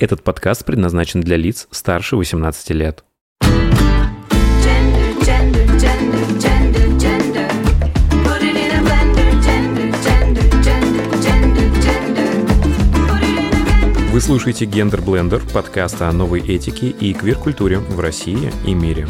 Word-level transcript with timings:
Этот 0.00 0.22
подкаст 0.22 0.64
предназначен 0.64 1.20
для 1.20 1.36
лиц 1.36 1.68
старше 1.70 2.16
18 2.16 2.70
лет. 2.70 3.04
Gender, 3.42 5.20
gender, 5.20 5.78
gender. 5.78 6.00
Вы 14.10 14.20
слушаете 14.22 14.64
«Гендер 14.64 15.02
Блендер»— 15.02 15.42
подкаст 15.52 16.00
о 16.00 16.10
новой 16.12 16.40
этике 16.40 16.88
и 16.88 17.12
квир-культуре 17.12 17.78
в 17.78 18.00
России 18.00 18.50
и 18.66 18.72
мире. 18.72 19.06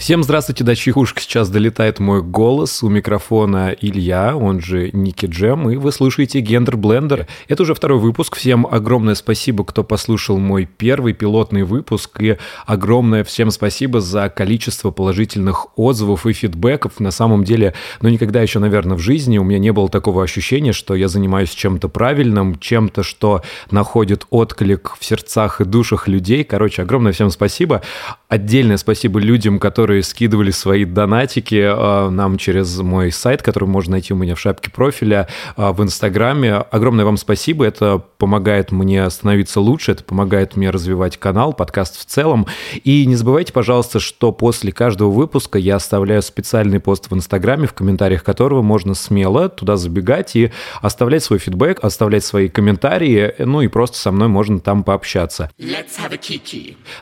Всем 0.00 0.22
здравствуйте, 0.22 0.64
до 0.64 0.74
чьих 0.74 0.96
ушек 0.96 1.20
сейчас 1.20 1.50
долетает 1.50 1.98
мой 1.98 2.22
голос. 2.22 2.82
У 2.82 2.88
микрофона 2.88 3.76
Илья, 3.78 4.34
он 4.34 4.58
же 4.62 4.88
Ники 4.94 5.26
Джем, 5.26 5.68
и 5.68 5.76
вы 5.76 5.92
слушаете 5.92 6.40
«Гендер 6.40 6.78
Блендер». 6.78 7.26
Это 7.48 7.64
уже 7.64 7.74
второй 7.74 7.98
выпуск. 7.98 8.36
Всем 8.36 8.66
огромное 8.66 9.14
спасибо, 9.14 9.62
кто 9.62 9.84
послушал 9.84 10.38
мой 10.38 10.64
первый 10.64 11.12
пилотный 11.12 11.64
выпуск, 11.64 12.18
и 12.22 12.38
огромное 12.64 13.24
всем 13.24 13.50
спасибо 13.50 14.00
за 14.00 14.30
количество 14.30 14.90
положительных 14.90 15.66
отзывов 15.78 16.24
и 16.24 16.32
фидбэков. 16.32 16.98
На 16.98 17.10
самом 17.10 17.44
деле, 17.44 17.74
ну 18.00 18.08
никогда 18.08 18.40
еще, 18.40 18.58
наверное, 18.58 18.96
в 18.96 19.00
жизни 19.00 19.36
у 19.36 19.44
меня 19.44 19.58
не 19.58 19.70
было 19.70 19.90
такого 19.90 20.24
ощущения, 20.24 20.72
что 20.72 20.94
я 20.94 21.08
занимаюсь 21.08 21.50
чем-то 21.50 21.90
правильным, 21.90 22.58
чем-то, 22.58 23.02
что 23.02 23.42
находит 23.70 24.26
отклик 24.30 24.96
в 24.98 25.04
сердцах 25.04 25.60
и 25.60 25.64
душах 25.66 26.08
людей. 26.08 26.42
Короче, 26.42 26.80
огромное 26.80 27.12
всем 27.12 27.28
спасибо. 27.28 27.82
Отдельное 28.28 28.78
спасибо 28.78 29.20
людям, 29.20 29.58
которые 29.58 29.89
скидывали 29.98 30.50
свои 30.50 30.84
донатики 30.84 31.56
э, 31.56 32.10
нам 32.10 32.38
через 32.38 32.78
мой 32.78 33.10
сайт, 33.12 33.42
который 33.42 33.68
можно 33.68 33.92
найти 33.92 34.14
у 34.14 34.16
меня 34.16 34.34
в 34.34 34.40
шапке 34.40 34.70
профиля 34.70 35.28
э, 35.56 35.70
в 35.70 35.82
Инстаграме. 35.82 36.54
Огромное 36.54 37.04
вам 37.04 37.16
спасибо. 37.16 37.64
Это 37.64 38.02
помогает 38.18 38.70
мне 38.70 39.08
становиться 39.10 39.60
лучше, 39.60 39.92
это 39.92 40.04
помогает 40.04 40.56
мне 40.56 40.70
развивать 40.70 41.16
канал, 41.16 41.52
подкаст 41.52 41.98
в 41.98 42.04
целом. 42.04 42.46
И 42.84 43.04
не 43.06 43.16
забывайте, 43.16 43.52
пожалуйста, 43.52 43.98
что 43.98 44.32
после 44.32 44.72
каждого 44.72 45.10
выпуска 45.10 45.58
я 45.58 45.76
оставляю 45.76 46.22
специальный 46.22 46.80
пост 46.80 47.10
в 47.10 47.14
Инстаграме, 47.14 47.66
в 47.66 47.72
комментариях 47.72 48.22
которого 48.22 48.62
можно 48.62 48.94
смело 48.94 49.48
туда 49.48 49.76
забегать 49.76 50.36
и 50.36 50.52
оставлять 50.80 51.24
свой 51.24 51.38
фидбэк, 51.38 51.82
оставлять 51.82 52.24
свои 52.24 52.48
комментарии, 52.48 53.34
ну 53.38 53.62
и 53.62 53.68
просто 53.68 53.98
со 53.98 54.12
мной 54.12 54.28
можно 54.28 54.60
там 54.60 54.84
пообщаться. 54.84 55.50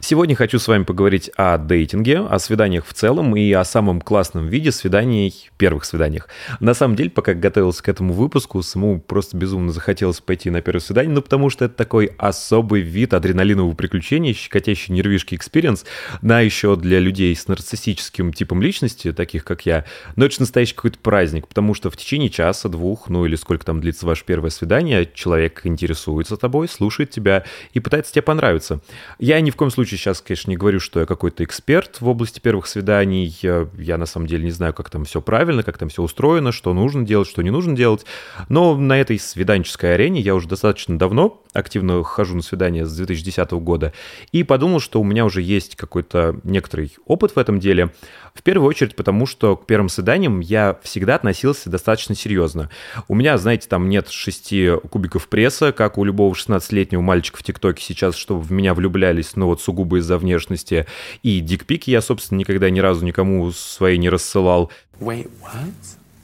Сегодня 0.01 0.35
хочу 0.35 0.59
с 0.59 0.69
вами 0.69 0.85
поговорить 0.85 1.31
о 1.37 1.59
дейтинге, 1.59 2.21
о 2.21 2.39
свиданиях 2.79 2.87
в 2.87 2.93
целом 2.93 3.37
и 3.37 3.53
о 3.53 3.65
самом 3.65 4.01
классном 4.01 4.49
виде 4.49 4.73
свиданий, 4.73 5.51
первых 5.57 5.85
свиданиях. 5.85 6.29
На 6.61 6.75
самом 6.75 6.97
деле, 6.97 7.11
пока 7.11 7.35
готовился 7.35 7.83
к 7.83 7.89
этому 7.89 8.13
выпуску, 8.13 8.63
самому 8.63 9.01
просто 9.01 9.37
безумно 9.37 9.73
захотелось 9.73 10.21
пойти 10.21 10.51
на 10.51 10.61
первое 10.61 10.81
свидание, 10.81 11.13
ну 11.13 11.23
потому 11.23 11.51
что 11.51 11.65
это 11.65 11.75
такой 11.75 12.13
особый 12.19 12.83
вид 12.83 13.15
адреналинового 13.15 13.75
приключения, 13.75 14.35
щекотящий 14.35 14.95
нервишки 14.95 15.35
experience, 15.35 15.85
на 16.23 16.41
еще 16.41 16.77
для 16.77 17.01
людей 17.01 17.35
с 17.35 17.49
нарциссическим 17.49 18.33
типом 18.33 18.63
личности, 18.63 19.13
таких 19.13 19.45
как 19.45 19.67
я, 19.67 19.85
но 20.17 20.25
это 20.25 20.35
же 20.35 20.41
настоящий 20.41 20.75
какой-то 20.75 20.99
праздник, 20.99 21.49
потому 21.49 21.75
что 21.75 21.91
в 21.91 21.97
течение 21.97 22.31
часа, 22.31 22.69
двух, 22.69 23.09
ну 23.09 23.27
или 23.27 23.37
сколько 23.37 23.65
там 23.65 23.81
длится 23.81 24.07
ваше 24.07 24.25
первое 24.25 24.51
свидание, 24.51 25.09
человек 25.13 25.63
интересуется 25.65 26.37
тобой, 26.37 26.69
слушает 26.69 27.11
тебя 27.11 27.45
и 27.73 27.81
пытается 27.81 28.13
тебе 28.13 28.23
понравиться. 28.23 28.81
Я 29.19 29.41
ни 29.41 29.51
в 29.51 29.57
коем 29.57 29.71
случае 29.71 29.99
сейчас, 29.99 30.21
конечно, 30.21 30.51
не 30.51 30.57
говорю, 30.57 30.81
что 30.81 31.01
я 31.01 31.07
какой-то 31.07 31.45
эксперт 31.45 32.01
в 32.01 32.09
области 32.09 32.41
первых 32.41 32.68
свиданий. 32.69 33.37
Я, 33.43 33.69
я 33.77 33.99
на 33.99 34.07
самом 34.07 34.27
деле 34.27 34.45
не 34.45 34.51
знаю, 34.51 34.75
как 34.75 34.91
там 34.91 35.05
все 35.05 35.21
правильно, 35.21 35.63
как 35.63 35.79
там 35.79 35.89
все 35.89 36.03
устроено, 36.03 36.53
что 36.53 36.73
нужно 36.73 37.05
делать, 37.05 37.29
что 37.29 37.43
не 37.43 37.51
нужно 37.51 37.75
делать. 37.75 38.05
Но 38.49 38.77
на 38.77 39.01
этой 39.01 39.19
свиданческой 39.19 39.95
арене 39.95 40.21
я 40.21 40.35
уже 40.35 40.49
достаточно 40.49 40.99
давно 40.99 41.43
активно 41.53 42.03
хожу 42.05 42.37
на 42.37 42.43
свидания 42.43 42.87
с 42.87 42.95
2010 42.95 43.51
года 43.53 43.93
и 44.33 44.43
подумал, 44.43 44.81
что 44.81 45.01
у 45.01 45.05
меня 45.05 45.25
уже 45.25 45.43
есть 45.43 45.77
какой-то 45.77 46.39
некоторый 46.45 46.95
опыт 47.07 47.35
в 47.35 47.39
этом 47.39 47.59
деле. 47.59 47.93
В 48.35 48.43
первую 48.43 48.69
очередь 48.69 48.97
потому, 48.97 49.27
что 49.27 49.57
к 49.57 49.67
первым 49.67 49.89
свиданиям 49.89 50.41
я 50.41 50.79
всегда 50.83 51.17
относился 51.17 51.71
достаточно 51.71 52.15
серьезно. 52.15 52.71
У 53.09 53.15
меня, 53.15 53.37
знаете, 53.39 53.69
там 53.69 53.89
нет 53.89 54.09
шести 54.09 54.73
кубиков 54.91 55.29
пресса, 55.29 55.73
как 55.73 55.99
у 55.99 56.05
любого 56.05 56.35
16-летнего 56.35 57.01
мальчика 57.01 57.39
в 57.39 57.43
ТикТоке 57.43 57.83
сейчас, 57.83 58.17
чтобы 58.17 58.41
в 58.43 58.53
меня 58.53 58.75
влюблялись, 58.75 59.37
но 59.37 59.47
вот 59.47 59.61
сугубо 59.61 59.99
из-за 59.99 60.19
внешности. 60.19 60.87
И 61.23 61.41
дикпики 61.41 61.91
я, 61.91 62.01
собственно, 62.01 62.39
никогда 62.39 62.71
ни 62.71 62.81
разу 62.81 63.05
никому 63.05 63.51
свои 63.53 63.99
не 63.99 64.09
рассылал. 64.09 64.71
Wait, 65.01 65.31
what? 65.43 65.73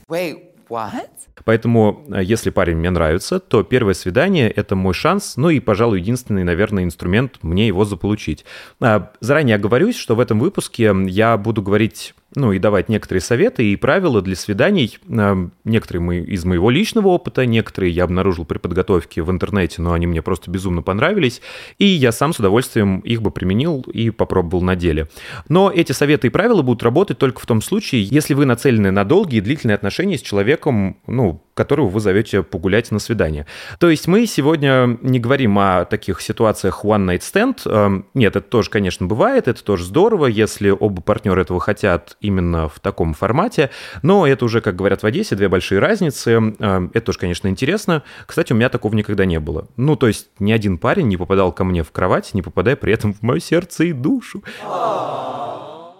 Wait, 0.09 0.44
what? 0.69 1.09
Поэтому, 1.43 2.05
э, 2.09 2.23
если 2.23 2.49
парень 2.49 2.77
мне 2.77 2.89
нравится, 2.89 3.39
то 3.39 3.63
первое 3.63 3.93
свидание— 3.93 4.49
это 4.55 4.75
мой 4.75 4.93
шанс, 4.93 5.37
ну 5.37 5.49
и, 5.49 5.59
пожалуй, 5.59 5.99
единственный, 5.99 6.43
наверное, 6.43 6.83
инструмент 6.83 7.39
мне 7.41 7.67
его 7.67 7.85
заполучить. 7.85 8.45
А, 8.81 9.11
Заранее 9.19 9.55
оговорюсь, 9.55 9.97
что 9.97 10.15
в 10.15 10.19
этом 10.19 10.39
выпуске 10.39 10.93
я 11.07 11.37
буду 11.37 11.61
говорить 11.61 12.15
ну 12.35 12.51
и 12.51 12.59
давать 12.59 12.89
некоторые 12.89 13.21
советы 13.21 13.71
и 13.71 13.75
правила 13.75 14.21
для 14.21 14.35
свиданий. 14.35 14.97
А, 15.09 15.49
Некоторые 15.63 16.01
мы 16.01 16.17
из 16.19 16.45
моего 16.45 16.69
личного 16.69 17.07
опыта, 17.07 17.45
некоторые 17.45 17.91
я 17.91 18.03
обнаружил 18.03 18.45
при 18.45 18.57
подготовке 18.57 19.23
в 19.23 19.31
интернете, 19.31 19.81
но 19.81 19.93
они 19.93 20.07
мне 20.07 20.21
просто 20.21 20.51
безумно 20.51 20.81
понравились, 20.81 21.41
и 21.79 21.85
я 21.85 22.11
сам 22.11 22.33
с 22.33 22.39
удовольствием 22.39 22.99
их 22.99 23.21
бы 23.21 23.31
применил 23.31 23.81
и 23.81 24.09
попробовал 24.09 24.61
на 24.61 24.75
деле. 24.75 25.07
Но 25.49 25.71
эти 25.71 25.91
советы 25.91 26.27
и 26.27 26.29
правила 26.29 26.61
будут 26.61 26.83
работать 26.83 27.17
только 27.17 27.41
в 27.41 27.45
том 27.45 27.61
случае, 27.61 28.03
если 28.03 28.33
вы 28.33 28.45
нацелены 28.45 28.91
на 28.91 29.05
долгие 29.05 29.37
и 29.37 29.41
длительные 29.41 29.75
отношения 29.75 30.17
с 30.17 30.21
человеком, 30.21 30.97
ну, 31.07 31.44
которого 31.55 31.87
вы 31.87 31.99
зовете 31.99 32.43
погулять 32.43 32.91
на 32.91 32.99
свидание. 32.99 33.47
То 33.79 33.89
есть 33.89 34.07
мы 34.07 34.25
сегодня 34.27 34.97
не 35.01 35.19
говорим 35.19 35.57
о 35.57 35.85
таких 35.85 36.21
ситуациях 36.21 36.85
one 36.85 37.05
night 37.05 37.21
stand. 37.21 37.61
Эм, 37.65 38.05
Нет, 38.13 38.35
это 38.35 38.47
тоже, 38.47 38.69
конечно, 38.69 39.07
бывает, 39.07 39.47
это 39.47 39.63
тоже 39.63 39.85
здорово, 39.85 40.27
если 40.27 40.69
оба 40.69 41.01
партнера 41.01 41.41
этого 41.41 41.59
хотят 41.59 42.17
именно 42.21 42.69
в 42.69 42.79
таком 42.79 43.13
формате, 43.13 43.71
но 44.03 44.27
это 44.27 44.45
уже, 44.45 44.61
как 44.61 44.75
говорят 44.75 45.01
в 45.01 45.05
Одессе, 45.05 45.35
две 45.35 45.47
большие 45.47 45.79
разницы. 45.79 46.31
Эм, 46.31 46.91
Это 46.93 47.05
тоже, 47.07 47.19
конечно, 47.19 47.47
интересно. 47.47 48.03
Кстати, 48.25 48.53
у 48.53 48.55
меня 48.55 48.69
такого 48.69 48.93
никогда 48.93 49.25
не 49.25 49.39
было. 49.39 49.67
Ну, 49.77 49.95
то 49.95 50.07
есть 50.07 50.27
ни 50.39 50.51
один 50.51 50.77
парень 50.77 51.07
не 51.07 51.17
попадал 51.17 51.51
ко 51.51 51.63
мне 51.63 51.83
в 51.83 51.91
кровать, 51.91 52.33
не 52.33 52.41
попадая 52.41 52.75
при 52.75 52.93
этом 52.93 53.13
в 53.13 53.21
мое 53.21 53.39
сердце 53.39 53.85
и 53.85 53.93
душу. 53.93 54.43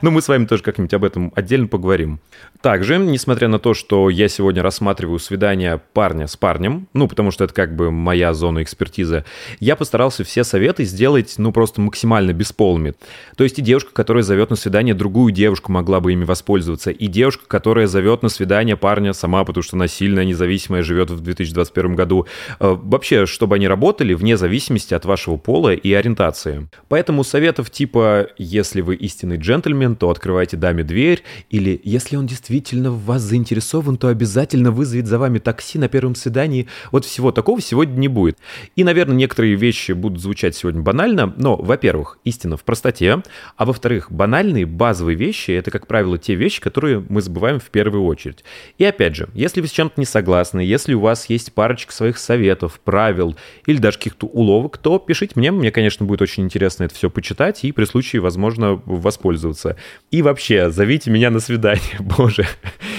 Но 0.06 0.12
мы 0.12 0.22
с 0.22 0.28
вами 0.28 0.46
тоже 0.46 0.62
как-нибудь 0.62 0.94
об 0.94 1.04
этом 1.04 1.34
отдельно 1.36 1.66
поговорим. 1.66 2.20
Также, 2.62 3.00
несмотря 3.00 3.48
на 3.48 3.58
то, 3.58 3.74
что 3.74 4.12
я 4.12 4.28
сегодня 4.28 4.62
рассматриваю 4.62 5.18
свидание 5.18 5.82
парня 5.94 6.28
с 6.28 6.38
парнем, 6.38 6.88
ну, 6.94 7.08
потому 7.08 7.32
что 7.32 7.44
это 7.44 7.56
как 7.56 7.76
бы 7.76 7.90
моя 7.90 8.36
зона 8.36 8.62
экспертизы, 8.62 9.26
я 9.60 9.76
постарался 9.76 10.24
все 10.24 10.44
советы 10.44 10.84
сделать, 10.84 11.34
ну, 11.40 11.52
просто 11.52 11.82
максимально 11.82 12.34
бесполыми. 12.34 12.94
То 13.36 13.44
есть 13.44 13.58
и 13.58 13.64
девушка, 13.64 13.94
которая 13.94 14.22
зовет 14.22 14.52
на 14.52 14.56
свидание 14.56 14.94
другую 14.94 15.32
девушку, 15.32 15.72
могла 15.72 16.00
бы 16.00 16.14
ими 16.14 16.24
воспользоваться, 16.24 16.92
и 16.92 17.08
девушка, 17.08 17.46
которая 17.48 17.88
зовет 17.88 18.22
на 18.22 18.30
свидание 18.30 18.78
парня 18.78 19.12
сама, 19.14 19.44
потому 19.44 19.64
что 19.64 19.76
она 19.76 19.88
сильная, 19.88 20.24
независимая, 20.24 20.84
живет 20.84 21.10
в 21.10 21.20
2021 21.20 21.96
году. 21.96 22.28
Э, 22.60 22.78
Вообще, 22.80 23.26
чтобы 23.26 23.56
они 23.56 23.68
работали 23.68 24.14
вне 24.14 24.38
зависимости 24.38 24.94
от 24.94 25.06
вашего 25.06 25.38
пола 25.38 25.74
и 25.74 25.92
ориентации. 25.94 26.70
Поэтому 26.90 27.24
советов 27.24 27.72
типа 27.72 28.28
«если 28.38 28.82
вы 28.82 28.94
истинный 28.98 29.38
джентльмен, 29.38 29.95
то 29.96 30.10
открывайте 30.10 30.58
даме 30.58 30.84
дверь», 30.84 31.24
или 31.50 31.80
«если 31.84 32.16
он 32.16 32.28
действительно 32.28 32.92
в 32.92 33.06
вас 33.06 33.22
заинтересован, 33.22 33.98
то 33.98 34.10
обязательно 34.10 34.72
вызовет 34.72 35.08
за 35.08 35.18
вами 35.20 35.40
такси 35.40 35.80
на 35.80 35.88
первом 35.88 36.16
свидании». 36.16 36.68
Вот 36.92 37.06
всего 37.06 37.32
такого 37.32 37.62
сегодня 37.62 37.98
не 37.98 38.08
будет. 38.08 38.38
И, 38.76 38.84
наверное, 38.84 39.16
некоторые 39.16 39.56
вещи 39.56 39.94
будут 39.94 40.22
звучать 40.22 40.56
сегодня 40.56 40.82
банально, 40.82 41.34
но, 41.38 41.56
во-первых, 41.56 42.20
истина 42.24 42.58
в 42.58 42.64
простоте, 42.64 43.22
а 43.58 43.66
во-вторых, 43.66 44.12
банальные 44.12 44.66
базовые 44.66 45.16
вещи— 45.16 45.52
это, 45.52 45.72
как 45.72 45.88
правило, 45.88 46.18
те 46.18 46.36
вещи, 46.36 46.62
которые 46.62 47.04
мы 47.10 47.22
забываем 47.22 47.60
в 47.60 47.70
первую 47.70 48.06
очередь. 48.06 48.44
И 48.78 48.86
опять 48.86 49.16
же, 49.16 49.30
если 49.34 49.62
вы 49.62 49.68
с 49.68 49.72
чем-то 49.72 50.00
не 50.00 50.06
согласны, 50.06 50.60
если 50.60 50.94
у 50.94 51.00
вас 51.00 51.30
есть 51.30 51.54
парочка 51.54 51.94
своих 51.94 52.18
советов, 52.18 52.80
правил 52.84 53.36
или 53.66 53.78
даже 53.78 53.98
каких-то 53.98 54.28
уловок, 54.28 54.78
то 54.78 55.00
пишите 55.00 55.34
мне, 55.36 55.52
мне, 55.52 55.72
конечно, 55.72 56.06
будет 56.06 56.22
очень 56.22 56.44
интересно 56.44 56.84
это 56.84 56.96
все 56.96 57.10
почитать 57.10 57.64
и 57.64 57.72
при 57.72 57.86
случае, 57.86 58.22
возможно, 58.22 58.82
воспользоваться. 58.86 59.78
И 60.12 60.22
вообще, 60.22 60.70
зовите 60.70 61.10
меня 61.12 61.30
на 61.30 61.40
свидание, 61.40 61.82
боже. 62.00 62.48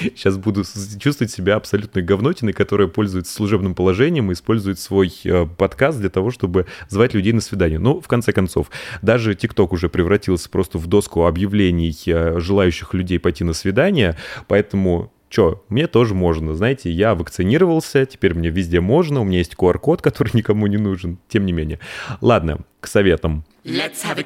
Сейчас 0.03 0.37
буду 0.37 0.65
чувствовать 0.99 1.33
себя 1.33 1.57
абсолютной 1.57 2.03
говнотиной, 2.03 2.53
которая 2.53 2.89
пользуется 2.89 3.33
служебным 3.33 3.75
положением 3.75 4.31
и 4.31 4.35
использует 4.35 4.79
свой 4.79 5.13
э, 5.25 5.47
подкаст 5.47 5.99
для 5.99 6.11
того, 6.11 6.31
чтобы 6.31 6.67
звать 6.89 7.15
людей 7.15 7.33
на 7.33 7.41
свидание. 7.41 7.79
Ну, 7.79 8.01
в 8.01 8.09
конце 8.09 8.33
концов, 8.33 8.71
даже 9.03 9.35
ТикТок 9.35 9.73
уже 9.73 9.89
превратился 9.89 10.51
просто 10.51 10.79
в 10.79 10.87
доску 10.87 11.25
объявлений 11.25 11.97
э, 12.07 12.39
желающих 12.39 12.93
людей 12.95 13.19
пойти 13.19 13.45
на 13.45 13.53
свидание, 13.53 14.17
поэтому 14.49 15.13
Че, 15.29 15.61
мне 15.69 15.89
тоже 15.89 16.15
можно, 16.15 16.55
знаете, 16.55 16.91
я 16.91 17.15
вакцинировался, 17.15 18.07
теперь 18.07 18.35
мне 18.35 18.49
везде 18.49 18.81
можно, 18.81 19.21
у 19.21 19.25
меня 19.25 19.39
есть 19.39 19.55
QR-код, 19.55 20.01
который 20.03 20.31
никому 20.35 20.67
не 20.67 20.77
нужен, 20.77 21.19
тем 21.29 21.47
не 21.47 21.53
менее. 21.53 21.81
Ладно, 22.21 22.61
к 22.81 22.87
советам. 22.87 23.45
Let's 23.65 24.05
have 24.05 24.19
a 24.19 24.23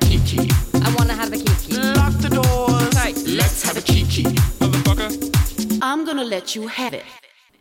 the 2.21 2.29
doors. 2.29 2.91
Let's 3.27 3.63
have 3.65 3.77
a 3.77 3.83
kiki. 3.83 4.27
I'm 5.81 6.05
gonna 6.05 6.25
let 6.25 6.55
you 6.55 6.69
have 6.69 6.93
it. 6.93 7.03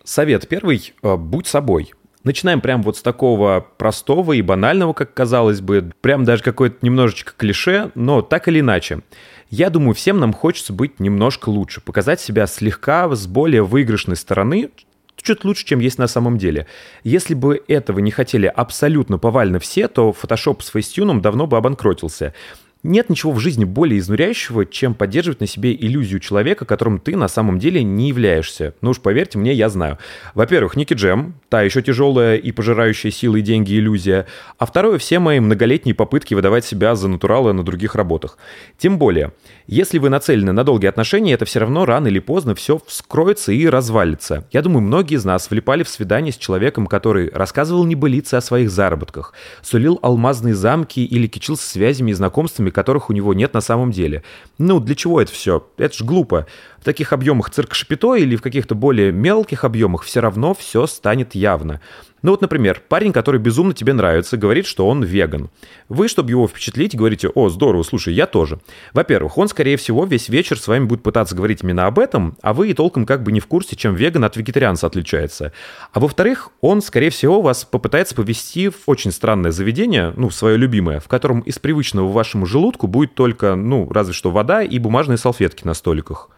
Совет 0.04 0.48
первый– 0.48 0.94
будь 1.02 1.48
собой. 1.48 1.94
Начинаем 2.24 2.60
прям 2.60 2.84
вот 2.84 2.98
с 2.98 3.02
такого 3.02 3.66
простого 3.78 4.34
и 4.34 4.42
банального, 4.42 4.94
как 4.94 5.14
казалось 5.14 5.62
бы, 5.62 5.92
прям 6.02 6.26
даже 6.26 6.44
какое-то 6.44 6.78
немножечко 6.82 7.32
клише, 7.38 7.92
но 7.96 8.22
так 8.22 8.50
или 8.50 8.60
иначе. 8.60 9.02
Я 9.50 9.70
думаю, 9.70 9.94
всем 9.94 10.20
нам 10.20 10.34
хочется 10.34 10.74
быть 10.74 11.00
немножко 11.00 11.50
лучше, 11.50 11.80
показать 11.80 12.20
себя 12.20 12.46
слегка 12.46 13.10
с 13.10 13.26
более 13.26 13.64
выигрышной 13.64 14.18
стороны, 14.18 14.70
чуть 15.16 15.46
лучше, 15.46 15.66
чем 15.66 15.80
есть 15.80 15.98
на 15.98 16.08
самом 16.08 16.38
деле. 16.38 16.68
Если 17.04 17.34
бы 17.34 17.64
этого 17.68 18.00
не 18.00 18.12
хотели 18.12 18.48
абсолютно 18.48 19.18
повально 19.18 19.60
все, 19.60 19.88
то 19.88 20.14
Photoshop 20.22 20.62
с 20.62 20.70
фейстюном 20.70 21.22
давно 21.22 21.48
бы 21.48 21.58
обанкротился. 21.58 22.34
Нет 22.82 23.10
ничего 23.10 23.34
в 23.34 23.40
жизни 23.40 23.66
более 23.66 24.00
изнуряющего, 24.00 24.66
чем 24.66 24.94
поддерживать 24.94 25.42
на 25.42 25.48
себе 25.48 25.76
иллюзию 25.76 26.22
человека, 26.22 26.64
которым 26.64 27.00
ты 27.00 27.18
на 27.18 27.28
самом 27.28 27.60
деле 27.60 27.84
не 27.84 28.08
являешься. 28.08 28.74
Ну 28.80 28.92
уж 28.92 29.02
поверьте 29.02 29.38
мне, 29.38 29.52
я 29.52 29.68
знаю. 29.68 29.98
Во-первых, 30.34 30.78
Ники 30.78 30.94
Джем, 30.94 31.34
та 31.50 31.62
еще 31.62 31.82
тяжелая 31.82 32.38
и 32.38 32.54
пожирающая 32.54 33.12
силы 33.12 33.40
и 33.40 33.42
деньги 33.42 33.78
иллюзия. 33.78 34.28
А 34.58 34.66
второе, 34.66 34.98
все 34.98 35.20
мои 35.20 35.42
многолетние 35.42 35.94
попытки 35.94 36.34
выдавать 36.34 36.64
себя 36.64 36.96
за 36.96 37.10
натурала 37.10 37.52
на 37.52 37.64
других 37.64 37.96
работах. 37.96 38.38
Тем 38.78 38.98
более, 38.98 39.34
если 39.68 39.98
вы 39.98 40.08
нацелены 40.08 40.54
на 40.54 40.64
долгие 40.64 40.88
отношения, 40.88 41.34
это 41.34 41.44
все 41.44 41.60
равно 41.60 41.86
рано 41.86 42.08
или 42.08 42.20
поздно 42.20 42.56
все 42.56 42.80
вскроется 42.88 43.52
и 43.52 43.68
развалится. 43.68 44.48
Я 44.54 44.62
думаю, 44.62 44.84
многие 44.84 45.16
из 45.16 45.26
нас 45.26 45.50
влипали 45.50 45.84
в 45.84 45.90
свидание 45.90 46.32
с 46.32 46.38
человеком, 46.38 46.88
который 46.88 47.30
рассказывал 47.30 47.84
небылицы 47.84 48.36
о 48.36 48.42
своих 48.42 48.72
заработках, 48.72 49.34
сулил 49.62 50.00
алмазные 50.02 50.56
замки 50.56 51.04
или 51.04 51.28
кичился 51.28 51.70
связями 51.70 52.12
и 52.12 52.14
знакомствами, 52.14 52.69
которых 52.72 53.10
у 53.10 53.14
него 53.14 53.34
нет 53.34 53.54
на 53.54 53.62
самом 53.62 53.92
деле. 53.92 54.24
Ну, 54.58 54.80
для 54.80 54.96
чего 54.96 55.22
это 55.22 55.32
все? 55.32 55.68
Это 55.78 55.96
ж 55.96 56.02
глупо. 56.02 56.48
В 56.82 56.86
таких 56.86 57.12
объемах 57.12 57.50
цирка 57.50 57.76
Шапито 57.76 58.16
или 58.16 58.36
в 58.36 58.42
каких-то 58.42 58.74
более 58.74 59.12
мелких 59.12 59.64
объемах 59.64 60.04
все 60.04 60.22
равно 60.22 60.54
все 60.54 60.88
станет 60.88 61.36
явно. 61.36 61.82
Ну 62.22 62.32
вот, 62.32 62.42
например, 62.42 62.82
парень, 62.88 63.14
который 63.14 63.40
безумно 63.40 63.74
тебе 63.74 63.94
нравится, 63.94 64.36
говорит, 64.36 64.66
что 64.66 64.88
он 64.88 65.04
веган. 65.04 65.50
Вы, 65.88 66.10
чтобы 66.10 66.32
его 66.32 66.48
впечатлить, 66.48 66.96
говорите, 66.96 67.30
о, 67.30 67.50
здорово, 67.50 67.84
слушай, 67.84 68.14
я 68.14 68.26
тоже. 68.26 68.60
Во-первых, 68.94 69.38
он, 69.38 69.48
скорее 69.48 69.78
всего, 69.78 70.06
весь 70.06 70.28
вечер 70.28 70.60
с 70.60 70.68
вами 70.68 70.84
будет 70.86 71.02
пытаться 71.02 71.36
говорить 71.36 71.64
именно 71.64 71.86
об 71.86 71.98
этом, 71.98 72.36
а 72.42 72.54
вы 72.54 72.70
и 72.70 72.74
толком 72.74 73.06
как 73.06 73.24
бы 73.24 73.32
не 73.32 73.40
в 73.40 73.48
курсе, 73.48 73.76
чем 73.78 73.96
веган 73.96 74.26
от 74.26 74.36
вегетарианца 74.36 74.88
отличается. 74.88 75.54
А 75.94 76.00
во-вторых, 76.00 76.50
он, 76.60 76.82
скорее 76.82 77.10
всего, 77.10 77.42
вас 77.42 77.64
попытается 77.64 78.16
повести 78.16 78.70
в 78.70 78.80
очень 78.86 79.12
странное 79.12 79.52
заведение, 79.52 80.14
ну, 80.18 80.30
свое 80.30 80.58
любимое, 80.58 81.00
в 81.00 81.08
котором 81.08 81.40
из 81.42 81.58
привычного 81.58 82.12
вашему 82.12 82.46
желудку 82.46 82.88
будет 82.88 83.16
только, 83.16 83.56
ну, 83.56 83.90
разве 83.92 84.14
что 84.14 84.30
вода 84.30 84.62
и 84.62 84.78
бумажные 84.78 85.18
салфетки 85.18 85.66
на 85.66 85.74
столиках. 85.74 86.30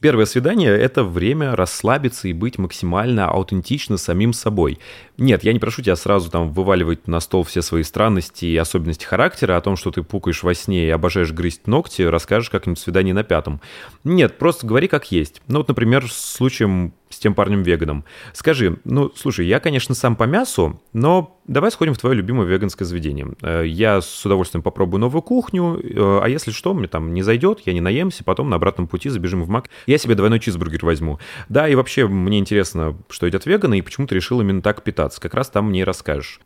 Первое 0.00 0.26
свидание— 0.26 0.70
это 0.78 1.02
время 1.02 1.56
расслабиться 1.56 2.28
и 2.28 2.32
быть 2.32 2.56
максимально 2.56 3.28
аутентично 3.28 3.96
самим 3.96 4.32
собой. 4.32 4.78
Нет, 5.16 5.42
я 5.42 5.52
не 5.52 5.58
прошу 5.58 5.82
тебя 5.82 5.96
сразу 5.96 6.30
там 6.30 6.52
вываливать 6.52 7.08
на 7.08 7.18
стол 7.18 7.42
все 7.42 7.62
свои 7.62 7.82
странности 7.82 8.44
и 8.44 8.56
особенности 8.56 9.04
характера, 9.04 9.56
о 9.56 9.60
том, 9.60 9.74
что 9.76 9.90
ты 9.90 10.04
пукаешь 10.04 10.44
во 10.44 10.54
сне 10.54 10.86
и 10.86 10.90
обожаешь 10.90 11.32
грызть 11.32 11.66
ногти, 11.66 12.02
расскажешь 12.02 12.48
как-нибудь 12.48 12.78
в 12.78 12.82
свидании 12.82 13.10
на 13.10 13.24
пятом. 13.24 13.60
Нет, 14.04 14.38
просто 14.38 14.68
говори 14.68 14.86
как 14.86 15.10
есть. 15.10 15.42
Ну 15.48 15.58
вот, 15.58 15.66
например, 15.66 16.08
с 16.08 16.36
случаем 16.36 16.92
с 17.10 17.18
тем 17.18 17.34
парнем-веганом. 17.34 18.04
Скажи, 18.32 18.78
ну, 18.84 19.10
слушай, 19.16 19.46
я, 19.46 19.60
конечно, 19.60 19.94
сам 19.94 20.14
по 20.14 20.24
мясу, 20.24 20.80
но 20.92 21.40
давай 21.46 21.70
сходим 21.70 21.94
в 21.94 21.98
твое 21.98 22.14
любимое 22.14 22.46
веганское 22.46 22.86
заведение. 22.86 23.28
Э, 23.42 23.64
Я 23.66 24.00
с 24.00 24.24
удовольствием 24.26 24.62
попробую 24.62 25.00
новую 25.00 25.22
кухню, 25.22 25.80
э, 25.82 26.20
а 26.22 26.28
если 26.28 26.50
что, 26.50 26.74
мне 26.74 26.86
там 26.86 27.14
не 27.14 27.22
зайдет, 27.22 27.60
я 27.64 27.72
не 27.72 27.80
наемся, 27.80 28.24
потом 28.24 28.50
на 28.50 28.56
обратном 28.56 28.86
пути 28.86 29.08
забежим 29.08 29.42
в 29.42 29.48
Мак, 29.48 29.70
я 29.88 29.96
себе 29.96 30.14
двойной 30.14 30.38
чизбургер 30.38 30.84
возьму. 30.84 31.18
Да, 31.48 31.66
и 31.66 31.74
вообще 31.74 32.06
мне 32.06 32.38
интересно, 32.38 32.96
что 33.08 33.26
едят 33.26 33.46
веганы 33.46 33.78
и 33.78 33.82
почему 33.82 34.06
ты 34.06 34.14
решил 34.14 34.40
именно 34.40 34.60
так 34.60 34.82
питаться. 34.82 35.18
Как 35.18 35.32
раз 35.32 35.48
там 35.48 35.70
мне 35.70 35.80
и 35.80 35.84
расскажешь. 35.84 36.40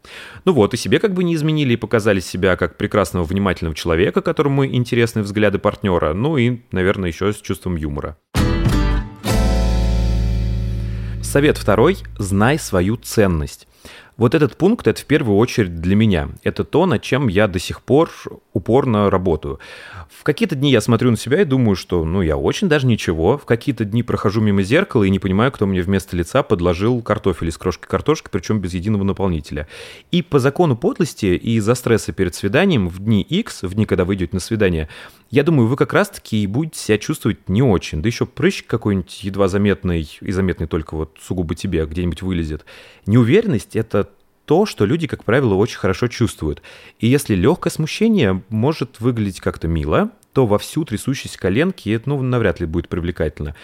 Ну 0.45 0.53
вот, 0.53 0.75
и 0.75 0.77
себе 0.77 1.01
как 1.01 1.13
бы 1.13 1.25
не 1.25 1.35
изменили 1.35 1.73
и 1.73 1.77
показали 1.77 2.21
себя 2.21 2.55
как 2.55 2.77
прекрасного, 2.77 3.25
внимательного 3.25 3.75
человека, 3.75 4.23
которому 4.23 4.65
интересны 4.65 5.23
взгляды 5.23 5.59
партнера, 5.59 6.15
ну 6.15 6.37
и, 6.37 6.61
наверное, 6.71 7.09
еще 7.09 7.33
с 7.33 7.41
чувством 7.41 7.75
юмора. 7.75 8.17
Совет 11.21 11.59
второй– 11.59 11.97
знай 12.19 12.59
свою 12.59 12.97
ценность. 12.97 13.67
Вот 14.17 14.35
этот 14.35 14.57
пункт– 14.57 14.87
это 14.89 15.01
в 15.01 15.07
первую 15.07 15.39
очередь 15.39 15.81
для 15.81 15.97
меня. 15.97 16.29
Это 16.45 16.63
то, 16.63 16.87
над 16.87 17.03
чем 17.03 17.29
я 17.29 17.49
до 17.49 17.59
сих 17.59 17.83
пор 17.83 18.11
упорно 18.53 19.11
работаю. 19.11 19.59
В 20.19 20.25
какие-то 20.25 20.55
дни 20.55 20.71
я 20.71 20.81
смотрю 20.81 21.11
на 21.11 21.17
себя 21.17 21.41
и 21.41 21.45
думаю, 21.45 21.75
что 21.75 22.05
ну 22.05 22.23
я 22.23 22.37
очень 22.37 22.69
даже 22.69 22.87
ничего. 22.87 23.39
В 23.39 23.45
какие-то 23.45 23.85
дни 23.85 24.03
прохожу 24.03 24.41
мимо 24.41 24.63
зеркала 24.63 25.05
и 25.05 25.11
не 25.11 25.19
понимаю, 25.19 25.51
кто 25.51 25.67
мне 25.67 25.83
вместо 25.83 26.17
лица 26.17 26.43
подложил 26.43 27.01
картофель 27.03 27.49
из 27.49 27.57
крошки 27.57 27.87
картошки, 27.87 28.29
причем 28.31 28.61
без 28.61 28.75
единого 28.75 29.05
наполнителя. 29.05 29.67
И 30.11 30.23
по 30.23 30.39
закону 30.39 30.77
подлости 30.77 31.27
и 31.27 31.57
из-за 31.57 31.75
стресса 31.75 32.13
перед 32.13 32.35
свиданием 32.35 32.89
в 32.89 32.99
дни 32.99 33.23
X, 33.23 33.63
в 33.63 33.75
дни, 33.75 33.87
когда 33.87 34.05
вы 34.05 34.15
идете 34.15 34.35
на 34.35 34.41
свидание, 34.41 34.89
я 35.31 35.43
думаю, 35.43 35.67
вы 35.67 35.77
как 35.77 35.93
раз-таки 35.93 36.43
и 36.43 36.47
будете 36.47 36.79
себя 36.79 36.99
чувствовать 36.99 37.49
не 37.49 37.63
очень. 37.63 38.03
Да 38.03 38.09
еще 38.09 38.27
прыщ 38.27 38.65
какой-нибудь 38.65 39.25
едва 39.25 39.49
заметный 39.49 40.09
и 40.21 40.31
заметный 40.31 40.67
только 40.67 40.95
вот 40.95 41.17
сугубо 41.21 41.55
тебе 41.55 41.85
где-нибудь 41.87 42.23
вылезет. 42.23 42.65
Неуверенность— 43.07 43.77
это 43.77 44.09
то, 44.53 44.67
что 44.67 44.85
люди, 44.85 45.07
как 45.07 45.25
правило, 45.25 45.55
очень 45.55 45.79
хорошо 45.79 46.09
чувствуют. 46.09 46.61
И 46.99 47.07
если 47.07 47.35
легкое 47.35 47.71
смущение 47.71 48.43
может 48.51 49.01
выглядеть 49.01 49.41
как-то 49.41 49.67
мило, 49.67 50.11
то 50.35 50.45
во 50.45 50.59
всю 50.59 50.85
трясущиеся 50.85 51.39
коленки 51.39 51.89
это, 51.89 52.11
ну, 52.11 52.21
навряд 52.21 52.61
ли 52.61 52.67
будет 52.67 52.91
привлекательно. 52.91 53.55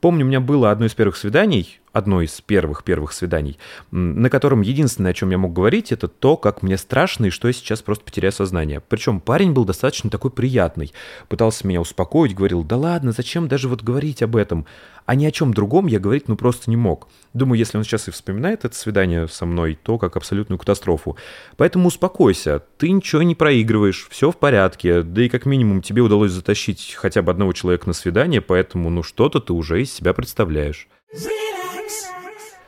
Помню, 0.00 0.24
у 0.24 0.28
меня 0.28 0.40
было 0.40 0.70
одно 0.70 0.86
из 0.86 0.94
первых 0.94 1.18
свиданий, 1.18 1.80
одно 1.92 2.22
из 2.22 2.40
первых-первых 2.40 3.12
свиданий, 3.12 3.58
на 3.90 4.30
котором 4.30 4.60
единственное, 4.60 5.12
о 5.12 5.14
чем 5.14 5.30
я 5.30 5.38
мог 5.38 5.52
говорить, 5.52 5.92
это 5.92 6.08
то, 6.08 6.36
как 6.36 6.62
мне 6.62 6.76
страшно 6.76 7.26
и 7.26 7.30
что 7.30 7.48
я 7.48 7.54
сейчас 7.54 7.82
просто 7.82 8.04
потеряю 8.04 8.32
сознание. 8.32 8.80
Причем 8.80 9.20
парень 9.20 9.52
был 9.52 9.64
достаточно 9.64 10.10
такой 10.10 10.30
приятный. 10.30 10.92
Пытался 11.28 11.66
меня 11.66 11.80
успокоить, 11.80 12.34
говорил, 12.34 12.64
да 12.64 12.76
ладно, 12.76 13.12
зачем 13.12 13.48
даже 13.48 13.68
вот 13.68 13.82
говорить 13.82 14.22
об 14.22 14.36
этом? 14.36 14.66
А 15.08 15.14
ни 15.14 15.24
о 15.24 15.30
чем 15.30 15.54
другом 15.54 15.86
я 15.86 16.00
говорить 16.00 16.28
ну 16.28 16.36
просто 16.36 16.68
не 16.68 16.76
мог. 16.76 17.08
Думаю, 17.32 17.58
если 17.58 17.78
он 17.78 17.84
сейчас 17.84 18.08
и 18.08 18.10
вспоминает 18.10 18.66
это 18.66 18.76
свидание 18.76 19.26
со 19.26 19.46
мной, 19.46 19.78
то 19.82 19.96
как 19.96 20.16
абсолютную 20.16 20.58
катастрофу. 20.58 21.16
Поэтому 21.56 21.88
успокойся, 21.88 22.62
ты 22.76 22.90
ничего 22.90 23.22
не 23.22 23.34
проигрываешь, 23.34 24.06
все 24.10 24.30
в 24.30 24.36
порядке, 24.36 25.00
да 25.00 25.22
и 25.22 25.30
как 25.30 25.46
минимум 25.46 25.80
тебе 25.80 26.02
удалось 26.02 26.32
затащить 26.32 26.94
хотя 26.94 27.22
бы 27.22 27.32
одного 27.32 27.54
человека 27.54 27.86
на 27.86 27.94
свидание, 27.94 28.42
поэтому 28.42 28.90
ну 28.90 29.02
что-то 29.02 29.40
ты 29.40 29.54
уже 29.54 29.80
из 29.80 29.90
себя 29.90 30.12
представляешь. 30.12 30.88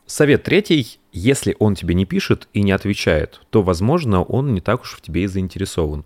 Совет 0.06 0.42
третий. 0.42 0.98
Если 1.12 1.56
он 1.58 1.74
тебе 1.74 1.94
не 1.94 2.04
пишет 2.04 2.48
и 2.52 2.62
не 2.62 2.72
отвечает, 2.72 3.40
то, 3.50 3.62
возможно, 3.62 4.22
он 4.22 4.54
не 4.54 4.60
так 4.60 4.82
уж 4.82 4.94
в 4.94 5.00
тебе 5.00 5.24
и 5.24 5.26
заинтересован. 5.26 6.04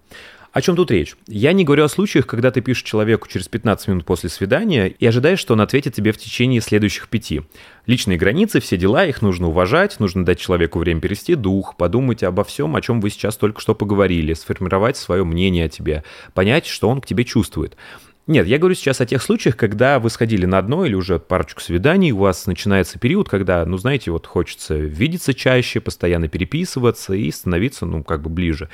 О 0.54 0.60
чем 0.60 0.76
тут 0.76 0.92
речь? 0.92 1.16
Я 1.26 1.52
не 1.52 1.64
говорю 1.64 1.82
о 1.82 1.88
случаях, 1.88 2.28
когда 2.28 2.52
ты 2.52 2.60
пишешь 2.60 2.84
человеку 2.84 3.26
через 3.26 3.48
15 3.48 3.88
минут 3.88 4.04
после 4.04 4.30
свидания 4.30 4.86
и 4.86 5.04
ожидаешь, 5.04 5.40
что 5.40 5.54
он 5.54 5.60
ответит 5.60 5.94
тебе 5.94 6.12
в 6.12 6.16
течение 6.16 6.60
следующих 6.60 7.08
пяти. 7.08 7.42
Личные 7.86 8.18
границы, 8.18 8.60
все 8.60 8.76
дела, 8.76 9.04
их 9.04 9.20
нужно 9.20 9.48
уважать, 9.48 9.98
нужно 9.98 10.24
дать 10.24 10.38
человеку 10.38 10.78
время 10.78 11.00
перевести 11.00 11.34
дух, 11.34 11.76
подумать 11.76 12.22
обо 12.22 12.44
всем, 12.44 12.76
о 12.76 12.80
чем 12.80 13.00
вы 13.00 13.10
сейчас 13.10 13.36
только 13.36 13.60
что 13.60 13.74
поговорили, 13.74 14.32
сформировать 14.32 14.96
свое 14.96 15.24
мнение 15.24 15.64
о 15.64 15.68
тебе, 15.68 16.04
понять, 16.34 16.66
что 16.66 16.88
он 16.88 17.00
к 17.00 17.06
тебе 17.06 17.24
чувствует. 17.24 17.76
Нет, 18.26 18.46
я 18.46 18.58
говорю 18.58 18.74
сейчас 18.74 19.02
о 19.02 19.06
тех 19.06 19.22
случаях, 19.22 19.54
когда 19.56 19.98
вы 19.98 20.08
сходили 20.08 20.46
на 20.46 20.56
одно 20.56 20.86
или 20.86 20.94
уже 20.94 21.18
парочку 21.18 21.60
свиданий, 21.60 22.10
у 22.12 22.18
вас 22.18 22.46
начинается 22.46 22.98
период, 22.98 23.28
когда, 23.28 23.66
ну, 23.66 23.76
знаете, 23.76 24.10
вот 24.10 24.26
хочется 24.26 24.76
видеться 24.76 25.34
чаще, 25.34 25.80
постоянно 25.80 26.28
переписываться 26.28 27.12
и 27.12 27.30
становиться, 27.30 27.84
ну, 27.84 28.02
как 28.02 28.22
бы 28.22 28.30
ближе. 28.30 28.70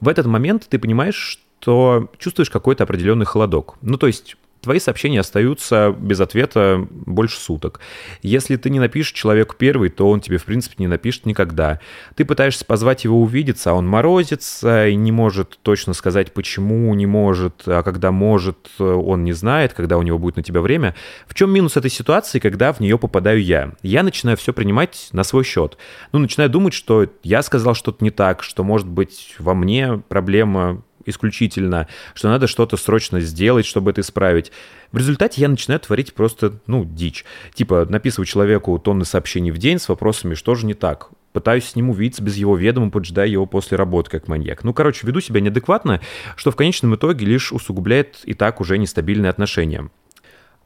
В 0.00 0.08
этот 0.08 0.24
момент 0.24 0.66
ты 0.70 0.78
понимаешь, 0.78 1.40
что 1.60 2.10
чувствуешь 2.18 2.48
какой-то 2.48 2.84
определенный 2.84 3.26
холодок. 3.26 3.76
Ну, 3.82 3.98
то 3.98 4.06
есть 4.06 4.36
твои 4.66 4.80
сообщения 4.80 5.20
остаются 5.20 5.94
без 5.96 6.18
ответа 6.18 6.84
больше 6.90 7.38
суток. 7.38 7.78
Если 8.20 8.56
ты 8.56 8.68
не 8.68 8.80
напишешь 8.80 9.12
человеку 9.12 9.54
первый, 9.56 9.90
то 9.90 10.10
он 10.10 10.20
тебе, 10.20 10.38
в 10.38 10.44
принципе, 10.44 10.74
не 10.78 10.88
напишет 10.88 11.24
никогда. 11.24 11.78
Ты 12.16 12.24
пытаешься 12.24 12.64
позвать 12.64 13.04
его 13.04 13.22
увидеться, 13.22 13.70
а 13.70 13.74
он 13.74 13.86
морозится 13.86 14.88
и 14.88 14.96
не 14.96 15.12
может 15.12 15.60
точно 15.62 15.94
сказать, 15.94 16.34
почему 16.34 16.92
не 16.94 17.06
может, 17.06 17.62
а 17.66 17.84
когда 17.84 18.10
может, 18.10 18.56
он 18.80 19.22
не 19.22 19.32
знает, 19.32 19.72
когда 19.72 19.98
у 19.98 20.02
него 20.02 20.18
будет 20.18 20.34
на 20.34 20.42
тебя 20.42 20.60
время. 20.60 20.96
В 21.28 21.34
чем 21.34 21.52
минус 21.52 21.76
этой 21.76 21.90
ситуации, 21.90 22.40
когда 22.40 22.72
в 22.72 22.80
нее 22.80 22.98
попадаю 22.98 23.40
я? 23.40 23.70
Я 23.82 24.02
начинаю 24.02 24.36
все 24.36 24.52
принимать 24.52 25.10
на 25.12 25.22
свой 25.22 25.44
счет. 25.44 25.78
Ну, 26.10 26.18
начинаю 26.18 26.50
думать, 26.50 26.74
что 26.74 27.06
я 27.22 27.42
сказал 27.42 27.74
что-то 27.74 28.02
не 28.02 28.10
так, 28.10 28.42
что, 28.42 28.64
может 28.64 28.88
быть, 28.88 29.36
во 29.38 29.54
мне 29.54 30.02
проблема 30.08 30.82
исключительно, 31.06 31.88
что 32.14 32.28
надо 32.28 32.46
что-то 32.46 32.76
срочно 32.76 33.20
сделать, 33.20 33.64
чтобы 33.64 33.92
это 33.92 34.00
исправить. 34.00 34.52
В 34.92 34.98
результате 34.98 35.40
я 35.40 35.48
начинаю 35.48 35.80
творить 35.80 36.14
просто, 36.14 36.58
ну, 36.66 36.84
дичь. 36.84 37.24
Типа, 37.54 37.86
написываю 37.88 38.26
человеку 38.26 38.78
тонны 38.78 39.04
сообщений 39.04 39.50
в 39.50 39.58
день 39.58 39.78
с 39.78 39.88
вопросами, 39.88 40.34
что 40.34 40.54
же 40.54 40.66
не 40.66 40.74
так. 40.74 41.10
Пытаюсь 41.32 41.64
с 41.64 41.76
ним 41.76 41.90
увидеться 41.90 42.22
без 42.22 42.36
его 42.36 42.56
ведома, 42.56 42.90
поджидая 42.90 43.28
его 43.28 43.46
после 43.46 43.76
работы 43.76 44.10
как 44.10 44.28
маньяк. 44.28 44.64
Ну, 44.64 44.72
короче, 44.72 45.06
веду 45.06 45.20
себя 45.20 45.40
неадекватно, 45.40 46.00
что 46.34 46.50
в 46.50 46.56
конечном 46.56 46.94
итоге 46.94 47.26
лишь 47.26 47.52
усугубляет 47.52 48.20
и 48.24 48.34
так 48.34 48.60
уже 48.60 48.78
нестабильные 48.78 49.30
отношения. 49.30 49.90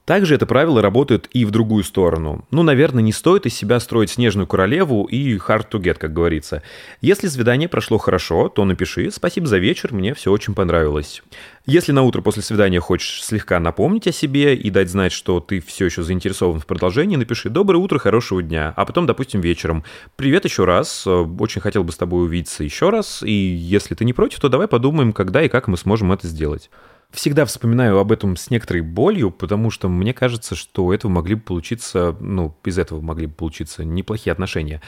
Также 0.04 0.34
это 0.34 0.46
правило 0.46 0.82
работает 0.82 1.28
и 1.32 1.44
в 1.44 1.50
другую 1.50 1.84
сторону. 1.84 2.44
Ну, 2.50 2.62
наверное, 2.62 3.02
не 3.02 3.12
стоит 3.12 3.46
из 3.46 3.54
себя 3.54 3.78
строить 3.78 4.10
снежную 4.10 4.46
королеву 4.46 5.04
и 5.04 5.36
hard 5.36 5.68
to 5.70 5.80
get, 5.80 5.94
как 5.94 6.12
говорится. 6.12 6.62
Если 7.00 7.28
свидание 7.28 7.68
прошло 7.68 7.98
хорошо, 7.98 8.48
то 8.48 8.64
напиши 8.64 9.10
«Спасибо 9.10 9.46
за 9.46 9.58
вечер, 9.58 9.92
мне 9.92 10.14
все 10.14 10.32
очень 10.32 10.54
понравилось». 10.54 11.22
Если 11.66 11.92
на 11.92 12.02
утро 12.02 12.22
после 12.22 12.42
свидания 12.42 12.80
хочешь 12.80 13.22
слегка 13.22 13.60
напомнить 13.60 14.08
о 14.08 14.12
себе 14.12 14.56
и 14.56 14.70
дать 14.70 14.88
знать, 14.88 15.12
что 15.12 15.38
ты 15.38 15.60
все 15.60 15.84
еще 15.84 16.02
заинтересован 16.02 16.58
в 16.58 16.66
продолжении, 16.66 17.16
напиши 17.16 17.50
«Доброе 17.50 17.78
утро, 17.78 17.98
хорошего 17.98 18.42
дня», 18.42 18.72
а 18.76 18.84
потом, 18.86 19.06
допустим, 19.06 19.40
вечером 19.40 19.84
«Привет 20.16 20.44
еще 20.44 20.64
раз, 20.64 21.04
э, 21.06 21.10
очень 21.10 21.60
хотел 21.60 21.84
бы 21.84 21.92
с 21.92 21.96
тобой 21.96 22.24
увидеться 22.24 22.64
еще 22.64 22.90
раз, 22.90 23.22
и 23.22 23.30
если 23.30 23.94
ты 23.94 24.04
не 24.04 24.12
против, 24.12 24.40
то 24.40 24.48
давай 24.48 24.66
подумаем, 24.66 25.12
когда 25.12 25.42
и 25.42 25.48
как 25.48 25.68
мы 25.68 25.76
сможем 25.76 26.10
это 26.12 26.26
сделать». 26.26 26.70
Всегда 27.12 27.44
вспоминаю 27.44 27.98
об 27.98 28.12
этом 28.12 28.36
с 28.36 28.50
некоторой 28.50 28.82
болью, 28.82 29.32
потому 29.32 29.70
что 29.70 29.88
мне 29.88 30.14
кажется, 30.14 30.54
что 30.54 30.84
у 30.84 30.92
этого 30.92 31.10
могли 31.10 31.34
бы 31.34 31.40
получиться, 31.40 32.16
ну, 32.20 32.54
из 32.64 32.78
этого 32.78 33.00
могли 33.00 33.26
бы 33.26 33.32
получиться 33.32 33.84
неплохие 33.84 34.32
отношения. 34.32 34.80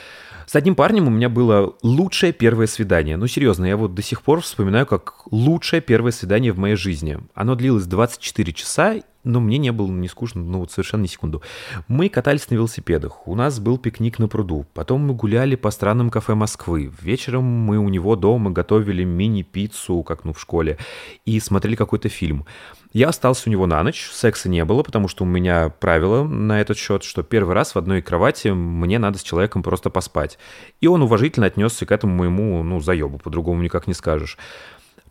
С 0.46 0.54
одним 0.54 0.76
парнем 0.76 1.08
у 1.08 1.10
меня 1.10 1.28
было 1.28 1.74
лучшее 1.82 2.32
первое 2.32 2.68
свидание. 2.68 3.16
Ну, 3.16 3.26
серьезно, 3.26 3.64
я 3.64 3.76
вот 3.76 3.94
до 3.94 4.02
сих 4.02 4.22
пор 4.22 4.40
вспоминаю 4.40 4.86
как 4.86 5.24
лучшее 5.32 5.82
первое 5.82 6.12
свидание 6.12 6.52
в 6.52 6.58
моей 6.58 6.76
жизни. 6.76 7.18
Оно 7.34 7.56
длилось 7.56 7.86
24 7.86 8.52
часа, 8.52 8.94
но 9.24 9.40
мне 9.40 9.58
не 9.58 9.72
было 9.72 9.88
не 9.90 10.08
скучно, 10.08 10.42
ну, 10.42 10.60
вот 10.60 10.70
совершенно 10.70 11.02
ни 11.02 11.06
секунду. 11.06 11.42
Мы 11.88 12.08
катались 12.08 12.48
на 12.50 12.54
велосипедах, 12.54 13.26
у 13.26 13.34
нас 13.34 13.60
был 13.60 13.78
пикник 13.78 14.18
на 14.18 14.28
пруду, 14.28 14.66
потом 14.74 15.06
мы 15.06 15.14
гуляли 15.14 15.56
по 15.56 15.70
странным 15.70 16.10
кафе 16.10 16.34
Москвы. 16.34 16.92
Вечером 17.00 17.44
мы 17.44 17.78
у 17.78 17.88
него 17.88 18.16
дома 18.16 18.50
готовили 18.50 19.04
мини-пиццу, 19.04 20.02
как 20.02 20.24
ну 20.24 20.32
в 20.32 20.40
школе, 20.40 20.78
и 21.24 21.38
смотрели 21.40 21.76
какой-то 21.76 22.08
фильм. 22.08 22.46
Я 22.92 23.08
остался 23.08 23.48
у 23.48 23.52
него 23.52 23.66
на 23.66 23.82
ночь, 23.82 24.10
секса 24.12 24.50
не 24.50 24.64
было, 24.66 24.82
потому 24.82 25.08
что 25.08 25.24
у 25.24 25.26
меня 25.26 25.70
правило 25.70 26.24
на 26.24 26.60
этот 26.60 26.76
счет, 26.76 27.04
что 27.04 27.22
первый 27.22 27.54
раз 27.54 27.74
в 27.74 27.78
одной 27.78 28.02
кровати 28.02 28.48
мне 28.48 28.98
надо 28.98 29.18
с 29.18 29.22
человеком 29.22 29.62
просто 29.62 29.88
поспать. 29.88 30.38
И 30.82 30.86
он 30.86 31.00
уважительно 31.00 31.46
отнесся 31.46 31.86
к 31.86 31.92
этому 31.92 32.14
моему, 32.14 32.62
ну, 32.62 32.80
заебу, 32.80 33.18
по-другому 33.18 33.62
никак 33.62 33.86
не 33.86 33.94
скажешь. 33.94 34.36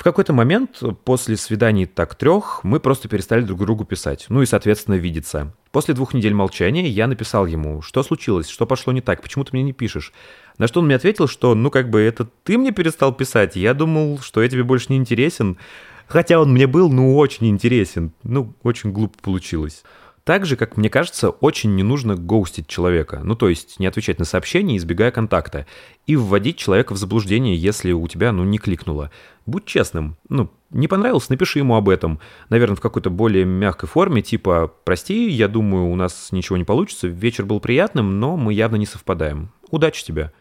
В 0.01 0.03
какой-то 0.03 0.33
момент 0.33 0.81
после 1.05 1.37
свиданий 1.37 1.85
так 1.85 2.15
трех 2.15 2.63
мы 2.63 2.79
просто 2.79 3.07
перестали 3.07 3.43
друг 3.43 3.59
другу 3.59 3.85
писать, 3.85 4.25
ну 4.29 4.41
и, 4.41 4.47
соответственно, 4.47 4.95
видеться. 4.95 5.53
После 5.71 5.93
двух 5.93 6.15
недель 6.15 6.33
молчания 6.33 6.89
я 6.89 7.05
написал 7.05 7.45
ему, 7.45 7.83
что 7.83 8.01
случилось, 8.01 8.49
что 8.49 8.65
пошло 8.65 8.93
не 8.93 9.01
так, 9.01 9.21
почему 9.21 9.43
ты 9.43 9.51
мне 9.53 9.61
не 9.61 9.73
пишешь. 9.73 10.11
На 10.57 10.65
что 10.65 10.79
он 10.79 10.87
мне 10.87 10.95
ответил, 10.95 11.27
что, 11.27 11.53
ну, 11.53 11.69
как 11.69 11.91
бы, 11.91 11.99
это 11.99 12.27
ты 12.43 12.57
мне 12.57 12.71
перестал 12.71 13.13
писать, 13.13 13.55
я 13.55 13.75
думал, 13.75 14.17
что 14.23 14.41
я 14.41 14.49
тебе 14.49 14.63
больше 14.63 14.87
не 14.89 14.97
интересен. 14.97 15.59
Хотя 16.07 16.39
он 16.39 16.51
мне 16.51 16.65
был, 16.65 16.91
ну, 16.91 17.15
очень 17.15 17.45
интересен. 17.49 18.11
Ну, 18.23 18.55
очень 18.63 18.91
глупо 18.91 19.19
получилось. 19.21 19.83
Также, 20.31 20.55
как 20.55 20.77
мне 20.77 20.89
кажется, 20.89 21.29
очень 21.29 21.75
не 21.75 21.83
нужно 21.83 22.15
гоустить 22.15 22.67
человека. 22.67 23.19
Ну, 23.21 23.35
то 23.35 23.49
есть 23.49 23.81
не 23.81 23.85
отвечать 23.85 24.17
на 24.17 24.23
сообщения, 24.23 24.77
избегая 24.77 25.11
контакта. 25.11 25.67
И 26.07 26.15
вводить 26.15 26.55
человека 26.55 26.93
в 26.93 26.97
заблуждение, 26.97 27.53
если 27.57 27.91
у 27.91 28.07
тебя, 28.07 28.31
ну, 28.31 28.45
не 28.45 28.57
кликнуло. 28.57 29.11
Будь 29.45 29.65
честным. 29.65 30.15
Ну, 30.29 30.49
не 30.69 30.87
понравилось, 30.87 31.27
напиши 31.27 31.59
ему 31.59 31.75
об 31.75 31.89
этом. 31.89 32.21
Наверное, 32.47 32.77
в 32.77 32.79
какой-то 32.79 33.09
более 33.09 33.43
мягкой 33.43 33.89
форме, 33.89 34.21
типа 34.21 34.73
«Прости, 34.85 35.29
я 35.29 35.49
думаю, 35.49 35.91
у 35.91 35.97
нас 35.97 36.29
ничего 36.31 36.55
не 36.55 36.63
получится, 36.63 37.09
вечер 37.09 37.45
был 37.45 37.59
приятным, 37.59 38.21
но 38.21 38.37
мы 38.37 38.53
явно 38.53 38.77
не 38.77 38.85
совпадаем. 38.85 39.51
Удачи 39.69 40.05
тебе». 40.05 40.31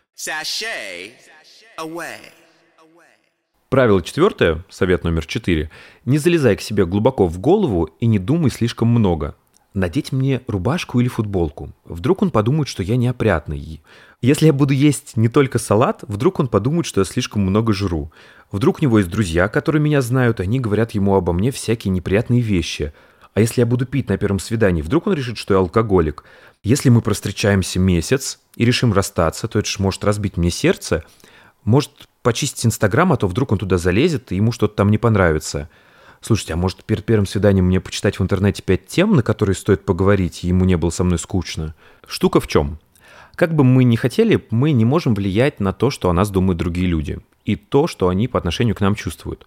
Правило 3.71 4.03
четвертое, 4.03 4.65
совет 4.69 5.03
номер 5.03 5.27
четыре. 5.27 5.71
Не 6.05 6.19
залезай 6.19 6.55
к 6.55 6.61
себе 6.61 6.87
глубоко 6.87 7.27
в 7.27 7.41
голову 7.41 7.91
и 7.99 8.07
не 8.07 8.21
думай 8.21 8.51
слишком 8.51 8.87
много. 8.87 9.35
Надеть 9.73 10.11
мне 10.11 10.41
рубашку 10.49 11.01
или 11.01 11.09
футболку. 11.09 11.71
Вдруг 11.85 12.23
он 12.23 12.31
подумает, 12.31 12.69
что 12.69 12.83
я 12.83 12.97
неопрятный. 12.97 13.81
Если 14.21 14.47
я 14.47 14.53
буду 14.53 14.75
есть 14.75 15.17
не 15.17 15.29
только 15.29 15.59
салат, 15.59 16.03
вдруг 16.09 16.41
он 16.41 16.49
подумает, 16.49 16.87
что 16.87 17.01
я 17.01 17.05
слишком 17.05 17.43
много 17.43 17.73
жру. 17.73 18.11
Вдруг 18.51 18.81
у 18.81 18.83
него 18.83 18.99
есть 18.99 19.11
друзья, 19.11 19.49
которые 19.49 19.81
меня 19.81 20.03
знают, 20.03 20.41
они 20.41 20.59
говорят 20.59 20.91
ему 20.91 21.15
обо 21.15 21.33
мне 21.33 21.53
всякие 21.53 21.93
неприятные 21.93 22.41
вещи. 22.41 22.93
А 23.33 23.41
если 23.41 23.61
я 23.61 23.67
буду 23.67 23.87
пить 23.87 24.09
на 24.09 24.19
первом 24.19 24.41
свидании, 24.41 24.83
вдруг 24.83 25.07
он 25.07 25.15
решит, 25.15 25.39
что 25.39 25.55
я 25.55 25.61
алкоголик. 25.61 26.25
Если 26.65 26.89
мы 26.89 27.01
простречаемся 27.01 27.79
месяц 27.79 28.41
и 28.57 28.65
решим 28.65 28.93
расстаться, 28.93 29.47
то 29.47 29.61
это 29.61 29.69
же 29.69 29.81
может 29.81 30.05
разбить 30.05 30.37
мне 30.37 30.51
сердце. 30.51 31.05
Может 31.63 32.09
почистить 32.23 32.67
Инстаграм, 32.67 33.13
а 33.13 33.17
то 33.17 33.29
вдруг 33.29 33.53
он 33.53 33.59
туда 33.59 33.79
залезет, 33.79 34.33
и 34.33 34.37
ему 34.37 34.51
что-то 34.51 34.75
там 34.75 34.91
не 34.91 34.99
понравится. 34.99 35.71
Слушайте, 36.21 36.53
а 36.53 36.57
может 36.57 36.85
перед 36.85 37.05
первым 37.05 37.27
свиданием 37.27 37.67
мне 37.67 37.81
почитать 37.81 38.19
в 38.19 38.23
интернете 38.23 38.63
пять 38.63 38.87
тем, 38.87 39.17
на 39.17 39.23
которые 39.23 39.57
стоит 39.57 39.85
поговорить, 39.85 40.45
и 40.45 40.49
ему 40.49 40.67
не 40.67 40.77
было 40.77 40.91
со 40.91 41.03
мной 41.03 41.19
скучно? 41.19 41.75
Штука 42.07 42.41
в 42.41 42.47
чем? 42.47 42.79
Как 43.37 43.55
бы 43.55 43.65
мы 43.65 43.85
ни 43.85 43.97
хотели, 43.97 44.45
мы 44.51 44.73
не 44.73 44.85
можем 44.85 45.15
влиять 45.15 45.61
на 45.61 45.73
то, 45.73 45.91
что 45.91 46.11
о 46.11 46.13
нас 46.13 46.31
думают 46.31 46.59
другие 46.59 46.87
люди, 46.87 47.21
и 47.47 47.57
то, 47.57 47.87
что 47.87 48.09
они 48.09 48.29
по 48.29 48.39
отношению 48.39 48.75
к 48.75 48.81
нам 48.81 48.95
чувствуют. 48.95 49.47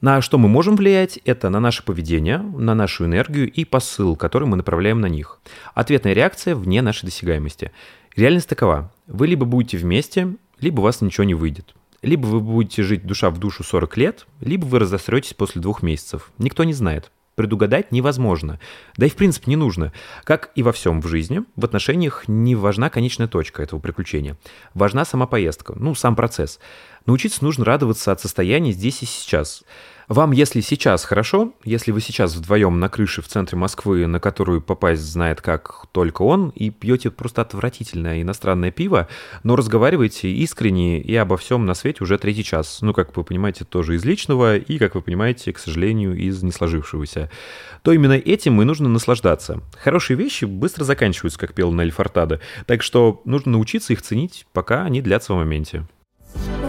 На 0.00 0.20
что 0.20 0.36
мы 0.36 0.48
можем 0.48 0.76
влиять, 0.76 1.20
это 1.24 1.48
на 1.48 1.60
наше 1.60 1.84
поведение, 1.84 2.38
на 2.38 2.74
нашу 2.74 3.04
энергию 3.04 3.50
и 3.50 3.64
посыл, 3.64 4.16
который 4.16 4.48
мы 4.48 4.56
направляем 4.56 5.00
на 5.00 5.06
них. 5.06 5.38
Ответная 5.74 6.14
реакция 6.14 6.56
вне 6.56 6.82
нашей 6.82 7.04
досягаемости. 7.04 7.70
Реальность 8.16 8.48
такова. 8.48 8.90
Вы 9.06 9.28
либо 9.28 9.44
будете 9.44 9.76
вместе, 9.76 10.34
либо 10.58 10.80
у 10.80 10.82
вас 10.82 11.02
ничего 11.02 11.24
не 11.24 11.34
выйдет. 11.34 11.74
Либо 12.02 12.26
вы 12.26 12.40
будете 12.40 12.82
жить 12.82 13.06
душа 13.06 13.30
в 13.30 13.38
душу 13.38 13.62
40 13.62 13.96
лет, 13.96 14.26
либо 14.40 14.64
вы 14.64 14.78
разостретесь 14.78 15.34
после 15.34 15.60
двух 15.60 15.82
месяцев. 15.82 16.30
Никто 16.38 16.64
не 16.64 16.72
знает. 16.72 17.12
Предугадать 17.34 17.92
невозможно. 17.92 18.58
Да 18.96 19.06
и 19.06 19.08
в 19.08 19.16
принципе 19.16 19.50
не 19.50 19.56
нужно. 19.56 19.92
Как 20.24 20.50
и 20.54 20.62
во 20.62 20.72
всем 20.72 21.00
в 21.00 21.06
жизни, 21.06 21.42
в 21.56 21.64
отношениях 21.64 22.24
не 22.26 22.54
важна 22.54 22.90
конечная 22.90 23.28
точка 23.28 23.62
этого 23.62 23.80
приключения. 23.80 24.36
Важна 24.74 25.04
сама 25.04 25.26
поездка, 25.26 25.74
ну, 25.76 25.94
сам 25.94 26.16
процесс. 26.16 26.58
Научиться 27.06 27.44
нужно 27.44 27.64
радоваться 27.64 28.12
от 28.12 28.20
состояния 28.20 28.72
здесь 28.72 29.02
и 29.02 29.06
сейчас. 29.06 29.62
Вам, 30.10 30.32
если 30.32 30.60
сейчас 30.60 31.04
хорошо, 31.04 31.52
если 31.62 31.92
вы 31.92 32.00
сейчас 32.00 32.34
вдвоем 32.34 32.80
на 32.80 32.88
крыше 32.88 33.22
в 33.22 33.28
центре 33.28 33.56
Москвы, 33.56 34.08
на 34.08 34.18
которую 34.18 34.60
попасть 34.60 35.02
знает 35.02 35.40
как 35.40 35.86
только 35.92 36.22
он, 36.22 36.48
и 36.48 36.70
пьете 36.70 37.12
просто 37.12 37.42
отвратительное 37.42 38.20
иностранное 38.20 38.72
пиво, 38.72 39.06
но 39.44 39.54
разговариваете 39.54 40.28
искренне 40.28 41.00
и 41.00 41.14
обо 41.14 41.36
всем 41.36 41.64
на 41.64 41.74
свете 41.74 42.02
уже 42.02 42.18
третий 42.18 42.42
час. 42.42 42.78
Ну, 42.82 42.92
как 42.92 43.16
вы 43.16 43.22
понимаете, 43.22 43.64
тоже 43.64 43.94
из 43.94 44.04
личного 44.04 44.56
и, 44.56 44.78
как 44.78 44.96
вы 44.96 45.02
понимаете, 45.02 45.52
к 45.52 45.60
сожалению, 45.60 46.16
из 46.16 46.42
несложившегося. 46.42 47.30
То 47.82 47.92
именно 47.92 48.14
этим 48.14 48.60
и 48.60 48.64
нужно 48.64 48.88
наслаждаться. 48.88 49.60
Хорошие 49.80 50.16
вещи 50.16 50.44
быстро 50.44 50.82
заканчиваются, 50.82 51.38
как 51.38 51.54
пел 51.54 51.70
Нель 51.70 51.92
Фортадо, 51.92 52.40
так 52.66 52.82
что 52.82 53.22
нужно 53.24 53.52
научиться 53.52 53.92
их 53.92 54.02
ценить, 54.02 54.44
пока 54.52 54.82
они 54.82 55.02
длятся 55.02 55.34
в 55.34 55.36
моменте. 55.36 55.86
Why 56.34 56.59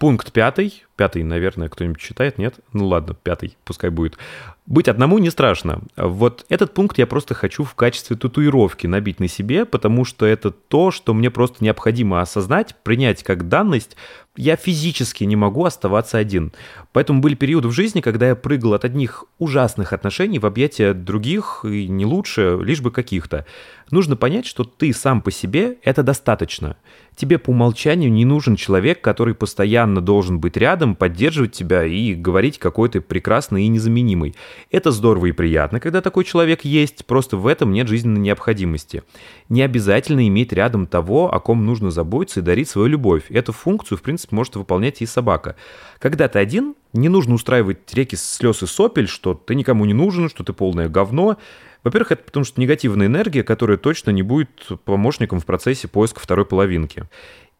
Пункт 0.00 0.32
пятый. 0.32 0.86
Пятый, 1.00 1.22
наверное, 1.22 1.70
кто-нибудь 1.70 1.98
читает, 1.98 2.36
нет? 2.36 2.56
Ну 2.74 2.86
ладно, 2.86 3.14
пятый, 3.14 3.56
пускай 3.64 3.88
будет. 3.88 4.18
Быть 4.66 4.86
одному 4.86 5.16
не 5.18 5.30
страшно. 5.30 5.80
Вот 5.96 6.44
этот 6.50 6.74
пункт 6.74 6.98
я 6.98 7.06
просто 7.06 7.32
хочу 7.32 7.64
в 7.64 7.74
качестве 7.74 8.16
татуировки 8.16 8.86
набить 8.86 9.18
на 9.18 9.26
себе, 9.26 9.64
потому 9.64 10.04
что 10.04 10.26
это 10.26 10.50
то, 10.50 10.90
что 10.90 11.14
мне 11.14 11.30
просто 11.30 11.64
необходимо 11.64 12.20
осознать, 12.20 12.76
принять 12.82 13.22
как 13.22 13.48
данность. 13.48 13.96
Я 14.36 14.56
физически 14.56 15.24
не 15.24 15.36
могу 15.36 15.64
оставаться 15.64 16.18
один. 16.18 16.52
Поэтому 16.92 17.20
были 17.20 17.34
периоды 17.34 17.68
в 17.68 17.72
жизни, 17.72 18.00
когда 18.00 18.28
я 18.28 18.36
прыгал 18.36 18.74
от 18.74 18.84
одних 18.84 19.24
ужасных 19.38 19.92
отношений 19.92 20.38
в 20.38 20.46
объятия 20.46 20.92
других, 20.92 21.64
и 21.64 21.88
не 21.88 22.04
лучше, 22.04 22.58
лишь 22.62 22.80
бы 22.80 22.92
каких-то. 22.92 23.46
Нужно 23.90 24.14
понять, 24.16 24.46
что 24.46 24.62
ты 24.62 24.92
сам 24.92 25.20
по 25.20 25.32
себе– 25.32 25.78
это 25.82 26.04
достаточно. 26.04 26.76
Тебе 27.16 27.38
по 27.38 27.50
умолчанию 27.50 28.12
не 28.12 28.24
нужен 28.24 28.54
человек, 28.54 29.00
который 29.00 29.34
постоянно 29.34 30.00
должен 30.00 30.38
быть 30.38 30.56
рядом, 30.56 30.89
поддерживать 30.94 31.52
тебя 31.52 31.84
и 31.84 32.14
говорить, 32.14 32.58
какой 32.58 32.88
ты 32.88 33.00
прекрасный 33.00 33.64
и 33.64 33.68
незаменимый. 33.68 34.34
Это 34.70 34.90
здорово 34.90 35.26
и 35.26 35.32
приятно, 35.32 35.80
когда 35.80 36.00
такой 36.00 36.24
человек 36.24 36.64
есть, 36.64 37.06
просто 37.06 37.36
в 37.36 37.46
этом 37.46 37.72
нет 37.72 37.88
жизненной 37.88 38.20
необходимости. 38.20 39.02
Не 39.48 39.62
обязательно 39.62 40.26
иметь 40.28 40.52
рядом 40.52 40.86
того, 40.86 41.32
о 41.32 41.40
ком 41.40 41.64
нужно 41.64 41.90
заботиться 41.90 42.40
и 42.40 42.42
дарить 42.42 42.68
свою 42.68 42.88
любовь. 42.88 43.24
Эту 43.30 43.52
функцию, 43.52 43.98
в 43.98 44.02
принципе, 44.02 44.36
может 44.36 44.56
выполнять 44.56 45.02
и 45.02 45.06
собака. 45.06 45.56
Когда 45.98 46.28
ты 46.28 46.38
один, 46.38 46.74
не 46.92 47.08
нужно 47.08 47.34
устраивать 47.34 47.92
реки 47.94 48.16
слез 48.16 48.62
и 48.62 48.66
сопель, 48.66 49.08
что 49.08 49.34
ты 49.34 49.54
никому 49.54 49.84
не 49.84 49.94
нужен, 49.94 50.28
что 50.28 50.44
ты 50.44 50.52
полное 50.52 50.88
говно. 50.88 51.38
Во-первых, 51.82 52.12
это 52.12 52.24
потому 52.24 52.44
что 52.44 52.60
негативная 52.60 53.06
энергия, 53.06 53.42
которая 53.42 53.78
точно 53.78 54.10
не 54.10 54.22
будет 54.22 54.68
помощником 54.84 55.40
в 55.40 55.46
процессе 55.46 55.88
поиска 55.88 56.20
второй 56.20 56.44
половинки. 56.44 57.04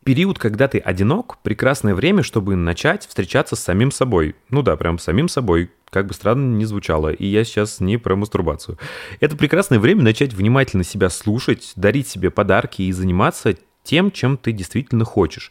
Период, 0.02 0.38
когда 0.38 0.66
ты 0.66 0.78
одинок, 0.78 1.37
прекрасное 1.42 1.95
время, 1.95 2.23
чтобы 2.23 2.57
начать 2.57 3.07
встречаться 3.07 3.54
с 3.54 3.61
самим 3.61 3.90
собой. 3.90 4.35
Ну 4.49 4.62
да, 4.62 4.76
прям 4.76 4.99
с 4.99 5.04
самим 5.04 5.28
собой, 5.28 5.71
как 5.90 6.07
бы 6.07 6.14
странно 6.14 6.57
ни 6.57 6.64
звучало, 6.64 7.12
и 7.12 7.26
я 7.26 7.45
сейчас 7.45 7.80
не 7.80 7.99
про 7.99 8.16
мастурбацию. 8.16 8.78
Это 9.21 9.37
прекрасное 9.37 9.78
время 9.78 10.02
начать 10.02 10.33
внимательно 10.33 10.85
себя 10.85 11.11
слушать, 11.11 11.73
дарить 11.76 12.09
себе 12.09 12.30
подарки 12.30 12.80
и 12.80 12.92
заниматься 12.92 13.57
тем, 13.83 14.11
чем 14.11 14.38
ты 14.38 14.52
действительно 14.52 15.04
хочешь. 15.04 15.50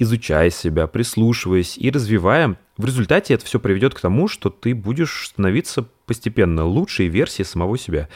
Изучая 0.00 0.50
себя, 0.50 0.88
прислушиваясь 0.88 1.78
и 1.78 1.88
развивая 1.88 2.58
В 2.76 2.86
результате 2.86 3.34
это 3.34 3.46
все 3.46 3.60
приведет 3.60 3.94
к 3.94 4.00
тому, 4.00 4.26
что 4.26 4.50
ты 4.50 4.74
будешь 4.74 5.28
становиться 5.28 5.88
постепенно 6.06 6.64
лучшей 6.64 7.06
версией 7.06 7.46
самого 7.46 7.78
себя. 7.78 8.08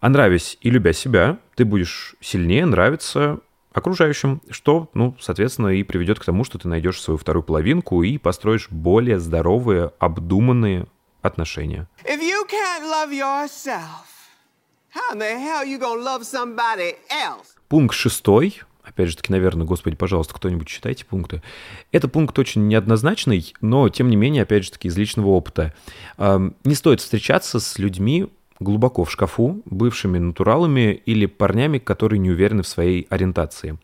А 0.00 0.08
нравясь 0.08 0.56
и 0.62 0.70
любя 0.70 0.94
себя, 0.94 1.38
ты 1.56 1.66
будешь 1.66 2.14
сильнее 2.22 2.64
нравиться 2.64 3.40
окружающим, 3.76 4.40
что, 4.50 4.88
ну, 4.94 5.14
соответственно, 5.20 5.68
и 5.68 5.82
приведет 5.82 6.18
к 6.18 6.24
тому, 6.24 6.44
что 6.44 6.58
ты 6.58 6.66
найдешь 6.66 7.00
свою 7.00 7.18
вторую 7.18 7.42
половинку 7.42 8.02
и 8.02 8.16
построишь 8.18 8.68
более 8.70 9.18
здоровые, 9.18 9.92
обдуманные 9.98 10.86
отношения. 11.22 11.88
If 12.04 12.20
you 12.20 12.46
can't 12.48 12.84
love 12.84 13.12
yourself, 13.12 14.06
how 14.94 15.14
in 15.14 15.18
the 15.18 15.36
hell 15.36 15.64
you 15.66 15.78
gonna 15.78 16.02
love 16.02 16.22
somebody 16.22 16.94
else? 17.10 17.48
Пункт 17.68 17.94
шестой, 17.94 18.62
опять 18.82 19.08
же 19.10 19.16
таки, 19.16 19.30
наверное, 19.32 19.66
господи, 19.66 19.96
пожалуйста, 19.96 20.32
кто-нибудь 20.34 20.68
читайте 20.68 21.04
пункты. 21.04 21.42
Это 21.92 22.08
пункт 22.08 22.38
очень 22.38 22.66
неоднозначный, 22.68 23.54
но, 23.60 23.88
тем 23.90 24.08
не 24.08 24.16
менее, 24.16 24.44
опять 24.44 24.64
же 24.64 24.70
таки, 24.70 24.88
из 24.88 24.96
личного 24.96 25.28
опыта. 25.28 25.74
Эм, 26.16 26.56
Не 26.64 26.74
стоит 26.74 27.00
встречаться 27.00 27.60
с 27.60 27.78
людьми 27.78 28.28
глубоко 28.60 29.04
в 29.04 29.10
шкафу, 29.10 29.62
бывшими 29.64 30.18
натуралами 30.18 30.92
или 31.06 31.26
парнями, 31.26 31.78
которые 31.78 32.18
не 32.18 32.30
уверены 32.30 32.62
в 32.62 32.68
своей 32.68 33.06
ориентации. 33.10 33.78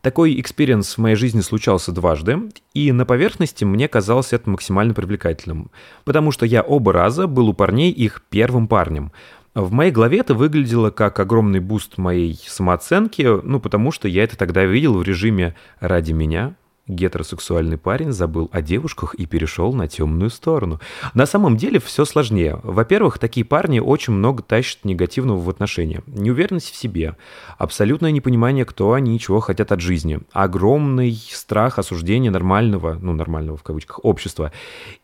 Такой 0.00 0.40
experience 0.40 0.96
в 0.96 0.98
моей 0.98 1.14
жизни 1.14 1.40
случался 1.40 1.92
дважды, 1.92 2.50
и 2.74 2.90
на 2.90 3.06
поверхности 3.06 3.64
мне 3.64 3.86
казалось 3.86 4.32
это 4.32 4.50
максимально 4.50 4.94
привлекательным, 4.94 5.70
потому 6.04 6.32
что 6.32 6.44
я 6.44 6.62
оба 6.62 6.92
раза 6.92 7.28
был 7.28 7.48
у 7.48 7.54
парней 7.54 7.92
их 7.92 8.22
первым 8.28 8.66
парнем. 8.66 9.12
В 9.54 9.70
моей 9.70 9.92
голове 9.92 10.18
это 10.18 10.34
выглядело 10.34 10.90
как 10.90 11.20
огромный 11.20 11.60
буст 11.60 11.98
моей 11.98 12.40
самооценки, 12.46 13.22
ну 13.44 13.60
потому 13.60 13.92
что 13.92 14.08
я 14.08 14.24
это 14.24 14.36
тогда 14.36 14.64
видел 14.64 14.94
в 14.94 15.02
режиме 15.02 15.54
«ради 15.78 16.12
меня». 16.12 16.56
Гетеросексуальный 16.88 17.78
парень 17.78 18.10
забыл 18.10 18.50
о 18.52 18.60
девушках 18.60 19.14
и 19.14 19.24
перешел 19.24 19.72
на 19.72 19.86
темную 19.86 20.30
сторону. 20.30 20.80
На 21.14 21.26
самом 21.26 21.56
деле 21.56 21.78
все 21.78 22.04
сложнее. 22.04 22.58
Во-первых, 22.64 23.20
такие 23.20 23.46
парни 23.46 23.78
очень 23.78 24.12
много 24.12 24.42
тащат 24.42 24.84
негативного 24.84 25.38
в 25.38 25.48
отношения. 25.48 26.02
Неуверенность 26.08 26.72
в 26.72 26.76
себе, 26.76 27.16
абсолютное 27.56 28.10
непонимание, 28.10 28.64
кто 28.64 28.94
они 28.94 29.14
и 29.14 29.20
чего 29.20 29.38
хотят 29.38 29.70
от 29.70 29.80
жизни, 29.80 30.20
огромный 30.32 31.14
страх 31.30 31.78
осуждения 31.78 32.32
нормального, 32.32 32.98
ну, 33.00 33.12
нормального 33.12 33.56
в 33.56 33.62
кавычках, 33.62 34.04
общества. 34.04 34.50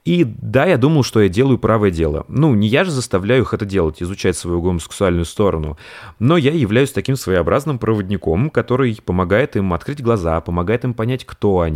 И 0.04 0.24
да, 0.24 0.66
я 0.66 0.78
думал, 0.78 1.04
что 1.04 1.20
я 1.20 1.28
делаю 1.28 1.58
правое 1.58 1.92
дело. 1.92 2.24
Ну, 2.26 2.54
не 2.54 2.66
я 2.66 2.82
же 2.82 2.90
заставляю 2.90 3.42
их 3.42 3.54
это 3.54 3.64
делать, 3.64 4.02
изучать 4.02 4.36
свою 4.36 4.60
гомосексуальную 4.60 5.26
сторону. 5.26 5.78
Но 6.18 6.36
я 6.36 6.52
являюсь 6.52 6.90
таким 6.90 7.14
своеобразным 7.14 7.78
проводником, 7.78 8.50
который 8.50 8.98
помогает 9.04 9.54
им 9.54 9.72
открыть 9.72 10.02
глаза, 10.02 10.40
помогает 10.40 10.84
им 10.84 10.92
понять, 10.92 11.24
кто 11.24 11.60
они. 11.60 11.67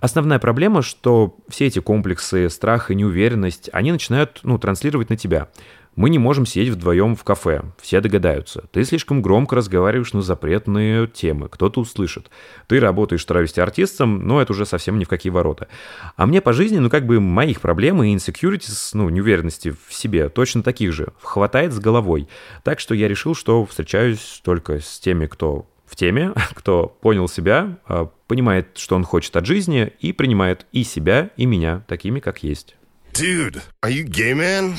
Основная 0.00 0.38
проблема, 0.38 0.82
что 0.82 1.36
все 1.48 1.66
эти 1.66 1.78
комплексы, 1.78 2.48
страх 2.50 2.90
и 2.90 2.94
неуверенность, 2.94 3.70
они 3.72 3.92
начинают, 3.92 4.40
ну, 4.42 4.58
транслировать 4.58 5.10
на 5.10 5.16
тебя. 5.16 5.48
Мы 5.96 6.10
не 6.10 6.18
можем 6.18 6.44
сидеть 6.44 6.70
вдвоем 6.70 7.14
в 7.14 7.22
кафе, 7.22 7.62
все 7.80 8.00
догадаются. 8.00 8.64
Ты 8.72 8.82
слишком 8.84 9.22
громко 9.22 9.54
разговариваешь 9.54 10.12
на 10.12 10.22
запретные 10.22 11.06
темы, 11.06 11.48
кто-то 11.48 11.80
услышит. 11.80 12.30
Ты 12.66 12.80
работаешь 12.80 13.24
травести-артистом, 13.24 14.26
но 14.26 14.42
это 14.42 14.52
уже 14.52 14.66
совсем 14.66 14.98
ни 14.98 15.04
в 15.04 15.08
какие 15.08 15.30
ворота. 15.30 15.68
А 16.16 16.26
мне 16.26 16.40
по 16.40 16.52
жизни, 16.52 16.78
ну 16.78 16.90
как 16.90 17.06
бы 17.06 17.20
моих 17.20 17.60
проблем 17.60 18.02
и 18.02 18.12
insecurities, 18.12 18.90
ну 18.94 19.08
неуверенности 19.08 19.74
в 19.86 19.94
себе, 19.94 20.28
точно 20.28 20.64
таких 20.64 20.92
же, 20.92 21.12
хватает 21.22 21.72
с 21.72 21.78
головой. 21.78 22.28
Так 22.64 22.80
что 22.80 22.94
я 22.94 23.06
решил, 23.06 23.36
что 23.36 23.64
встречаюсь 23.64 24.40
только 24.42 24.80
с 24.80 24.98
теми, 24.98 25.26
кто 25.26 25.66
в 25.94 25.96
теме, 25.96 26.32
кто 26.54 26.88
понял 26.88 27.28
себя, 27.28 27.78
а, 27.86 28.06
понимает, 28.26 28.76
что 28.78 28.96
он 28.96 29.04
хочет 29.04 29.36
от 29.36 29.46
жизни 29.46 29.92
и 30.00 30.12
принимает 30.12 30.66
и 30.72 30.82
себя, 30.82 31.30
и 31.36 31.46
меня 31.46 31.84
такими, 31.86 32.18
как 32.18 32.42
есть. 32.42 32.74
Dude, 33.12 33.62
are 33.80 33.92
you 33.92 34.04
gay, 34.04 34.34
man? 34.34 34.74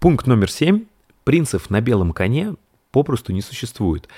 Пункт 0.00 0.26
номер 0.26 0.50
семь. 0.50 0.86
Принцев 1.22 1.70
на 1.70 1.80
белом 1.80 2.12
коне 2.12 2.54
попросту 2.90 3.32
не 3.32 3.40
существует. 3.40 4.08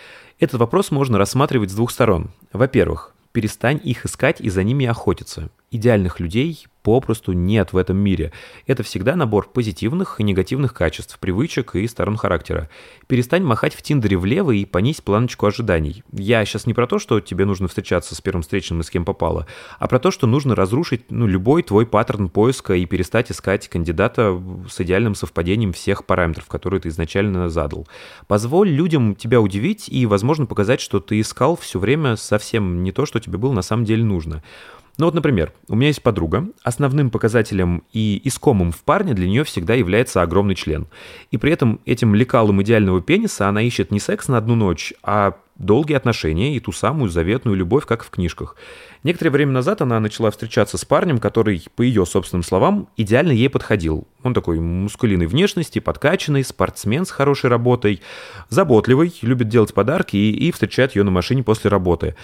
Этот 0.40 0.59
вопрос 0.59 0.90
можно 0.90 1.18
рассматривать 1.18 1.71
с 1.71 1.75
двух 1.75 1.90
сторон. 1.90 2.30
Во-первых, 2.54 3.14
перестань 3.33 3.81
их 3.85 4.07
искать 4.07 4.40
и 4.40 4.48
за 4.48 4.62
ними 4.64 4.87
охотиться. 4.87 5.51
Идеальных 5.70 6.18
людей 6.18 6.66
попросту 6.83 7.33
нет 7.33 7.74
в 7.74 7.76
этом 7.76 7.98
мире. 7.98 8.33
Это 8.66 8.83
всегда 8.83 9.14
набор 9.16 9.50
позитивных 9.52 10.18
и 10.18 10.22
негативных 10.22 10.72
качеств, 10.72 11.18
привычек 11.18 11.74
и 11.74 11.87
сторон 11.87 12.16
характера. 12.16 12.70
Перестань 13.07 13.42
махать 13.42 13.74
в 13.74 13.83
Тиндере 13.83 14.16
влево 14.16 14.52
и 14.52 14.64
понизь 14.64 15.02
планочку 15.02 15.44
ожиданий. 15.44 16.02
Я 16.11 16.42
сейчас 16.46 16.64
не 16.64 16.72
про 16.72 16.87
то, 16.87 16.98
что 16.98 17.20
тебе 17.20 17.44
нужно 17.44 17.68
встречаться 17.68 18.14
с 18.14 18.20
первым 18.22 18.40
встречным 18.40 18.81
и 18.81 18.83
с 18.83 18.88
кем 18.88 19.04
попало, 19.04 19.46
а 19.78 19.87
про 19.88 19.98
то, 19.98 20.11
что 20.11 20.26
нужно 20.26 20.54
разрушить 20.54 21.11
ну, 21.11 21.26
любой 21.26 21.62
твой 21.62 21.85
паттерн 21.85 22.31
поиска 22.31 22.72
и 22.72 22.87
перестать 22.87 23.31
искать 23.31 23.68
кандидата 23.68 24.40
с 24.70 24.81
идеальным 24.81 25.14
совпадением 25.14 25.74
всех 25.74 26.07
параметров, 26.07 26.46
которые 26.46 26.81
ты 26.81 26.88
изначально 26.88 27.50
задал. 27.50 27.87
Позволь 28.26 28.70
людям 28.70 29.14
тебя 29.14 29.42
удивить 29.42 29.90
и, 29.90 30.07
возможно, 30.07 30.46
показать, 30.46 30.81
что 30.81 31.00
ты 31.00 31.20
искал 31.20 31.57
все 31.57 31.78
время 31.78 32.16
совсем 32.16 32.83
не 32.83 32.92
то, 32.92 33.04
что 33.04 33.20
тебе 33.20 33.37
было 33.37 33.52
на 33.52 33.61
самом 33.61 33.85
деле 33.85 34.04
нужно. 34.04 34.42
Ну 34.98 35.04
вот, 35.04 35.14
например, 35.14 35.52
у 35.68 35.76
меня 35.76 35.88
есть 35.88 36.02
подруга. 36.02 36.48
Основным 36.64 37.11
показателем 37.11 37.84
и 37.92 38.20
искомым 38.24 38.72
в 38.72 38.82
парне 38.82 39.14
для 39.14 39.28
нее 39.28 39.44
всегда 39.44 39.74
является 39.74 40.22
огромный 40.22 40.56
член. 40.56 40.88
И 41.30 41.37
при 41.37 41.52
этом 41.52 41.80
этим 41.87 42.16
лекалом 42.16 42.61
идеального 42.62 43.00
пениса 43.00 43.48
она 43.48 43.62
ищет 43.62 43.92
не 43.92 44.00
секс 44.00 44.26
на 44.26 44.38
одну 44.38 44.56
ночь, 44.56 44.92
а 45.04 45.37
долгие 45.58 45.94
отношения 45.94 46.56
и 46.56 46.61
ту 46.61 46.72
самую 46.72 47.11
заветную 47.11 47.56
любовь, 47.56 47.84
как 47.84 48.04
в 48.04 48.11
книжках. 48.11 48.56
Некоторое 49.02 49.30
время 49.30 49.52
назад 49.52 49.82
она 49.82 50.00
начала 50.00 50.30
встречаться 50.30 50.78
с 50.78 50.84
парнем, 50.84 51.18
который, 51.18 51.64
по 51.76 51.82
ее 51.82 52.06
собственным 52.06 52.42
словам, 52.42 52.88
идеально 52.96 53.32
ей 53.32 53.48
подходил. 53.48 54.06
Он 54.22 54.34
такой 54.34 54.58
мускулиной 54.58 55.26
внешности, 55.26 55.78
подкачанный, 55.78 56.44
спортсмен 56.44 57.04
с 57.04 57.11
хорошей 57.11 57.50
работой, 57.50 58.00
заботливый, 58.48 59.14
любит 59.22 59.48
делать 59.48 59.74
подарки 59.74 60.16
и, 60.16 60.48
и 60.48 60.52
встречает 60.52 60.96
ее 60.96 61.02
на 61.02 61.11
машине 61.11 61.42
после 61.42 61.70
работы. 61.70 62.16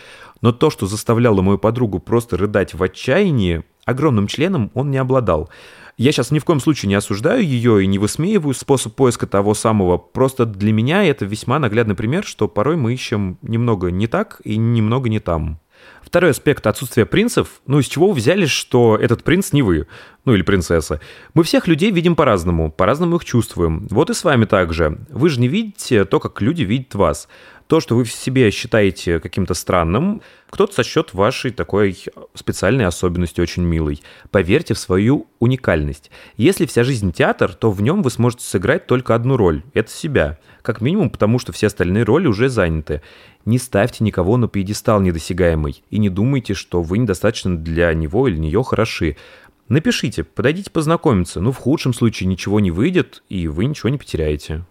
Но 0.45 0.53
то, 0.53 0.69
что 0.69 0.87
заставляло 0.87 1.41
мою 1.41 1.57
подругу 1.57 2.01
просто 2.01 2.37
рыдать 2.37 2.75
в 2.75 2.83
отчаянии, 2.83 3.65
огромным 3.87 4.27
членом 4.27 4.71
он 4.75 4.91
не 4.91 4.99
обладал. 4.99 5.49
Я 5.97 6.13
сейчас 6.13 6.31
ни 6.33 6.39
в 6.39 6.45
коем 6.45 6.61
случае 6.61 6.91
не 6.91 6.97
осуждаю 6.97 7.43
ее 7.43 7.83
и 7.83 7.87
не 7.87 7.99
высмеиваю 7.99 8.53
способ 8.53 8.95
поиска 8.95 9.27
того 9.27 9.55
самого. 9.55 9.97
Просто 9.97 10.45
для 10.45 10.71
меня 10.71 11.03
это 11.03 11.25
весьма 11.25 11.59
наглядный 11.59 11.95
пример, 11.95 12.25
что 12.27 12.47
порой 12.47 12.77
мы 12.77 12.93
ищем 12.93 13.39
немного 13.41 13.91
не 13.91 14.07
так 14.07 14.43
и 14.45 14.59
немного 14.59 15.09
не 15.09 15.19
там. 15.19 15.61
Второй 16.03 16.33
аспект 16.33 16.67
отсутствия 16.67 17.07
принцев, 17.07 17.63
ну 17.67 17.79
из 17.79 17.87
чего 17.87 18.09
вы 18.09 18.15
взяли, 18.15 18.47
что 18.47 18.97
этот 19.01 19.25
принц 19.25 19.53
не 19.53 19.63
вы, 19.63 19.87
ну 20.25 20.35
или 20.35 20.43
принцесса. 20.43 21.01
Мы 21.33 21.43
всех 21.43 21.67
людей 21.67 21.91
видим 21.91 22.17
по-разному, 22.17 22.71
по-разному 22.71 23.17
их 23.17 23.25
чувствуем. 23.25 23.89
Вот 23.91 24.11
и 24.11 24.15
с 24.15 24.25
вами 24.25 24.45
также. 24.45 24.99
Вы 25.09 25.31
же 25.31 25.41
не 25.41 25.49
видите 25.49 26.05
то, 26.05 26.21
как 26.21 26.41
люди 26.43 26.63
видят 26.63 26.95
вас. 26.95 27.29
То, 27.67 27.81
что 27.81 27.97
вы 27.97 28.05
в 28.05 28.13
себе 28.13 28.51
считаете 28.51 29.21
каким-то 29.21 29.55
странным, 29.55 30.21
кто-то 30.51 30.75
сочтет 30.75 31.15
вашей 31.15 31.51
такой 31.51 31.99
специальной 32.35 32.85
особенностью 32.85 33.43
очень 33.43 33.63
милой. 33.63 34.03
Поверьте 34.31 34.75
в 34.75 34.79
свою 34.79 35.27
уникальность. 35.39 36.11
Если 36.37 36.67
вся 36.67 36.85
жизнь 36.85 37.11
театр, 37.13 37.55
то 37.55 37.71
в 37.71 37.81
нем 37.81 38.03
вы 38.03 38.11
сможете 38.11 38.45
сыграть 38.45 38.87
только 38.87 39.15
одну 39.15 39.39
роль– 39.39 39.63
это 39.75 39.91
себя. 39.91 40.39
Как 40.61 40.83
минимум, 40.83 41.09
потому 41.09 41.39
что 41.39 41.53
все 41.53 41.69
остальные 41.69 42.05
роли 42.05 42.27
уже 42.27 42.51
заняты. 42.51 43.01
Не 43.47 43.59
ставьте 43.59 44.05
никого 44.05 44.37
на 44.37 44.47
пьедестал 44.47 45.01
недосягаемый 45.01 45.83
и 45.91 45.99
не 45.99 46.11
думайте, 46.11 46.53
что 46.53 46.83
вы 46.83 46.99
недостаточно 46.99 47.57
для 47.57 47.95
него 47.95 48.29
или 48.29 48.37
нее 48.37 48.63
хороши. 48.63 49.17
Напишите, 49.69 50.25
подойдите 50.25 50.71
познакомиться, 50.71 51.41
ну 51.41 51.51
в 51.51 51.57
худшем 51.57 51.95
случае 51.95 52.27
ничего 52.27 52.61
не 52.61 52.71
выйдет, 52.71 53.23
и 53.31 53.49
вы 53.49 53.65
ничего 53.65 53.89
не 53.89 53.97
потеряете. 53.97 54.65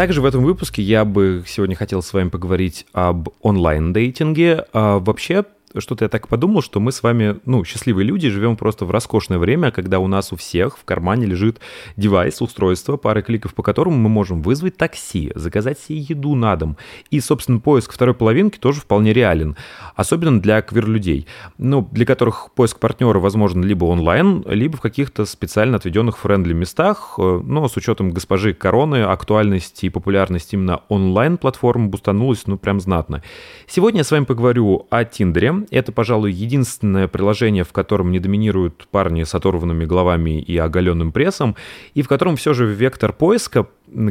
Также 0.00 0.22
в 0.22 0.24
этом 0.24 0.42
выпуске 0.42 0.80
я 0.80 1.04
бы 1.04 1.44
сегодня 1.46 1.76
хотел 1.76 2.00
с 2.00 2.14
вами 2.14 2.30
поговорить 2.30 2.86
об 2.94 3.28
онлайн-дейтинге. 3.42 4.64
А 4.72 4.98
вообще, 4.98 5.44
что-то 5.78 6.04
я 6.04 6.08
так 6.08 6.28
подумал, 6.28 6.62
что 6.62 6.80
мы 6.80 6.92
с 6.92 7.02
вами, 7.02 7.36
ну, 7.44 7.64
счастливые 7.64 8.04
люди, 8.04 8.28
живем 8.28 8.56
просто 8.56 8.84
в 8.84 8.90
роскошное 8.90 9.38
время, 9.38 9.70
когда 9.70 9.98
у 9.98 10.06
нас 10.06 10.32
у 10.32 10.36
всех 10.36 10.76
в 10.76 10.84
кармане 10.84 11.26
лежит 11.26 11.60
девайс, 11.96 12.40
устройство, 12.42 12.96
пара 12.96 13.22
кликов, 13.22 13.54
по 13.54 13.62
которому 13.62 13.96
мы 13.96 14.08
можем 14.08 14.42
вызвать 14.42 14.76
такси, 14.76 15.32
заказать 15.34 15.78
себе 15.78 15.98
еду 15.98 16.34
на 16.34 16.56
дом. 16.56 16.76
И, 17.10 17.20
собственно, 17.20 17.60
поиск 17.60 17.92
второй 17.92 18.14
половинки 18.14 18.58
тоже 18.58 18.80
вполне 18.80 19.12
реален, 19.12 19.56
особенно 19.94 20.40
для 20.40 20.60
квир-людей, 20.62 21.26
ну, 21.58 21.88
для 21.92 22.04
которых 22.04 22.48
поиск 22.54 22.78
партнера 22.80 23.18
возможен 23.18 23.62
либо 23.62 23.84
онлайн, 23.84 24.44
либо 24.48 24.76
в 24.76 24.80
каких-то 24.80 25.24
специально 25.24 25.76
отведенных 25.76 26.18
friendly 26.18 26.52
местах, 26.52 27.14
э, 27.18 27.40
но 27.44 27.68
с 27.68 27.76
учетом 27.76 28.10
госпожи 28.10 28.54
Короны 28.54 29.04
актуальность 29.04 29.84
и 29.84 29.90
популярность 29.90 30.52
именно 30.52 30.82
онлайн-платформ 30.88 31.90
бустанулась, 31.90 32.46
ну, 32.46 32.58
прям 32.58 32.80
знатно. 32.80 33.22
Сегодня 33.66 34.00
я 34.00 34.04
с 34.04 34.10
вами 34.10 34.24
поговорю 34.24 34.86
о 34.90 35.04
Тиндере, 35.04 35.59
это, 35.70 35.92
пожалуй, 35.92 36.32
единственное 36.32 37.08
приложение, 37.08 37.64
в 37.64 37.72
котором 37.72 38.10
не 38.10 38.18
доминируют 38.18 38.86
парни 38.90 39.24
с 39.24 39.34
оторванными 39.34 39.84
головами 39.84 40.40
и 40.40 40.56
оголенным 40.56 41.12
прессом, 41.12 41.56
и 41.94 42.02
в 42.02 42.08
котором 42.08 42.36
все 42.36 42.54
же 42.54 42.66
вектор 42.66 43.12
поиска 43.12 43.66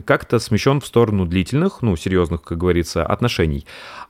как-то 0.06 0.40
смещен 0.40 0.82
в 0.82 0.86
сторону 0.86 1.26
длительных, 1.26 1.82
ну, 1.82 1.96
серьезных, 1.96 2.42
как 2.42 2.58
говорится, 2.58 3.06
отношений. 3.06 3.66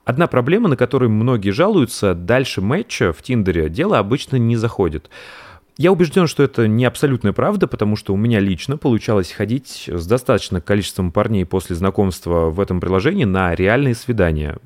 Одна 0.06 0.28
проблема, 0.28 0.70
на 0.70 0.78
которую 0.78 1.12
многие 1.12 1.52
жалуются, 1.52 2.14
дальше 2.14 2.62
матча 2.62 3.14
в 3.14 3.22
Тиндере 3.22 3.70
дело 3.70 4.00
обычно 4.00 4.38
не 4.38 4.56
заходит. 4.56 5.10
Я 5.80 5.94
убежден, 5.94 6.28
что 6.28 6.44
это 6.44 6.68
не 6.68 6.84
абсолютная 6.84 7.32
правда, 7.32 7.66
потому 7.66 7.96
что 7.96 8.14
у 8.14 8.18
меня 8.18 8.42
лично 8.42 8.76
получалось 8.76 9.32
ходить 9.32 9.86
с 9.88 10.06
достаточным 10.06 10.62
количеством 10.62 11.14
парней 11.14 11.46
после 11.46 11.74
знакомства 11.74 12.50
в 12.50 12.60
этом 12.60 12.82
приложении 12.82 13.24
на 13.24 13.56
реальные 13.56 13.96
свидания. 13.96 14.58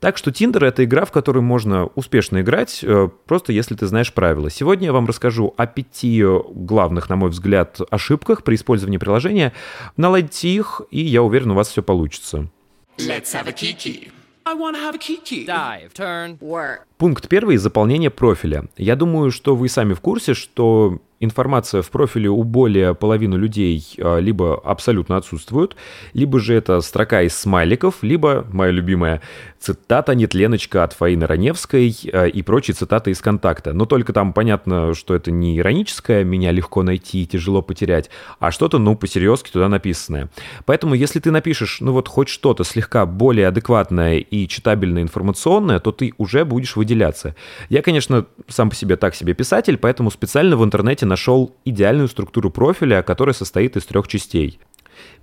Так 0.00 0.16
что 0.16 0.32
Tinder— 0.32 0.64
это 0.66 0.82
игра, 0.82 1.04
в 1.04 1.12
которую 1.12 1.44
можно 1.44 1.86
успешно 1.94 2.40
играть, 2.40 2.80
э, 2.82 3.08
просто 3.26 3.52
если 3.52 3.76
ты 3.76 3.86
знаешь 3.86 4.12
правила. 4.12 4.50
Сегодня 4.50 4.86
я 4.86 4.92
вам 4.92 5.06
расскажу 5.06 5.54
о 5.56 5.66
пяти 5.68 6.24
главных, 6.50 7.08
на 7.08 7.14
мой 7.14 7.30
взгляд, 7.30 7.78
ошибках 7.88 8.42
при 8.42 8.56
использовании 8.56 8.98
приложения. 8.98 9.52
Наладьте 9.96 10.48
их, 10.48 10.82
и 10.90 11.00
я 11.00 11.22
уверен, 11.22 11.52
у 11.52 11.54
вас 11.54 11.68
все 11.68 11.84
получится. 11.84 12.50
Let's 12.98 13.32
have 13.32 13.46
a 13.46 13.52
kiki. 13.52 14.10
I 14.48 14.54
want 14.54 14.76
to 14.76 14.82
have 14.82 14.94
a 14.94 14.98
kiki. 14.98 15.44
Dive, 15.44 15.92
turn, 15.92 16.38
Work. 16.40 16.86
Пункт 16.96 17.28
первый– 17.28 17.56
заполнение 17.58 18.08
профиля. 18.08 18.64
Я 18.78 18.96
думаю, 18.96 19.30
что 19.30 19.54
вы 19.54 19.68
сами 19.68 19.92
в 19.92 20.00
курсе, 20.00 20.32
что 20.32 21.00
информация 21.20 21.82
в 21.82 21.90
профиле 21.90 22.28
у 22.28 22.42
более 22.44 22.94
половины 22.94 23.36
людей 23.36 23.84
а, 23.98 24.18
либо 24.18 24.60
абсолютно 24.64 25.16
отсутствует, 25.16 25.76
либо 26.12 26.38
же 26.40 26.54
это 26.54 26.80
строка 26.80 27.22
из 27.22 27.36
смайликов, 27.36 27.96
либо, 28.02 28.46
моя 28.52 28.70
любимая, 28.70 29.20
цитата 29.58 30.14
«Нетленочка» 30.14 30.84
от 30.84 30.92
Фаины 30.92 31.26
Раневской 31.26 31.94
а, 32.12 32.26
и 32.26 32.42
прочие 32.42 32.74
цитаты 32.74 33.10
из 33.10 33.20
контакта. 33.20 33.72
Но 33.72 33.86
только 33.86 34.12
там 34.12 34.32
понятно, 34.32 34.94
что 34.94 35.14
это 35.14 35.30
не 35.30 35.58
ироническое 35.58 36.24
«меня 36.24 36.52
легко 36.52 36.82
найти 36.82 37.22
и 37.22 37.26
тяжело 37.26 37.62
потерять», 37.62 38.10
а 38.38 38.50
что-то, 38.50 38.78
ну, 38.78 38.94
посерьезки 38.94 39.50
туда 39.50 39.68
написанное. 39.68 40.28
Поэтому, 40.64 40.94
если 40.94 41.18
ты 41.20 41.30
напишешь, 41.30 41.78
ну, 41.80 41.92
вот 41.92 42.08
хоть 42.08 42.28
что-то 42.28 42.64
слегка 42.64 43.06
более 43.06 43.48
адекватное 43.48 44.18
и 44.18 44.46
читабельное 44.46 45.02
информационное, 45.02 45.80
то 45.80 45.92
ты 45.92 46.14
уже 46.18 46.44
будешь 46.44 46.76
выделяться. 46.76 47.34
Я, 47.68 47.82
конечно, 47.82 48.26
сам 48.46 48.70
по 48.70 48.76
себе 48.76 48.96
так 48.96 49.14
себе 49.14 49.34
писатель, 49.34 49.76
поэтому 49.76 50.10
специально 50.10 50.56
в 50.56 50.64
интернете 50.64 51.06
нашел 51.08 51.56
идеальную 51.64 52.08
структуру 52.08 52.50
профиля, 52.50 53.02
которая 53.02 53.34
состоит 53.34 53.76
из 53.76 53.84
трех 53.84 54.06
частей. 54.06 54.60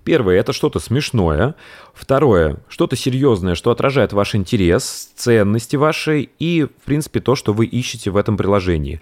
Первое– 0.04 0.36
это 0.40 0.54
что-то 0.54 0.80
смешное. 0.80 1.56
Второе– 1.94 2.58
что-то 2.70 2.96
серьезное, 2.96 3.56
что 3.56 3.72
отражает 3.72 4.14
ваш 4.14 4.36
интерес, 4.36 5.10
ценности 5.16 5.76
ваши 5.76 6.30
и, 6.38 6.64
в 6.64 6.86
принципе, 6.86 7.20
то, 7.20 7.36
что 7.36 7.54
вы 7.54 7.66
ищете 7.66 8.12
в 8.12 8.18
этом 8.18 8.38
приложении. 8.38 9.02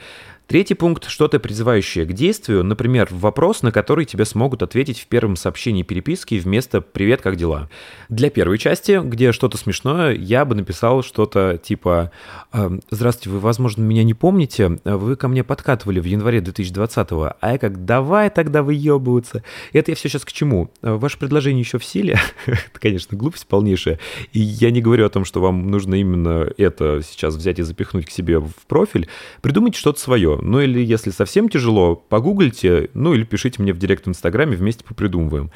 Третий 0.53 0.75
пункт– 0.75 1.05
что-то 1.07 1.39
призывающее 1.39 2.05
к 2.05 2.13
действию, 2.13 2.63
например, 2.63 3.07
вопрос, 3.09 3.63
на 3.63 3.71
который 3.71 4.05
тебе 4.05 4.23
смогут 4.23 4.61
ответить 4.61 4.99
в 4.99 5.07
первом 5.07 5.35
сообщении 5.35 5.81
переписки 5.81 6.35
вместо 6.35 6.79
«Привет, 6.79 7.23
как 7.23 7.37
дела?». 7.37 7.71
Для 8.07 8.29
первой 8.29 8.59
части, 8.59 9.01
где 9.03 9.31
что-то 9.31 9.57
смешное, 9.57 10.13
я 10.13 10.45
бы 10.45 10.53
написал 10.53 11.01
что-то 11.01 11.57
типа 11.57 12.11
«Э, 12.51 12.69
«Здравствуйте, 12.91 13.31
вы, 13.31 13.39
возможно, 13.39 13.81
меня 13.81 14.03
не 14.03 14.13
помните, 14.13 14.79
вы 14.83 15.15
ко 15.15 15.27
мне 15.27 15.43
подкатывали 15.43 15.99
в 15.99 16.05
январе 16.05 16.37
2020-го, 16.37 17.33
а 17.41 17.51
я 17.51 17.57
как 17.57 17.85
«давай 17.85 18.29
тогда 18.29 18.61
выебываться». 18.61 19.41
Это 19.71 19.89
я 19.89 19.95
все 19.95 20.07
сейчас 20.07 20.23
к 20.23 20.31
чему? 20.31 20.69
Э, 20.83 20.93
Ваше 20.93 21.17
предложение 21.17 21.61
еще 21.61 21.79
в 21.79 21.83
силе? 21.83 22.19
Это, 22.45 22.79
конечно, 22.79 23.17
глупость 23.17 23.47
полнейшая. 23.47 23.97
И 24.33 24.39
я 24.39 24.69
не 24.69 24.83
говорю 24.83 25.07
о 25.07 25.09
том, 25.09 25.25
что 25.25 25.41
вам 25.41 25.71
нужно 25.71 25.95
именно 25.95 26.47
это 26.59 27.01
сейчас 27.01 27.33
взять 27.33 27.57
и 27.57 27.63
запихнуть 27.63 28.05
к 28.05 28.11
себе 28.11 28.37
в 28.37 28.53
профиль. 28.67 29.07
Придумайте 29.41 29.79
что-то 29.79 29.99
свое. 29.99 30.42
Ну 30.43 30.59
или 30.59 30.83
если 30.83 31.09
совсем 31.11 31.47
тяжело, 31.47 31.95
погуглите, 31.95 32.89
ну 32.93 33.13
или 33.13 33.23
пишите 33.23 33.61
мне 33.61 33.71
в 33.71 33.77
директ 33.77 34.05
в 34.05 34.09
Инстаграме, 34.09 34.57
вместе 34.57 34.83
попридумываем. 34.83 35.51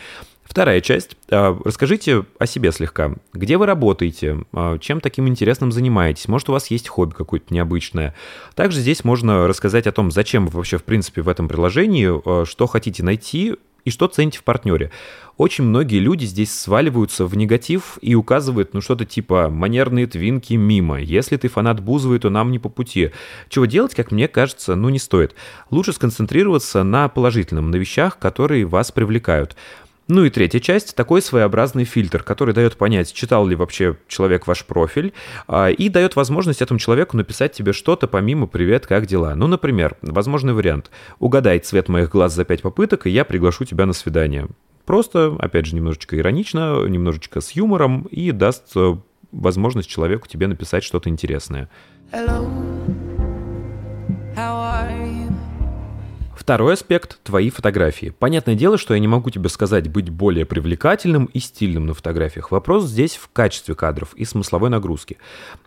Вторая 0.45 0.80
часть. 0.80 1.17
А, 1.30 1.60
Расскажите 1.65 2.23
о 2.39 2.45
себе 2.45 2.71
слегка. 2.71 3.13
Где 3.34 3.58
вы 3.58 3.65
работаете? 3.65 4.45
А, 4.54 4.78
Чем 4.78 5.02
таким 5.02 5.28
интересным 5.28 5.73
занимаетесь? 5.73 6.30
Может, 6.30 6.47
у 6.47 6.54
вас 6.54 6.71
есть 6.71 6.88
хобби 6.88 7.13
какое-то 7.13 7.54
необычное? 7.54 8.15
Также 8.56 8.80
здесь 8.80 9.04
можно 9.04 9.45
рассказать 9.45 9.88
о 9.88 9.91
том, 9.91 10.10
зачем 10.10 10.47
вы 10.47 10.56
вообще, 10.56 10.78
в 10.78 10.86
принципе, 10.86 11.21
в 11.21 11.28
этом 11.28 11.50
приложении, 11.50 12.08
а, 12.10 12.45
что 12.45 12.65
хотите 12.65 13.04
найти 13.04 13.58
и 13.85 13.89
что 13.89 14.07
цените 14.07 14.39
в 14.39 14.43
партнере. 14.43 14.91
Очень 15.37 15.65
многие 15.65 15.99
люди 15.99 16.25
здесь 16.25 16.51
сваливаются 16.51 17.27
в 17.27 17.37
негатив 17.37 17.99
и 18.01 18.15
указывают, 18.15 18.73
ну, 18.73 18.81
что-то 18.81 19.05
типа 19.05 19.49
«манерные 19.49 20.07
твинки 20.07 20.55
мимо», 20.55 20.99
«если 20.99 21.37
ты 21.37 21.47
фанат 21.47 21.79
Бузовой, 21.79 22.17
то 22.17 22.31
нам 22.31 22.51
не 22.51 22.57
по 22.57 22.69
пути». 22.69 23.11
Чего 23.47 23.65
делать, 23.65 23.93
как 23.93 24.11
мне 24.11 24.27
кажется, 24.27 24.75
ну, 24.75 24.89
не 24.89 24.97
стоит. 24.97 25.35
Лучше 25.69 25.93
сконцентрироваться 25.93 26.83
на 26.83 27.07
положительном, 27.07 27.69
на 27.69 27.75
вещах, 27.75 28.17
которые 28.17 28.65
вас 28.65 28.91
привлекают. 28.91 29.55
Ну 30.07 30.23
и 30.23 30.29
третья 30.29 30.61
часть– 30.61 30.95
такой 30.97 31.21
своеобразный 31.21 31.83
фильтр, 31.83 32.23
который 32.23 32.53
дает 32.53 32.77
понять, 32.77 33.11
читал 33.11 33.45
ли 33.45 33.55
вообще 33.55 33.97
человек 34.07 34.47
ваш 34.47 34.65
профиль, 34.65 35.13
а, 35.47 35.67
и 35.69 35.89
дает 35.89 36.15
возможность 36.15 36.61
этому 36.61 36.79
человеку 36.79 37.17
написать 37.17 37.51
тебе 37.51 37.73
что-то 37.73 38.07
помимо 38.07 38.47
«Привет, 38.47 38.87
как 38.87 39.05
дела?». 39.05 39.35
Ну, 39.35 39.47
например, 39.47 39.97
возможный 40.01 40.53
вариант– 40.53 40.91
угадай 41.19 41.59
цвет 41.59 41.89
моих 41.89 42.09
глаз 42.09 42.33
за 42.33 42.45
пять 42.45 42.61
попыток, 42.61 43.05
и 43.05 43.09
я 43.09 43.25
приглашу 43.25 43.65
тебя 43.65 43.85
на 43.85 43.91
свидание. 43.91 44.47
Просто, 44.85 45.35
опять 45.39 45.65
же, 45.65 45.75
немножечко 45.75 46.17
иронично, 46.17 46.85
немножечко 46.87 47.41
с 47.41 47.51
юмором, 47.51 48.03
и 48.03 48.31
даст 48.31 48.71
э, 48.77 48.95
возможность 49.33 49.89
человеку 49.89 50.29
тебе 50.29 50.47
написать 50.47 50.85
что-то 50.85 51.09
интересное. 51.09 51.69
Hello. 52.13 53.06
Второй 56.47 56.75
аспект– 56.75 57.19
твои 57.23 57.49
фотографии. 57.49 58.13
Понятное 58.17 58.55
дело, 58.55 58.77
что 58.77 58.93
я 58.93 59.01
не 59.01 59.07
могу 59.10 59.29
тебе 59.29 59.49
сказать 59.49 59.89
быть 59.89 60.10
более 60.10 60.45
привлекательным 60.45 61.25
и 61.25 61.39
стильным 61.39 61.88
на 61.88 61.93
фотографиях. 61.93 62.51
Вопрос 62.51 62.86
здесь 62.86 63.17
в 63.17 63.27
качестве 63.33 63.75
кадров 63.75 64.13
и 64.15 64.23
смысловой 64.23 64.69
нагрузки. 64.69 65.17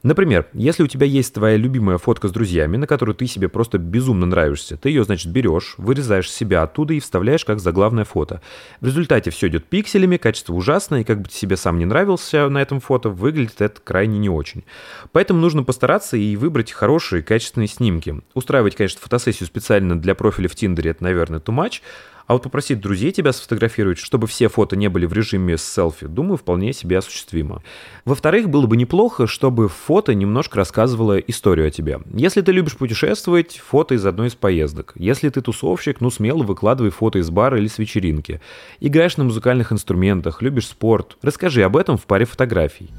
Например, 0.03 0.47
если 0.55 0.83
у 0.83 0.87
тебя 0.87 1.05
есть 1.05 1.35
твоя 1.35 1.59
любимая 1.59 1.99
фотка 1.99 2.29
с 2.29 2.33
друзьями, 2.33 2.79
на 2.79 2.87
которую 2.87 3.15
ты 3.15 3.27
себе 3.27 3.51
просто 3.51 3.77
безумно 3.77 4.25
нравишься, 4.25 4.79
ты 4.79 4.89
ее, 4.89 5.05
значит, 5.05 5.31
берешь, 5.31 5.75
вырезаешь 5.77 6.33
себя 6.33 6.63
оттуда 6.63 6.95
и 6.95 7.01
вставляешь 7.01 7.45
как 7.45 7.61
заглавное 7.61 8.07
фото. 8.07 8.41
В 8.81 8.87
результате 8.87 9.31
все 9.31 9.49
идет 9.49 9.67
пикселями, 9.67 10.17
качество 10.17 10.55
ужасное, 10.55 11.03
и 11.03 11.05
как 11.05 11.21
бы 11.21 11.29
ты 11.29 11.35
себе 11.35 11.59
сам 11.59 11.79
не 11.79 11.85
нравился 11.85 12.49
на 12.49 12.57
этом 12.57 12.81
фото, 12.81 13.11
выглядит 13.11 13.61
это 13.61 13.83
крайне 13.85 14.19
не 14.19 14.31
очень. 14.31 14.65
Поэтому 15.13 15.41
нужно 15.41 15.63
постараться 15.63 16.17
и 16.17 16.37
выбрать 16.37 16.73
хорошие, 16.73 17.23
качественные 17.23 17.69
снимки. 17.69 18.23
Устраивать, 18.33 18.77
конечно, 18.77 18.99
фотосессию 18.99 19.47
специально 19.47 20.01
для 20.01 20.15
профиля 20.15 20.49
в 20.49 20.55
Тиндере, 20.71 20.91
это, 20.91 21.03
наверное, 21.03 21.41
too 21.41 21.55
much, 21.55 21.81
а 22.27 22.35
вот 22.35 22.45
попросить 22.45 22.81
друзей 22.81 23.11
тебя 23.11 23.33
сфотографировать, 23.33 23.99
чтобы 23.99 24.29
все 24.29 24.49
фото 24.49 24.77
не 24.77 24.87
были 24.89 25.05
в 25.05 25.13
режиме 25.13 25.59
селфи, 25.59 26.07
думаю, 26.07 26.37
вполне 26.37 26.73
себе 26.73 26.99
осуществимо. 26.99 27.61
Во-вторых, 28.05 28.49
было 28.49 28.67
бы 28.67 28.77
неплохо, 28.77 29.27
чтобы 29.27 29.69
фото 29.69 30.15
немножко 30.15 30.59
рассказывало 30.59 31.19
историю 31.19 31.67
о 31.67 31.71
тебе. 31.73 31.99
Если 32.15 32.41
ты 32.41 32.53
любишь 32.53 32.77
путешествовать, 32.77 33.59
фото 33.59 33.95
из 33.95 34.07
одной 34.07 34.29
из 34.29 34.37
поездок. 34.37 34.93
Если 34.95 35.29
ты 35.29 35.41
тусовщик, 35.41 36.01
ну 36.01 36.09
смело 36.11 36.45
выкладывай 36.45 36.93
фото 36.93 37.19
из 37.19 37.31
бара 37.31 37.59
или 37.59 37.67
с 37.67 37.79
вечеринки. 37.79 38.41
Играешь 38.79 39.17
на 39.17 39.25
музыкальных 39.25 39.73
инструментах, 39.73 40.41
любишь 40.41 40.69
спорт. 40.69 41.17
Расскажи 41.23 41.65
об 41.65 41.77
этом 41.77 41.97
в 41.97 42.07
паре 42.07 42.27
фотографий. 42.27 42.91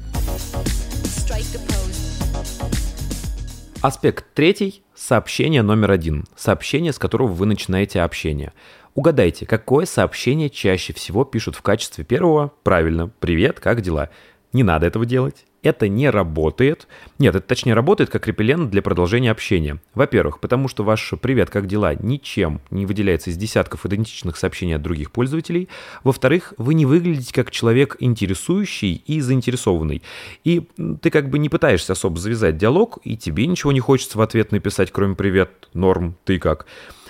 Аспект 3.80 4.26
третий– 4.34 4.82
сообщение 5.02 5.62
номер 5.62 5.90
один. 5.90 6.24
Сообщение, 6.36 6.92
с 6.92 6.98
которого 6.98 7.28
вы 7.28 7.46
начинаете 7.46 8.02
общение. 8.02 8.52
Угадайте, 8.94 9.46
какое 9.46 9.84
сообщение 9.84 10.48
чаще 10.48 10.92
всего 10.92 11.24
пишут 11.24 11.56
в 11.56 11.62
качестве 11.62 12.04
первого? 12.04 12.52
Правильно, 12.62 13.10
привет, 13.18 13.58
как 13.58 13.80
дела? 13.80 14.10
Не 14.52 14.62
надо 14.62 14.86
этого 14.86 15.04
делать. 15.04 15.44
Это 15.62 15.88
не 15.88 16.10
работает. 16.10 16.88
Нет, 17.20 17.36
это 17.36 17.46
точнее 17.46 17.74
работает 17.74 18.10
как 18.10 18.26
репеллент 18.26 18.70
для 18.70 18.82
продолжения 18.82 19.30
общения. 19.30 19.78
Во-первых, 19.94 20.40
потому 20.40 20.66
что 20.66 20.82
ваш 20.82 21.12
«привет, 21.20 21.50
как 21.50 21.68
дела» 21.68 21.94
ничем 21.94 22.60
не 22.70 22.84
выделяется 22.84 23.30
из 23.30 23.36
десятков 23.36 23.86
идентичных 23.86 24.36
сообщений 24.36 24.74
от 24.74 24.82
других 24.82 25.12
пользователей. 25.12 25.68
Во-вторых, 26.02 26.52
вы 26.58 26.74
не 26.74 26.84
выглядите 26.84 27.32
как 27.32 27.52
человек 27.52 27.96
интересующий 28.00 29.02
и 29.06 29.20
заинтересованный. 29.20 30.02
И 30.42 30.68
ты 31.00 31.10
как 31.10 31.30
бы 31.30 31.38
не 31.38 31.48
пытаешься 31.48 31.92
особо 31.92 32.18
завязать 32.18 32.56
диалог, 32.56 32.98
и 33.04 33.16
тебе 33.16 33.46
ничего 33.46 33.70
не 33.70 33.80
хочется 33.80 34.18
в 34.18 34.20
ответ 34.20 34.50
написать, 34.50 34.90
кроме 34.90 35.14
«привет, 35.14 35.68
норм, 35.74 36.16
ты 36.24 36.40
как?». 36.40 36.66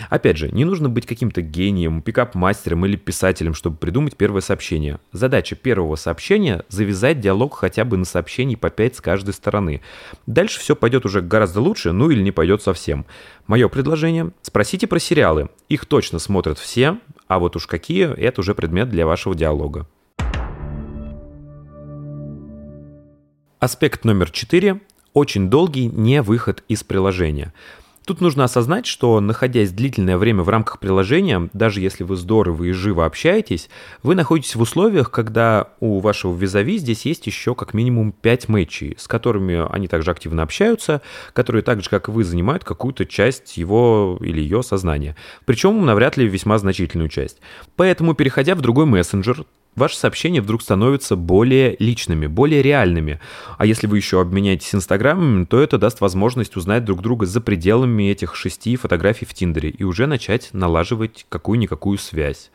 Опять 0.08 0.36
же, 0.36 0.50
не 0.50 0.64
нужно 0.64 0.88
быть 0.88 1.06
каким-то 1.06 1.42
гением, 1.42 2.02
пикап-мастером 2.02 2.86
или 2.86 2.96
писателем, 2.96 3.54
чтобы 3.54 3.76
придумать 3.76 4.16
первое 4.16 4.40
сообщение. 4.40 4.98
Задача 5.12 5.54
первого 5.54 5.96
сообщения– 5.96 6.64
завязать 6.68 7.20
диалог 7.20 7.54
хотя 7.54 7.84
бы 7.84 7.96
на 7.96 8.04
сообщении 8.42 8.56
по 8.56 8.70
5 8.70 8.96
с 8.96 9.00
каждой 9.00 9.34
стороны. 9.34 9.80
Дальше 10.26 10.58
все 10.58 10.74
пойдет 10.74 11.06
уже 11.06 11.20
гораздо 11.20 11.60
лучше, 11.60 11.92
ну 11.92 12.10
или 12.10 12.22
не 12.22 12.32
пойдет 12.32 12.62
совсем. 12.62 13.06
Мое 13.46 13.68
предложение– 13.68 14.32
спросите 14.42 14.86
про 14.86 14.98
сериалы. 14.98 15.48
Их 15.68 15.86
точно 15.86 16.18
смотрят 16.18 16.58
все, 16.58 16.98
а 17.28 17.38
вот 17.38 17.56
уж 17.56 17.66
какие– 17.66 18.12
это 18.16 18.40
уже 18.40 18.54
предмет 18.54 18.88
для 18.88 19.06
вашего 19.06 19.34
диалога. 19.34 19.86
Аспект 23.60 24.04
номер 24.04 24.30
четыре– 24.30 24.80
очень 25.14 25.48
долгий 25.48 25.86
не 25.86 26.22
выход 26.22 26.64
из 26.68 26.82
приложения. 26.82 27.52
Тут 28.04 28.20
нужно 28.20 28.44
осознать, 28.44 28.86
что 28.86 29.20
находясь 29.20 29.70
длительное 29.70 30.18
время 30.18 30.42
в 30.42 30.48
рамках 30.48 30.80
приложения, 30.80 31.48
даже 31.52 31.80
если 31.80 32.02
вы 32.02 32.16
здорово 32.16 32.64
и 32.64 32.72
живо 32.72 33.06
общаетесь, 33.06 33.70
вы 34.02 34.16
находитесь 34.16 34.56
в 34.56 34.60
условиях, 34.60 35.10
когда 35.10 35.68
у 35.78 36.00
вашего 36.00 36.36
визави 36.36 36.78
здесь 36.78 37.06
есть 37.06 37.26
еще 37.26 37.54
как 37.54 37.74
минимум 37.74 38.12
5 38.12 38.48
матчей, 38.48 38.96
с 38.98 39.06
которыми 39.06 39.72
они 39.72 39.86
также 39.86 40.10
активно 40.10 40.42
общаются, 40.42 41.00
которые 41.32 41.62
так 41.62 41.82
же, 41.82 41.90
как 41.90 42.08
и 42.08 42.10
вы, 42.10 42.24
занимают 42.24 42.64
какую-то 42.64 43.06
часть 43.06 43.56
его 43.56 44.18
или 44.20 44.40
ее 44.40 44.64
сознания. 44.64 45.16
Причем 45.44 45.84
навряд 45.86 46.16
ли 46.16 46.26
весьма 46.26 46.58
значительную 46.58 47.08
часть. 47.08 47.40
Поэтому, 47.76 48.14
переходя 48.14 48.56
в 48.56 48.60
другой 48.60 48.86
мессенджер, 48.86 49.44
ваши 49.76 49.96
сообщения 49.96 50.40
вдруг 50.40 50.62
становятся 50.62 51.16
более 51.16 51.76
личными, 51.78 52.26
более 52.26 52.62
реальными. 52.62 53.20
А 53.58 53.66
если 53.66 53.86
вы 53.86 53.96
еще 53.96 54.20
обменяетесь 54.20 54.74
инстаграмами, 54.74 55.44
то 55.44 55.60
это 55.60 55.78
даст 55.78 56.00
возможность 56.00 56.56
узнать 56.56 56.84
друг 56.84 57.02
друга 57.02 57.26
за 57.26 57.40
пределами 57.40 58.10
этих 58.10 58.34
шести 58.34 58.76
фотографий 58.76 59.26
в 59.26 59.34
Тиндере 59.34 59.70
и 59.70 59.84
уже 59.84 60.06
начать 60.06 60.50
налаживать 60.52 61.26
какую-никакую 61.28 61.98
связь. 61.98 62.50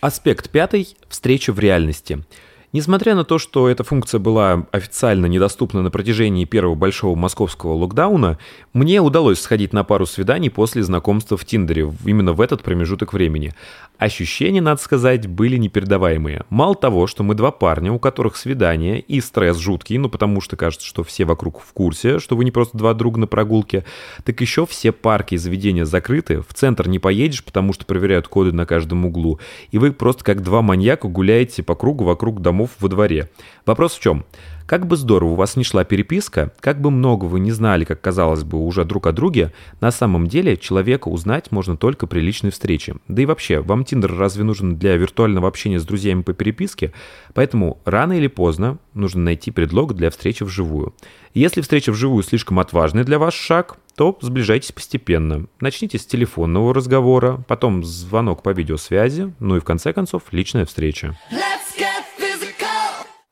Аспект 0.00 0.48
пятый– 0.50 0.96
встреча 1.08 1.52
в 1.52 1.58
реальности. 1.58 2.24
Несмотря 2.72 3.16
на 3.16 3.24
то, 3.24 3.38
что 3.38 3.68
эта 3.68 3.82
функция 3.82 4.20
была 4.20 4.64
официально 4.70 5.26
недоступна 5.26 5.82
на 5.82 5.90
протяжении 5.90 6.44
первого 6.44 6.76
большого 6.76 7.16
московского 7.16 7.72
локдауна, 7.72 8.38
мне 8.72 9.00
удалось 9.00 9.40
сходить 9.40 9.72
на 9.72 9.82
пару 9.82 10.06
свиданий 10.06 10.50
после 10.50 10.84
знакомства 10.84 11.36
в 11.36 11.44
Тиндере 11.44 11.92
именно 12.04 12.32
в 12.32 12.40
этот 12.40 12.62
промежуток 12.62 13.12
времени. 13.12 13.54
Ощущения, 13.98 14.60
надо 14.60 14.80
сказать, 14.80 15.26
были 15.26 15.56
непередаваемые. 15.56 16.44
Мало 16.48 16.76
того, 16.76 17.08
что 17.08 17.24
мы 17.24 17.34
два 17.34 17.50
парня, 17.50 17.92
у 17.92 17.98
которых 17.98 18.36
свидание 18.36 19.00
и 19.00 19.20
стресс 19.20 19.58
жуткий, 19.58 19.98
ну 19.98 20.08
потому 20.08 20.40
что 20.40 20.56
кажется, 20.56 20.86
что 20.86 21.02
все 21.02 21.24
вокруг 21.24 21.60
в 21.60 21.72
курсе, 21.72 22.20
что 22.20 22.36
вы 22.36 22.44
не 22.44 22.52
просто 22.52 22.78
два 22.78 22.94
друга 22.94 23.18
на 23.18 23.26
прогулке, 23.26 23.84
так 24.24 24.40
еще 24.40 24.64
все 24.64 24.92
парки 24.92 25.34
и 25.34 25.38
заведения 25.38 25.84
закрыты, 25.84 26.40
в 26.40 26.54
центр 26.54 26.88
не 26.88 27.00
поедешь, 27.00 27.44
потому 27.44 27.72
что 27.72 27.84
проверяют 27.84 28.28
коды 28.28 28.52
на 28.52 28.64
каждом 28.64 29.04
углу, 29.04 29.40
и 29.72 29.78
вы 29.78 29.90
просто 29.90 30.22
как 30.22 30.42
два 30.42 30.62
маньяка 30.62 31.08
гуляете 31.08 31.64
по 31.64 31.74
кругу 31.74 32.04
вокруг 32.04 32.40
домов 32.40 32.59
во 32.78 32.88
дворе. 32.88 33.30
Вопрос 33.64 33.94
в 33.94 34.00
чем? 34.00 34.24
Как 34.70 34.86
бы 34.86 34.96
здорово 34.96 35.30
у 35.30 35.34
вас 35.34 35.56
ни 35.56 35.64
шла 35.64 35.82
переписка, 35.82 36.52
как 36.60 36.80
бы 36.80 36.92
много 36.92 37.24
вы 37.24 37.40
не 37.40 37.50
знали, 37.50 37.84
как 37.84 38.00
казалось 38.00 38.44
бы, 38.44 38.64
уже 38.64 38.84
друг 38.84 39.08
о 39.08 39.12
друге, 39.12 39.52
на 39.80 39.90
самом 39.90 40.28
деле 40.28 40.56
человека 40.56 41.08
узнать 41.08 41.50
можно 41.50 41.76
только 41.76 42.06
при 42.06 42.20
личной 42.20 42.52
встрече. 42.52 42.94
Да 43.08 43.20
и 43.20 43.26
вообще, 43.26 43.58
вам 43.58 43.84
Тиндер 43.84 44.14
разве 44.14 44.44
нужен 44.44 44.76
для 44.76 44.96
виртуального 44.96 45.48
общения 45.48 45.80
с 45.80 45.84
друзьями 45.84 46.22
по 46.22 46.34
переписке? 46.34 46.92
Поэтому 47.34 47.80
рано 47.84 48.12
или 48.12 48.28
поздно 48.28 48.78
нужно 48.94 49.22
найти 49.22 49.50
предлог 49.50 49.94
для 49.94 50.08
встречи 50.08 50.44
вживую. 50.44 50.94
Если 51.34 51.62
встреча 51.62 51.90
вживую 51.90 52.22
слишком 52.22 52.60
отважный 52.60 53.02
для 53.02 53.18
вас 53.18 53.34
шаг, 53.34 53.76
то 53.96 54.16
сближайтесь 54.20 54.70
постепенно. 54.70 55.46
Начните 55.60 55.98
с 55.98 56.06
телефонного 56.06 56.72
разговора, 56.72 57.44
потом 57.48 57.82
звонок 57.82 58.44
по 58.44 58.50
видеосвязи, 58.50 59.34
ну 59.40 59.56
и 59.56 59.60
в 59.60 59.64
конце 59.64 59.92
концов 59.92 60.22
личная 60.30 60.64
встреча. 60.64 61.18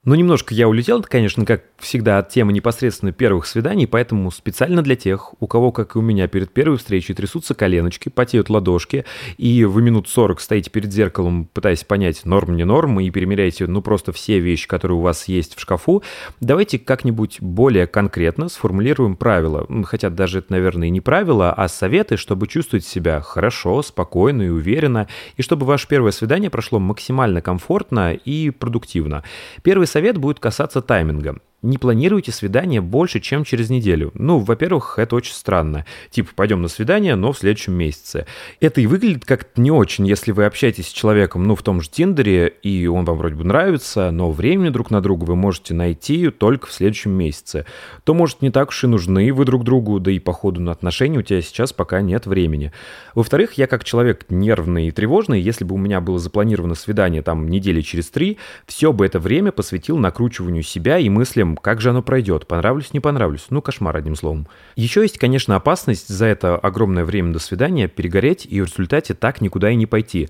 Ну, 0.05 0.15
немножко 0.15 0.55
я 0.55 0.69
улетел, 0.69 1.03
конечно, 1.03 1.45
как 1.45 1.65
всегда, 1.77 2.19
от 2.19 2.29
темы 2.29 2.53
непосредственно 2.53 3.11
первых 3.11 3.47
свиданий, 3.47 3.89
поэтому 3.89 4.31
специально 4.31 4.81
для 4.81 4.95
тех, 4.95 5.35
у 5.43 5.49
кого, 5.49 5.73
как 5.73 5.97
и 5.97 5.99
у 5.99 6.03
меня, 6.03 6.29
перед 6.29 6.53
первой 6.53 6.79
встречей 6.79 7.17
трясутся 7.17 7.55
коленочки, 7.55 8.09
потеют 8.09 8.49
ладошки, 8.49 9.05
и 9.39 9.65
вы 9.65 9.83
минут 9.83 10.09
40 10.09 10.41
стоите 10.41 10.71
перед 10.71 10.93
зеркалом, 10.93 11.47
пытаясь 11.53 11.83
понять, 11.83 12.25
норм, 12.25 12.55
не 12.55 12.65
норм, 12.65 13.01
и 13.01 13.11
перемеряете, 13.11 13.67
ну, 13.67 13.83
просто 13.83 14.13
все 14.13 14.39
вещи, 14.39 14.69
которые 14.69 14.99
у 14.99 15.01
вас 15.01 15.27
есть 15.27 15.57
в 15.57 15.61
шкафу, 15.61 16.05
давайте 16.41 16.79
как-нибудь 16.79 17.39
более 17.41 17.89
конкретно 17.89 18.49
сформулируем 18.49 19.17
правила. 19.17 19.67
М, 19.69 19.83
Хотя 19.83 20.11
даже 20.11 20.39
это, 20.39 20.53
наверное, 20.53 20.91
не 20.91 21.01
правила, 21.01 21.53
а 21.53 21.67
советы, 21.67 22.17
чтобы 22.17 22.47
чувствовать 22.47 22.87
себя 22.87 23.21
хорошо, 23.21 23.83
спокойно 23.83 24.43
и 24.43 24.49
уверенно, 24.49 25.09
и 25.37 25.43
чтобы 25.43 25.67
ваше 25.67 25.89
первое 25.89 26.13
свидание 26.13 26.51
прошло 26.51 26.79
максимально 26.79 27.43
комфортно 27.43 28.15
и 28.15 28.51
продуктивно. 28.51 29.25
Первый 29.65 29.88
совет 29.89 30.19
будет 30.19 30.39
касаться 30.39 30.81
тайминга. 30.83 31.41
Не 31.61 31.77
планируйте 31.77 32.31
свидание 32.31 32.81
больше, 32.81 33.19
чем 33.19 33.43
через 33.43 33.69
неделю. 33.69 34.13
Ну, 34.15 34.39
во-первых, 34.39 34.97
это 34.97 35.17
очень 35.17 35.35
странно. 35.35 35.85
Типа, 36.09 36.31
пойдем 36.37 36.63
на 36.63 36.69
свидание, 36.69 37.17
но 37.17 37.33
в 37.33 37.39
следующем 37.39 37.73
месяце. 37.73 38.27
Это 38.61 38.81
и 38.81 38.87
выглядит 38.87 39.25
как-то 39.25 39.61
не 39.61 39.73
очень, 39.73 40.07
если 40.07 40.31
вы 40.31 40.45
общаетесь 40.45 40.87
с 40.87 40.93
человеком, 40.93 41.43
ну, 41.43 41.57
в 41.57 41.65
том 41.65 41.81
же 41.81 41.91
Тиндере, 41.91 42.47
и 42.47 42.87
он 42.87 43.05
вам 43.05 43.19
вроде 43.19 43.35
бы 43.35 43.43
нравится, 43.43 44.13
но 44.13 44.31
времени 44.31 44.69
друг 44.69 44.93
на 44.93 45.01
друга 45.01 45.25
вы 45.25 45.35
можете 45.35 45.75
найти 45.75 46.31
только 46.31 46.69
в 46.69 46.73
следующем 46.73 47.11
месяце. 47.11 47.67
То, 48.05 48.15
может, 48.15 48.41
не 48.41 48.53
так 48.53 48.69
уж 48.69 48.85
и 48.85 48.87
нужны 48.87 49.33
вы 49.33 49.45
друг 49.45 49.65
другу, 49.65 49.99
да 49.99 50.13
и 50.13 50.21
по 50.21 50.33
ходу 50.33 50.61
на 50.61 50.71
отношения 50.71 51.19
у 51.19 51.23
тебя 51.23 51.43
сейчас 51.43 51.73
пока 51.73 52.01
нет 52.03 52.27
времени. 52.27 52.71
Во-вторых, 53.17 53.55
я 53.55 53.67
как 53.67 53.83
человек 53.83 54.27
нервный 54.29 54.87
и 54.87 54.91
тревожный, 54.93 55.41
если 55.41 55.65
бы 55.65 55.75
у 55.75 55.79
меня 55.79 56.01
было 56.01 56.21
запланировано 56.21 56.77
свидание 56.77 57.23
там 57.23 57.49
недели 57.49 57.81
через 57.81 58.11
три, 58.11 58.39
все 58.65 58.93
бы 58.93 59.05
это 59.05 59.19
время 59.19 59.51
посвятил 59.51 59.99
накручиванию 59.99 60.63
себя 60.63 60.99
и 60.99 61.09
мыслям, 61.09 61.48
как 61.57 61.81
же 61.81 61.91
оно 61.91 62.03
пройдет, 62.03 62.47
понравлюсь, 62.47 62.93
не 62.93 63.01
понравлюсь. 63.01 63.47
Ну, 63.51 63.63
кошмар, 63.63 63.97
одним 63.97 64.17
словом. 64.17 64.47
Еще 64.77 65.03
есть, 65.03 65.19
конечно, 65.19 65.57
опасность 65.57 66.09
за 66.09 66.27
это 66.27 66.57
огромное 66.57 67.05
время 67.05 67.33
до 67.33 67.39
свидания 67.39 67.89
перегореть 67.89 68.47
и 68.49 68.61
в 68.61 68.67
результате 68.67 69.15
так 69.15 69.41
никуда 69.41 69.71
и 69.71 69.77
не 69.77 69.87
пойти. 69.87 70.29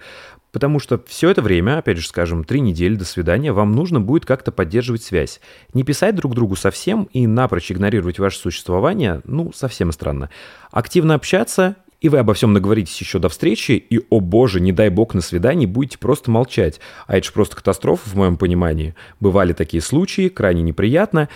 Потому 0.51 0.81
что 0.81 1.03
все 1.07 1.31
это 1.31 1.43
время, 1.43 1.79
опять 1.79 1.99
же 1.99 2.07
скажем, 2.09 2.43
три 2.43 2.61
недели 2.61 2.95
до 2.95 3.05
свидания, 3.05 3.53
вам 3.53 3.73
нужно 3.73 4.01
будет 4.01 4.25
как-то 4.25 4.51
поддерживать 4.51 5.03
связь. 5.03 5.41
Не 5.75 5.83
писать 5.83 6.15
друг 6.15 6.35
другу 6.35 6.57
совсем 6.57 7.05
и 7.13 7.27
напрочь 7.27 7.71
игнорировать 7.71 8.19
ваше 8.19 8.39
существование, 8.39 9.21
ну, 9.25 9.53
совсем 9.53 9.93
странно. 9.93 10.31
Активно 10.71 11.15
общаться 11.15 11.77
и 12.01 12.09
вы 12.09 12.19
обо 12.19 12.35
всем 12.35 12.53
наговоритесь 12.53 13.01
еще 13.01 13.19
до 13.19 13.29
встречи, 13.29 13.73
и, 13.73 14.01
о 14.11 14.21
боже, 14.21 14.61
не 14.61 14.73
дай 14.73 14.89
бог 14.89 15.15
на 15.15 15.21
свидании 15.21 15.67
будете 15.67 15.99
просто 15.99 16.31
молчать. 16.31 16.81
А 17.07 17.17
это 17.17 17.27
же 17.27 17.33
просто 17.33 17.57
катастрофа 17.57 18.09
в 18.09 18.15
моем 18.15 18.37
понимании. 18.37 18.95
Бывали 19.21 19.53
такие 19.53 19.83
случаи, 19.83 20.29
крайне 20.29 20.63
неприятно. 20.63 21.29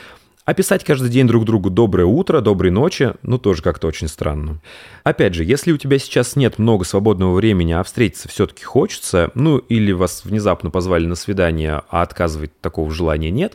А 0.44 0.54
писать 0.54 0.82
каждый 0.82 1.08
день 1.08 1.28
друг 1.28 1.44
другу 1.44 1.70
«доброе 1.70 2.04
утро», 2.04 2.40
«доброй 2.40 2.72
ночи» 2.72 3.12
ну 3.22 3.38
тоже 3.38 3.62
как-то 3.62 3.86
очень 3.86 4.08
странно. 4.08 4.58
Опять 5.04 5.34
же, 5.34 5.44
если 5.44 5.70
у 5.70 5.76
тебя 5.76 6.00
сейчас 6.00 6.34
нет 6.34 6.58
много 6.58 6.84
свободного 6.84 7.34
времени, 7.34 7.72
а 7.72 7.82
встретиться 7.84 8.28
все-таки 8.28 8.64
хочется, 8.64 9.30
ну 9.36 9.58
или 9.58 9.92
вас 9.92 10.24
внезапно 10.24 10.70
позвали 10.70 11.06
на 11.06 11.14
свидание, 11.14 11.82
а 11.88 12.02
отказывать 12.02 12.50
такого 12.60 12.90
желания 12.90 13.30
нет, 13.30 13.54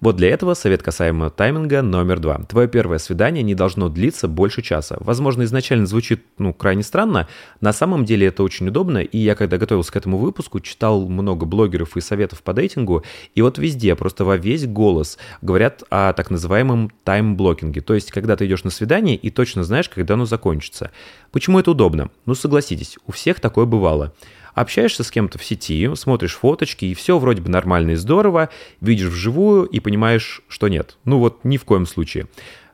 вот 0.00 0.16
для 0.16 0.28
этого 0.28 0.54
совет 0.54 0.82
касаемо 0.82 1.30
тайминга 1.30 1.82
номер 1.82 2.20
два. 2.20 2.38
Твое 2.48 2.68
первое 2.68 2.98
свидание 2.98 3.42
не 3.42 3.54
должно 3.54 3.88
длиться 3.88 4.28
больше 4.28 4.62
часа. 4.62 4.96
Возможно, 5.00 5.44
изначально 5.44 5.86
звучит, 5.86 6.24
ну, 6.38 6.52
крайне 6.52 6.82
странно. 6.82 7.28
На 7.60 7.72
самом 7.72 8.04
деле 8.04 8.26
это 8.26 8.42
очень 8.42 8.68
удобно, 8.68 8.98
и 8.98 9.18
я, 9.18 9.34
когда 9.34 9.58
готовился 9.58 9.92
к 9.92 9.96
этому 9.96 10.18
выпуску, 10.18 10.60
читал 10.60 11.08
много 11.08 11.46
блогеров 11.46 11.96
и 11.96 12.00
советов 12.00 12.42
по 12.42 12.52
дейтингу, 12.52 13.04
и 13.34 13.42
вот 13.42 13.58
везде, 13.58 13.94
просто 13.94 14.24
во 14.24 14.36
весь 14.36 14.66
голос 14.66 15.18
говорят 15.40 15.82
о 15.90 16.12
так 16.12 16.30
называемом 16.30 16.90
тайм-блокинге. 17.04 17.80
То 17.80 17.94
есть, 17.94 18.10
когда 18.10 18.36
ты 18.36 18.46
идешь 18.46 18.64
на 18.64 18.70
свидание 18.70 19.16
и 19.16 19.30
точно 19.30 19.64
знаешь, 19.64 19.88
когда 19.88 20.14
оно 20.14 20.26
закончится. 20.26 20.90
Почему 21.32 21.58
это 21.58 21.70
удобно? 21.70 22.10
Ну, 22.26 22.34
согласитесь, 22.34 22.98
у 23.06 23.12
всех 23.12 23.40
такое 23.40 23.66
бывало. 23.66 24.12
Общаешься 24.56 25.04
с 25.04 25.10
кем-то 25.10 25.36
в 25.38 25.44
сети, 25.44 25.94
смотришь 25.96 26.34
фоточки, 26.34 26.86
и 26.86 26.94
все 26.94 27.18
вроде 27.18 27.42
бы 27.42 27.50
нормально 27.50 27.90
и 27.90 27.94
здорово, 27.94 28.48
видишь 28.80 29.08
вживую 29.08 29.66
и 29.66 29.80
понимаешь, 29.80 30.40
что 30.48 30.68
нет. 30.68 30.96
Ну 31.04 31.18
вот 31.18 31.44
ни 31.44 31.58
в 31.58 31.64
коем 31.66 31.84
случае. 31.84 32.26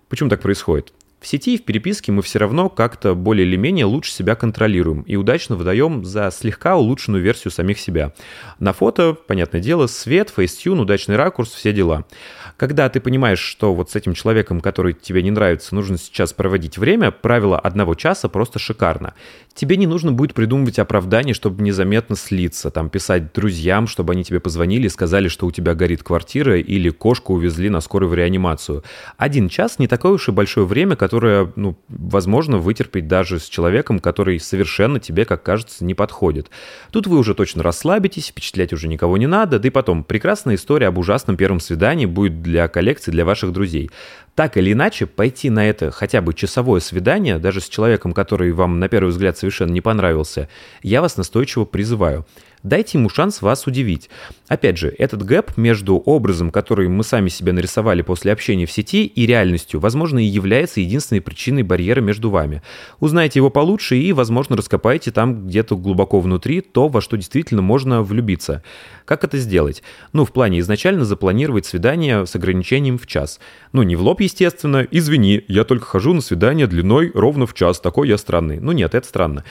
Почему 0.08 0.30
так 0.30 0.40
происходит? 0.40 0.92
В 1.22 1.28
сети 1.28 1.54
и 1.54 1.56
в 1.56 1.62
переписке 1.62 2.10
мы 2.10 2.20
все 2.20 2.40
равно 2.40 2.68
как-то 2.68 3.14
более 3.14 3.46
или 3.46 3.54
менее 3.54 3.84
лучше 3.84 4.10
себя 4.10 4.34
контролируем 4.34 5.02
и 5.02 5.14
удачно 5.14 5.54
выдаем 5.54 6.04
за 6.04 6.28
слегка 6.32 6.74
улучшенную 6.74 7.22
версию 7.22 7.52
самих 7.52 7.78
себя. 7.78 8.12
На 8.58 8.72
фото, 8.72 9.14
понятное 9.14 9.60
дело, 9.60 9.86
свет, 9.86 10.32
фейстюн, 10.34 10.80
удачный 10.80 11.14
ракурс, 11.14 11.52
все 11.52 11.72
дела. 11.72 12.06
Когда 12.56 12.88
ты 12.88 13.00
понимаешь, 13.00 13.38
что 13.38 13.72
вот 13.72 13.92
с 13.92 13.96
этим 13.96 14.14
человеком, 14.14 14.60
который 14.60 14.94
тебе 14.94 15.22
не 15.22 15.30
нравится, 15.30 15.76
нужно 15.76 15.96
сейчас 15.96 16.32
проводить 16.32 16.76
время, 16.76 17.12
правило 17.12 17.56
одного 17.56 17.94
часа 17.94 18.28
просто 18.28 18.58
шикарно. 18.58 19.14
Тебе 19.54 19.76
не 19.76 19.86
нужно 19.86 20.12
будет 20.12 20.34
придумывать 20.34 20.78
оправдание, 20.78 21.34
чтобы 21.34 21.62
незаметно 21.62 22.16
слиться, 22.16 22.70
там 22.70 22.88
писать 22.88 23.32
друзьям, 23.32 23.86
чтобы 23.86 24.12
они 24.12 24.24
тебе 24.24 24.40
позвонили 24.40 24.86
и 24.86 24.90
сказали, 24.90 25.28
что 25.28 25.46
у 25.46 25.52
тебя 25.52 25.74
горит 25.74 26.02
квартира 26.02 26.58
или 26.58 26.90
кошку 26.90 27.34
увезли 27.34 27.68
на 27.68 27.80
скорую 27.80 28.10
в 28.10 28.14
реанимацию. 28.14 28.82
Один 29.18 29.48
час 29.48 29.78
не 29.78 29.86
такое 29.86 30.12
уж 30.12 30.28
и 30.28 30.32
большое 30.32 30.66
время, 30.66 30.96
которое, 30.96 31.11
ну, 31.20 31.78
возможно, 31.88 32.58
вытерпеть 32.58 33.08
даже 33.08 33.38
с 33.38 33.48
человеком, 33.48 33.98
который 33.98 34.38
совершенно 34.40 35.00
тебе, 35.00 35.24
как 35.24 35.42
кажется, 35.42 35.84
не 35.84 35.94
подходит. 35.94 36.50
Тут 36.90 37.06
вы 37.06 37.18
уже 37.18 37.34
точно 37.34 37.62
расслабитесь, 37.62 38.28
впечатлять 38.28 38.72
уже 38.72 38.88
никого 38.88 39.16
не 39.18 39.26
надо, 39.26 39.58
да 39.58 39.68
и 39.68 39.70
потом, 39.70 40.04
прекрасная 40.04 40.54
история 40.54 40.88
об 40.88 40.98
ужасном 40.98 41.36
первом 41.36 41.60
свидании 41.60 42.06
будет 42.06 42.42
для 42.42 42.68
коллекции, 42.68 43.10
для 43.10 43.24
ваших 43.24 43.52
друзей. 43.52 43.90
Так 44.34 44.56
или 44.56 44.72
иначе, 44.72 45.06
пойти 45.06 45.50
на 45.50 45.68
это 45.68 45.90
хотя 45.90 46.22
бы 46.22 46.32
часовое 46.32 46.80
свидание, 46.80 47.38
даже 47.38 47.60
с 47.60 47.68
человеком, 47.68 48.12
который 48.12 48.52
вам 48.52 48.80
на 48.80 48.88
первый 48.88 49.10
взгляд 49.10 49.36
совершенно 49.36 49.72
не 49.72 49.82
понравился, 49.82 50.48
я 50.82 51.02
вас 51.02 51.18
настойчиво 51.18 51.66
призываю. 51.66 52.24
Дайте 52.62 52.96
ему 52.96 53.08
шанс 53.08 53.42
вас 53.42 53.66
удивить. 53.66 54.08
Опять 54.46 54.78
же, 54.78 54.94
этот 54.96 55.24
гэп 55.24 55.56
между 55.56 55.96
образом, 55.96 56.52
который 56.52 56.88
мы 56.88 57.02
сами 57.02 57.28
себе 57.28 57.50
нарисовали 57.50 58.02
после 58.02 58.30
общения 58.30 58.66
в 58.66 58.70
сети, 58.70 59.04
и 59.04 59.26
реальностью, 59.26 59.80
возможно, 59.80 60.20
и 60.20 60.28
является 60.28 60.80
единственной 60.80 61.20
причиной 61.20 61.64
барьера 61.64 62.00
между 62.00 62.30
вами. 62.30 62.62
Узнайте 63.00 63.40
его 63.40 63.50
получше 63.50 63.96
и, 63.96 64.12
возможно, 64.12 64.56
раскопайте 64.56 65.10
там 65.10 65.48
где-то 65.48 65.76
глубоко 65.76 66.20
внутри 66.20 66.60
то, 66.60 66.86
во 66.86 67.00
что 67.00 67.16
действительно 67.16 67.62
можно 67.62 68.00
влюбиться. 68.04 68.62
Как 69.06 69.24
это 69.24 69.38
сделать? 69.38 69.82
Ну, 70.12 70.24
в 70.24 70.32
плане 70.32 70.60
изначально 70.60 71.04
запланировать 71.04 71.66
свидание 71.66 72.26
с 72.26 72.36
ограничением 72.36 72.96
в 72.96 73.08
час. 73.08 73.40
Ну, 73.72 73.82
не 73.82 73.96
в 73.96 74.02
лоб, 74.02 74.20
естественно. 74.22 74.86
Извини, 74.90 75.44
я 75.48 75.64
только 75.64 75.86
хожу 75.86 76.14
на 76.14 76.20
свидание 76.20 76.66
длиной 76.66 77.10
ровно 77.14 77.46
в 77.46 77.54
час, 77.54 77.80
такой 77.80 78.08
я 78.08 78.18
странный. 78.18 78.60
Ну 78.60 78.72
нет, 78.72 78.94
это 78.94 79.06
странно. 79.06 79.44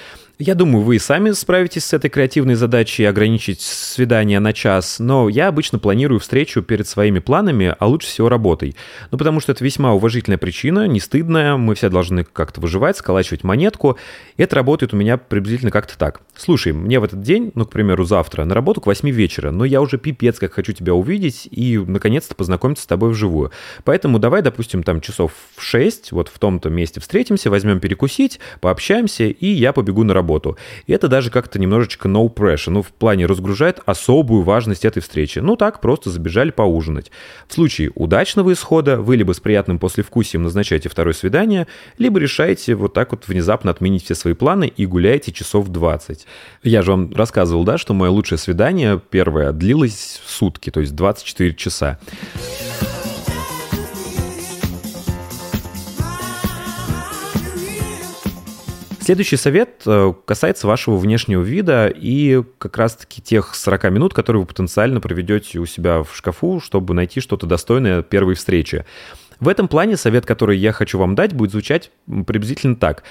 Я 0.43 0.55
думаю, 0.55 0.83
вы 0.83 0.95
и 0.95 0.99
сами 0.99 1.31
справитесь 1.33 1.85
с 1.85 1.93
этой 1.93 2.09
креативной 2.09 2.55
задачей 2.55 3.05
ограничить 3.05 3.61
свидание 3.61 4.39
на 4.39 4.53
час, 4.53 4.97
но 4.97 5.29
я 5.29 5.47
обычно 5.47 5.77
планирую 5.77 6.19
встречу 6.19 6.63
перед 6.63 6.87
своими 6.87 7.19
планами, 7.19 7.75
а 7.77 7.85
лучше 7.85 8.07
всего 8.07 8.27
работой. 8.27 8.75
Ну, 9.11 9.19
потому 9.19 9.39
что 9.39 9.51
это 9.51 9.63
весьма 9.63 9.93
уважительная 9.93 10.39
причина, 10.39 10.87
не 10.87 10.99
стыдная, 10.99 11.57
мы 11.57 11.75
все 11.75 11.89
должны 11.89 12.23
как-то 12.23 12.59
выживать, 12.59 12.97
сколачивать 12.97 13.43
монетку. 13.43 13.99
Это 14.35 14.55
работает 14.55 14.95
у 14.95 14.97
меня 14.97 15.17
приблизительно 15.17 15.69
как-то 15.69 15.95
так. 15.95 16.21
Слушай, 16.35 16.73
мне 16.73 16.99
в 16.99 17.03
этот 17.03 17.21
день, 17.21 17.51
ну, 17.53 17.65
к 17.65 17.69
примеру, 17.69 18.03
завтра, 18.05 18.43
на 18.43 18.55
работу 18.55 18.81
к 18.81 18.87
8 18.87 19.11
вечера, 19.11 19.51
но 19.51 19.63
я 19.63 19.79
уже 19.79 19.99
пипец 19.99 20.39
как 20.39 20.53
хочу 20.53 20.73
тебя 20.73 20.95
увидеть 20.95 21.47
и, 21.51 21.77
наконец-то, 21.77 22.33
познакомиться 22.33 22.85
с 22.85 22.87
тобой 22.87 23.11
вживую. 23.11 23.51
Поэтому 23.83 24.17
давай, 24.17 24.41
допустим, 24.41 24.60
там 24.83 25.01
часов 25.01 25.33
в 25.55 25.61
6, 25.61 26.11
вот 26.11 26.29
в 26.29 26.39
том-то 26.39 26.69
месте 26.69 26.99
встретимся, 26.99 27.49
возьмем 27.49 27.79
перекусить, 27.79 28.39
пообщаемся, 28.59 29.25
и 29.25 29.47
я 29.47 29.73
побегу 29.73 30.03
на 30.03 30.13
работу. 30.13 30.57
И 30.87 30.93
это 30.93 31.07
даже 31.07 31.29
как-то 31.29 31.59
немножечко 31.59 32.07
no 32.07 32.33
pressure, 32.33 32.69
ну, 32.69 32.81
в 32.81 32.91
плане 32.91 33.25
разгружает 33.25 33.79
особую 33.85 34.43
важность 34.43 34.85
этой 34.85 35.01
встречи. 35.01 35.39
Ну, 35.39 35.55
так, 35.55 35.81
просто 35.81 36.09
забежали 36.09 36.51
поужинать. 36.51 37.11
В 37.47 37.53
случае 37.53 37.91
удачного 37.95 38.53
исхода 38.53 39.01
вы 39.01 39.15
либо 39.15 39.33
с 39.33 39.39
приятным 39.39 39.79
послевкусием 39.79 40.43
назначаете 40.43 40.89
второе 40.89 41.13
свидание, 41.13 41.67
либо 41.97 42.19
решаете 42.19 42.75
вот 42.75 42.93
так 42.93 43.11
вот 43.11 43.27
внезапно 43.27 43.71
отменить 43.71 44.05
все 44.05 44.15
свои 44.15 44.33
планы 44.33 44.71
и 44.75 44.85
гуляете 44.85 45.31
часов 45.31 45.69
20. 45.69 46.25
Я 46.63 46.81
же 46.81 46.91
вам 46.91 47.13
рассказывал, 47.13 47.63
да, 47.63 47.77
что 47.77 47.93
мое 47.93 48.09
лучшее 48.09 48.37
свидание 48.37 49.01
первое 49.09 49.51
длилось 49.51 50.21
сутки, 50.25 50.69
то 50.69 50.79
есть 50.79 50.95
24 50.95 51.53
часа. 51.55 51.99
Следующий 59.01 59.35
совет 59.35 59.81
э, 59.87 60.13
касается 60.25 60.67
вашего 60.67 60.95
внешнего 60.95 61.41
вида 61.41 61.87
и 61.87 62.43
как 62.59 62.77
раз-таки 62.77 63.19
тех 63.19 63.55
40 63.55 63.85
минут, 63.85 64.13
которые 64.13 64.41
вы 64.41 64.45
потенциально 64.45 65.01
проведете 65.01 65.57
у 65.57 65.65
себя 65.65 66.03
в 66.03 66.15
шкафу, 66.15 66.59
чтобы 66.59 66.93
найти 66.93 67.19
что-то 67.19 67.47
достойное 67.47 68.03
первой 68.03 68.35
встречи. 68.35 68.85
В 69.39 69.47
этом 69.47 69.67
плане 69.67 69.97
совет, 69.97 70.27
который 70.27 70.55
я 70.59 70.71
хочу 70.71 70.99
вам 70.99 71.15
дать, 71.15 71.33
будет 71.33 71.49
звучать 71.49 71.89
приблизительно 72.05 72.75
так. 72.75 73.01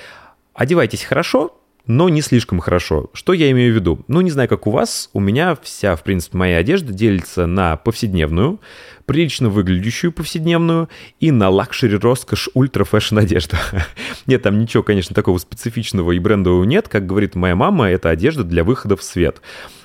Одевайтесь 0.54 1.02
хорошо, 1.02 1.59
но 1.86 2.08
не 2.08 2.22
слишком 2.22 2.60
хорошо. 2.60 3.10
Что 3.12 3.32
я 3.32 3.50
имею 3.50 3.72
в 3.72 3.76
виду? 3.76 4.04
Ну, 4.08 4.20
не 4.20 4.30
знаю, 4.30 4.48
как 4.48 4.66
у 4.66 4.70
вас, 4.70 5.10
у 5.12 5.20
меня 5.20 5.56
вся, 5.62 5.96
в 5.96 6.02
принципе, 6.02 6.38
моя 6.38 6.58
одежда 6.58 6.92
делится 6.92 7.46
на 7.46 7.76
повседневную, 7.76 8.60
прилично 9.06 9.48
выглядящую 9.48 10.12
повседневную 10.12 10.88
и 11.18 11.30
на 11.30 11.48
luxury, 11.48 11.96
роскошь, 11.96 12.48
ультра 12.54 12.84
fashion 12.84 13.18
одежду. 13.18 13.56
Нет, 14.26 14.42
там 14.42 14.58
ничего, 14.58 14.82
конечно, 14.82 15.14
такого 15.14 15.38
специфичного 15.38 16.12
и 16.12 16.18
брендового 16.18 16.64
нет. 16.64 16.88
Как 16.88 17.06
говорит 17.06 17.34
моя 17.34 17.56
мама, 17.56 17.88
это 17.90 18.10
одежда 18.10 18.44
для 18.44 18.62
выхода 18.62 18.96
в 18.96 19.02
свет. 19.02 19.40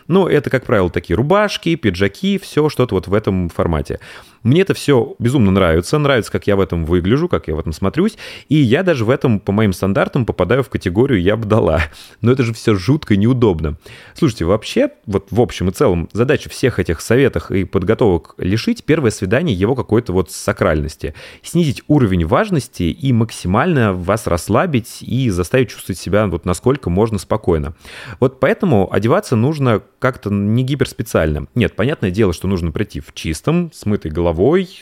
Но 0.07 0.29
это, 0.29 0.49
как 0.49 0.65
правило, 0.65 0.89
такие 0.89 1.15
рубашки, 1.15 1.75
пиджаки, 1.75 2.37
все 2.37 2.69
что-то 2.69 2.95
вот 2.95 3.07
в 3.07 3.13
этом 3.13 3.49
формате. 3.49 3.99
Мне 4.45 4.61
это 4.61 4.75
все 4.75 5.15
безумно 5.17 5.49
нравится, 5.49 5.97
нравится, 5.97 6.31
как 6.31 6.45
я 6.45 6.55
в 6.55 6.59
этом 6.59 6.85
выгляжу, 6.85 7.27
как 7.27 7.47
я 7.47 7.55
в 7.55 7.59
этом 7.59 7.73
смотрюсь, 7.73 8.15
и 8.47 8.55
я 8.55 8.83
даже 8.83 9.03
в 9.03 9.09
этом, 9.09 9.39
по 9.39 9.51
моим 9.51 9.73
стандартам, 9.73 10.23
попадаю 10.23 10.61
в 10.61 10.69
категорию 10.69 11.19
«я 11.19 11.35
бы 11.35 11.47
дала». 11.47 11.81
Но 12.21 12.31
это 12.31 12.43
же 12.43 12.53
все 12.53 12.75
жутко 12.75 13.15
неудобно. 13.15 13.77
Слушайте, 14.13 14.45
вообще, 14.45 14.89
вот 15.07 15.29
в 15.31 15.41
общем 15.41 15.69
и 15.69 15.71
целом, 15.71 16.09
задача 16.13 16.51
всех 16.51 16.77
этих 16.77 17.01
советов 17.01 17.49
и 17.49 17.63
подготовок 17.63 18.35
лишить 18.37 18.83
первое 18.83 19.09
свидание 19.09 19.55
его 19.55 19.73
какой-то 19.73 20.13
вот 20.13 20.29
сакральности, 20.29 21.15
снизить 21.41 21.81
уровень 21.87 22.27
важности 22.27 22.83
и 22.83 23.13
максимально 23.13 23.93
вас 23.93 24.27
расслабить 24.27 24.99
и 25.01 25.31
заставить 25.31 25.69
чувствовать 25.69 25.97
себя 25.97 26.27
вот 26.27 26.45
насколько 26.45 26.91
можно 26.91 27.17
спокойно. 27.17 27.73
Вот 28.19 28.39
поэтому 28.39 28.93
одеваться 28.93 29.35
нужно 29.35 29.81
как-то 29.97 30.29
не 30.29 30.63
гиперспециально. 30.63 31.47
Нет, 31.55 31.75
понятное 31.75 32.11
дело, 32.11 32.31
что 32.31 32.47
нужно 32.47 32.71
прийти 32.71 32.99
в 32.99 33.11
чистом, 33.15 33.71
смытой 33.73 34.11
головой, 34.11 34.34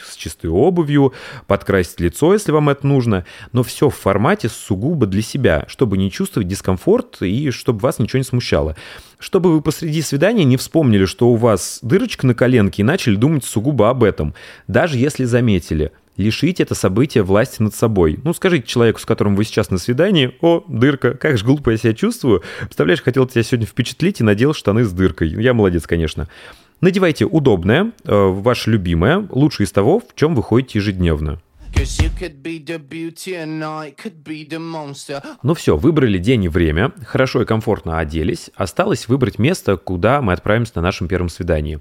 с 0.03 0.15
чистой 0.15 0.49
обувью, 0.49 1.13
подкрасить 1.47 1.99
лицо, 1.99 2.33
если 2.33 2.51
вам 2.51 2.69
это 2.69 2.85
нужно, 2.87 3.25
но 3.51 3.63
все 3.63 3.89
в 3.89 3.95
формате 3.95 4.49
сугубо 4.49 5.05
для 5.05 5.21
себя, 5.21 5.65
чтобы 5.67 5.97
не 5.97 6.11
чувствовать 6.11 6.47
дискомфорт 6.47 7.21
и 7.21 7.51
чтобы 7.51 7.79
вас 7.79 7.99
ничего 7.99 8.19
не 8.19 8.25
смущало. 8.25 8.75
Чтобы 9.19 9.53
вы 9.53 9.61
посреди 9.61 10.01
свидания 10.01 10.43
не 10.43 10.57
вспомнили, 10.57 11.05
что 11.05 11.29
у 11.29 11.35
вас 11.35 11.79
дырочка 11.81 12.27
на 12.27 12.35
коленке 12.35 12.81
и 12.81 12.85
начали 12.85 13.15
думать 13.15 13.45
сугубо 13.45 13.89
об 13.89 14.03
этом, 14.03 14.33
даже 14.67 14.97
если 14.97 15.23
заметили– 15.25 15.91
Лишите 16.15 16.61
это 16.61 16.75
событие 16.75 17.23
власти 17.23 17.61
над 17.61 17.73
собой. 17.73 18.19
Ну, 18.23 18.33
скажите 18.33 18.67
человеку, 18.67 18.99
с 18.99 19.05
которым 19.05 19.35
вы 19.35 19.45
сейчас 19.45 19.71
на 19.71 19.79
свидании, 19.79 20.35
о, 20.41 20.63
дырка, 20.67 21.15
как 21.15 21.39
же 21.39 21.45
глупо 21.45 21.71
я 21.71 21.77
себя 21.77 21.93
чувствую. 21.93 22.43
Представляешь, 22.59 23.01
хотел 23.01 23.25
тебя 23.25 23.41
сегодня 23.41 23.65
впечатлить 23.65 24.19
и 24.19 24.23
надел 24.23 24.53
штаны 24.53 24.83
с 24.83 24.91
дыркой. 24.91 25.29
Я 25.29 25.55
молодец, 25.55 25.87
конечно. 25.87 26.29
Надевайте 26.83 27.23
удобное, 27.23 27.93
э, 28.03 28.13
ваше 28.13 28.69
любимое, 28.69 29.25
лучше 29.29 29.63
из 29.63 29.71
того, 29.71 30.01
в 30.01 30.15
чем 30.15 30.35
вы 30.35 30.43
ходите 30.43 30.79
ежедневно. 30.79 31.39
Ну 35.43 35.53
все, 35.53 35.77
выбрали 35.77 36.17
день 36.17 36.43
и 36.43 36.49
время, 36.49 36.91
хорошо 37.05 37.41
и 37.41 37.45
комфортно 37.45 37.99
оделись. 37.99 38.51
Осталось 38.55 39.07
выбрать 39.07 39.39
место, 39.39 39.77
куда 39.77 40.21
мы 40.21 40.33
отправимся 40.33 40.73
на 40.75 40.81
нашем 40.81 41.07
первом 41.07 41.29
свидании. 41.29 41.79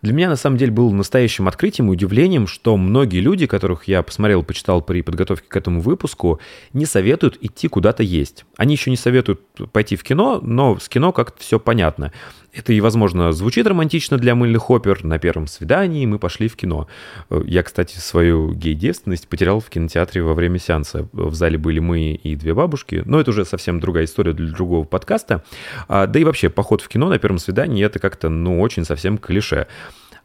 Для 0.00 0.12
меня 0.12 0.28
на 0.28 0.36
самом 0.36 0.56
деле 0.56 0.70
было 0.70 0.90
настоящим 0.92 1.48
открытием 1.48 1.88
и 1.88 1.92
удивлением, 1.92 2.46
что 2.46 2.76
многие 2.76 3.18
люди, 3.18 3.46
которых 3.46 3.84
я 3.88 4.02
посмотрел, 4.02 4.44
почитал 4.44 4.80
при 4.80 5.02
подготовке 5.02 5.48
к 5.48 5.56
этому 5.56 5.80
выпуску, 5.80 6.40
не 6.72 6.86
советуют 6.86 7.36
идти 7.40 7.68
куда-то 7.68 8.02
есть. 8.02 8.44
Они 8.56 8.74
еще 8.74 8.90
не 8.90 8.96
советуют 8.96 9.40
пойти 9.72 9.96
в 9.96 10.04
кино, 10.04 10.40
но 10.40 10.78
с 10.78 10.88
кино 10.88 11.12
как-то 11.12 11.40
все 11.42 11.58
понятно. 11.58 12.12
Это 12.58 12.72
и, 12.72 12.80
возможно, 12.80 13.30
звучит 13.30 13.68
романтично 13.68 14.18
для 14.18 14.34
мыльных 14.34 14.68
опер. 14.68 15.04
На 15.04 15.20
первом 15.20 15.46
свидании 15.46 16.04
мы 16.06 16.18
пошли 16.18 16.48
в 16.48 16.56
кино. 16.56 16.88
Я, 17.30 17.62
кстати, 17.62 17.98
свою 17.98 18.52
гей-девственность 18.52 19.28
потерял 19.28 19.60
в 19.60 19.70
кинотеатре 19.70 20.22
во 20.22 20.34
время 20.34 20.58
сеанса. 20.58 21.08
В 21.12 21.34
зале 21.34 21.56
были 21.56 21.78
мы 21.78 22.14
и 22.14 22.34
две 22.34 22.54
бабушки. 22.54 23.02
Но 23.06 23.20
это 23.20 23.30
уже 23.30 23.44
совсем 23.44 23.78
другая 23.78 24.06
история 24.06 24.32
для 24.32 24.48
другого 24.50 24.84
подкаста. 24.84 25.44
А, 25.86 26.08
Да 26.08 26.18
и 26.18 26.24
вообще, 26.24 26.50
поход 26.50 26.80
в 26.80 26.88
кино 26.88 27.08
на 27.08 27.18
первом 27.20 27.38
свидании— 27.38 27.84
это 27.86 28.00
как-то, 28.00 28.28
ну, 28.28 28.60
очень 28.60 28.84
совсем 28.84 29.18
клише. 29.18 29.68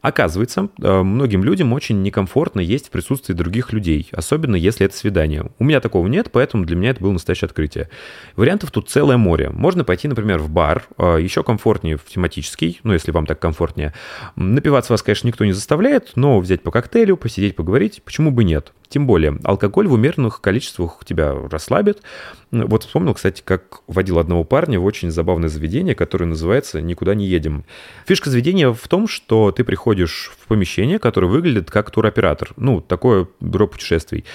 Оказывается, 0.03 0.67
э, 0.81 1.01
многим 1.01 1.45
людям 1.45 1.71
очень 1.71 2.01
некомфортно 2.01 2.59
есть 2.59 2.87
в 2.87 2.89
присутствии 2.89 3.33
других 3.33 3.71
людей, 3.71 4.09
особенно 4.11 4.57
если 4.57 4.85
это 4.85 4.97
свидание. 4.97 5.49
У 5.59 5.63
меня 5.63 5.79
такого 5.79 6.07
нет, 6.07 6.27
поэтому 6.29 6.65
для 6.65 6.75
меня 6.75 6.89
это 6.89 6.99
было 6.99 7.13
настоящее 7.13 7.45
открытие. 7.45 7.89
Вариантов 8.35 8.71
тут 8.71 8.89
целое 8.89 9.15
море. 9.15 9.49
Можно 9.49 9.85
пойти, 9.85 10.09
например, 10.09 10.39
в 10.39 10.49
бар, 10.49 10.83
э, 10.97 11.19
еще 11.21 11.41
комфортнее 11.41 11.95
в 11.95 12.03
тематический, 12.03 12.81
ну, 12.83 12.91
если 12.91 13.11
вам 13.11 13.25
так 13.25 13.39
комфортнее. 13.39 13.93
Напиваться 14.35 14.91
вас, 14.91 15.01
конечно, 15.01 15.25
никто 15.25 15.45
не 15.45 15.53
заставляет, 15.53 16.11
но 16.15 16.37
взять 16.41 16.63
по 16.63 16.71
коктейлю, 16.71 17.15
посидеть, 17.15 17.55
поговорить, 17.55 18.01
почему 18.03 18.31
бы 18.31 18.43
нет? 18.43 18.73
Тем 18.93 19.07
более, 19.07 19.39
алкоголь 19.43 19.87
в 19.87 19.93
умеренных 19.93 20.39
количествах 20.39 20.99
тебя 21.03 21.33
расслабит. 21.49 22.03
Вот 22.51 22.83
вспомнил, 22.83 23.15
кстати, 23.15 23.41
как 23.43 23.81
водил 23.87 24.19
одного 24.19 24.43
парня 24.43 24.79
в 24.79 24.85
очень 24.85 25.09
забавное 25.09 25.49
заведение, 25.49 25.95
которое 25.95 26.25
называется 26.25 26.79
«Никуда 26.79 27.15
не 27.15 27.25
едем». 27.25 27.65
Фишка 28.05 28.29
заведения 28.29 28.71
в 28.71 28.87
том, 28.87 29.07
что 29.07 29.51
ты 29.51 29.63
приходишь 29.63 30.31
в 30.37 30.45
помещение, 30.45 30.99
которое 30.99 31.25
выглядит 31.25 31.71
как 31.71 31.89
туроператор. 31.89 32.51
Ну, 32.55 32.81
такое 32.81 33.27
бюро 33.39 33.65
путешествий. 33.65 34.25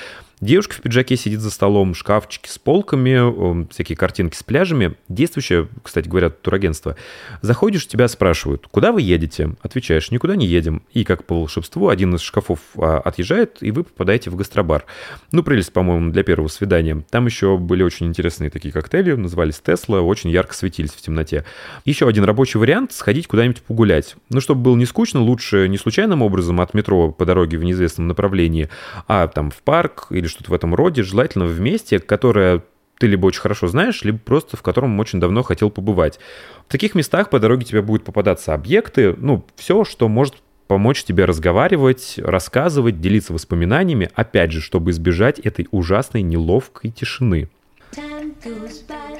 Девушка 0.40 0.74
в 0.74 0.80
пиджаке 0.80 1.16
сидит 1.16 1.40
за 1.40 1.50
столом, 1.50 1.94
шкафчики 1.94 2.48
с 2.48 2.58
полками, 2.58 3.62
э, 3.62 3.66
всякие 3.72 3.96
картинки 3.96 4.36
с 4.36 4.44
пляжами. 4.44 4.94
Действующее, 5.08 5.68
кстати 5.82 6.08
говоря, 6.08 6.30
турагентство. 6.30 6.94
Заходишь, 7.42 7.88
тебя 7.88 8.06
спрашивают, 8.06 8.68
куда 8.70 8.92
вы 8.92 9.02
едете? 9.02 9.56
Отвечаешь, 9.62 10.12
никуда 10.12 10.36
не 10.36 10.46
едем. 10.46 10.82
И 10.92 11.02
как 11.02 11.24
по 11.24 11.34
волшебству 11.34 11.88
один 11.88 12.14
из 12.14 12.20
шкафов 12.20 12.60
а, 12.76 12.98
отъезжает, 12.98 13.58
и 13.62 13.72
вы 13.72 13.82
попадаете 13.82 14.30
в 14.30 14.36
гастробар. 14.36 14.84
Ну, 15.32 15.42
прелесть, 15.42 15.72
по-моему, 15.72 16.12
для 16.12 16.22
первого 16.22 16.48
свидания. 16.48 17.02
Там 17.10 17.26
еще 17.26 17.58
были 17.58 17.82
очень 17.82 18.06
интересные 18.06 18.48
такие 18.48 18.70
коктейли, 18.70 19.14
назывались 19.14 19.58
Тесла, 19.58 20.02
очень 20.02 20.30
ярко 20.30 20.54
светились 20.54 20.92
в 20.92 21.00
темноте. 21.00 21.44
Еще 21.84 22.06
один 22.06 22.22
рабочий 22.22 22.58
вариант– 22.58 22.92
сходить 22.92 23.26
куда-нибудь 23.26 23.62
погулять. 23.62 24.14
Ну, 24.30 24.40
чтобы 24.40 24.60
было 24.60 24.76
не 24.76 24.86
скучно, 24.86 25.20
лучше 25.20 25.66
не 25.68 25.78
случайным 25.78 26.22
образом 26.22 26.60
от 26.60 26.74
метро 26.74 27.10
по 27.10 27.26
дороге 27.26 27.58
в 27.58 27.64
неизвестном 27.64 28.06
направлении, 28.06 28.68
а 29.08 29.26
там 29.26 29.50
в 29.50 29.56
парк 29.62 30.06
или 30.10 30.27
что-то 30.28 30.50
в 30.50 30.54
этом 30.54 30.74
роде, 30.74 31.02
желательно 31.02 31.46
в 31.46 31.60
месте, 31.60 31.98
которое 31.98 32.62
ты 32.98 33.06
либо 33.06 33.26
очень 33.26 33.40
хорошо 33.40 33.68
знаешь, 33.68 34.02
либо 34.02 34.18
просто 34.18 34.56
в 34.56 34.62
котором 34.62 34.98
очень 34.98 35.20
давно 35.20 35.42
хотел 35.42 35.70
побывать. 35.70 36.18
В 36.66 36.72
таких 36.72 36.94
местах 36.94 37.30
по 37.30 37.38
дороге 37.38 37.64
тебе 37.64 37.82
будут 37.82 38.04
попадаться 38.04 38.54
объекты, 38.54 39.14
ну, 39.16 39.44
все, 39.56 39.84
что 39.84 40.08
может 40.08 40.36
помочь 40.66 41.04
тебе 41.04 41.24
разговаривать, 41.24 42.14
рассказывать, 42.18 43.00
делиться 43.00 43.32
воспоминаниями, 43.32 44.10
опять 44.14 44.52
же, 44.52 44.60
чтобы 44.60 44.90
избежать 44.90 45.38
этой 45.38 45.66
ужасной 45.70 46.22
неловкой 46.22 46.90
тишины. 46.90 47.48
Time 47.92 48.34
goes 48.44 48.86
by 48.86 49.18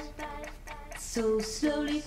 so 0.99 1.41
slowly. 1.41 2.03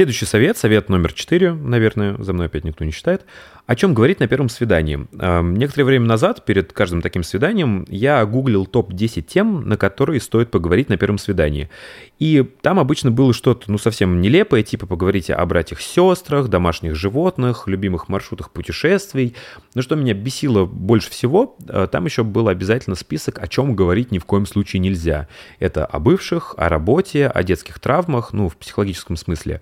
Следующий 0.00 0.24
совет, 0.24 0.56
совет 0.56 0.88
номер 0.88 1.12
четыре, 1.12 1.52
наверное, 1.52 2.16
за 2.16 2.32
мной 2.32 2.46
опять 2.46 2.64
никто 2.64 2.86
не 2.86 2.90
читает. 2.90 3.26
О 3.66 3.76
чем 3.76 3.92
говорить 3.92 4.18
на 4.18 4.28
первом 4.28 4.48
свидании? 4.48 5.06
Эм, 5.18 5.54
Некоторое 5.54 5.84
время 5.84 6.06
назад, 6.06 6.46
перед 6.46 6.72
каждым 6.72 7.02
таким 7.02 7.22
свиданием, 7.22 7.84
я 7.88 8.24
гуглил 8.24 8.64
топ-10 8.64 9.20
тем, 9.20 9.68
на 9.68 9.76
которые 9.76 10.20
стоит 10.22 10.50
поговорить 10.50 10.88
на 10.88 10.96
первом 10.96 11.18
свидании. 11.18 11.68
И 12.18 12.42
там 12.62 12.80
обычно 12.80 13.10
было 13.10 13.34
что-то, 13.34 13.70
ну, 13.70 13.76
совсем 13.76 14.22
нелепое, 14.22 14.62
типа 14.62 14.86
поговорите 14.86 15.34
о 15.34 15.44
братьях-сестрах, 15.44 16.48
домашних 16.48 16.94
животных, 16.94 17.68
любимых 17.68 18.08
маршрутах 18.08 18.50
путешествий. 18.50 19.36
Но 19.74 19.82
что 19.82 19.96
меня 19.96 20.14
бесило 20.14 20.64
больше 20.64 21.10
всего, 21.10 21.56
э, 21.68 21.86
там 21.92 22.06
еще 22.06 22.24
был 22.24 22.48
обязательно 22.48 22.96
список, 22.96 23.38
о 23.38 23.46
чем 23.48 23.76
говорить 23.76 24.10
ни 24.12 24.18
в 24.18 24.24
коем 24.24 24.46
случае 24.46 24.80
нельзя. 24.80 25.28
Это 25.58 25.84
о 25.84 25.98
бывших, 26.00 26.54
о 26.56 26.70
работе, 26.70 27.28
о 27.28 27.42
детских 27.42 27.78
травмах, 27.78 28.32
ну, 28.32 28.48
в 28.48 28.56
психологическом 28.56 29.16
смысле. 29.16 29.60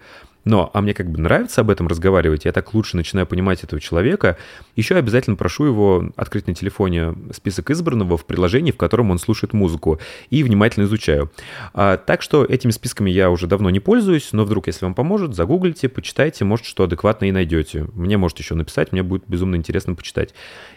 Но, 0.49 0.71
а 0.73 0.81
мне 0.81 0.95
как 0.95 1.11
бы 1.11 1.21
нравится 1.21 1.61
об 1.61 1.69
этом 1.69 1.89
разговаривать, 1.89 2.47
я 2.47 2.53
так 2.53 2.73
лучше 2.73 2.97
начинаю 2.97 3.27
понимать 3.27 3.65
этого 3.65 3.83
человека. 3.83 4.39
Еще 4.77 4.97
обязательно 4.97 5.37
прошу 5.37 5.67
его 5.67 6.11
открыть 6.17 6.47
на 6.47 6.55
телефоне 6.55 7.15
список 7.35 7.71
избранного 7.71 8.17
в 8.17 8.25
приложении, 8.25 8.73
в 8.73 8.79
котором 8.79 9.11
он 9.11 9.19
слушает 9.19 9.53
музыку, 9.53 10.01
и 10.31 10.43
внимательно 10.43 10.85
изучаю. 10.85 11.31
А, 11.75 11.99
так 11.99 12.23
что 12.23 12.47
этими 12.47 12.71
списками 12.71 13.11
я 13.11 13.29
уже 13.29 13.47
давно 13.47 13.69
не 13.69 13.79
пользуюсь, 13.79 14.31
но 14.33 14.47
вдруг, 14.47 14.69
если 14.69 14.87
вам 14.87 14.95
поможет, 14.95 15.35
загуглите, 15.35 15.91
почитайте, 15.91 16.47
может, 16.47 16.65
что 16.65 16.85
адекватно 16.85 17.27
и 17.27 17.33
найдете. 17.33 17.87
Мне 17.93 18.17
можете 18.17 18.43
еще 18.43 18.55
написать, 18.55 18.91
мне 18.91 19.03
будет 19.03 19.25
безумно 19.29 19.57
интересно 19.57 19.95
почитать. 19.95 20.33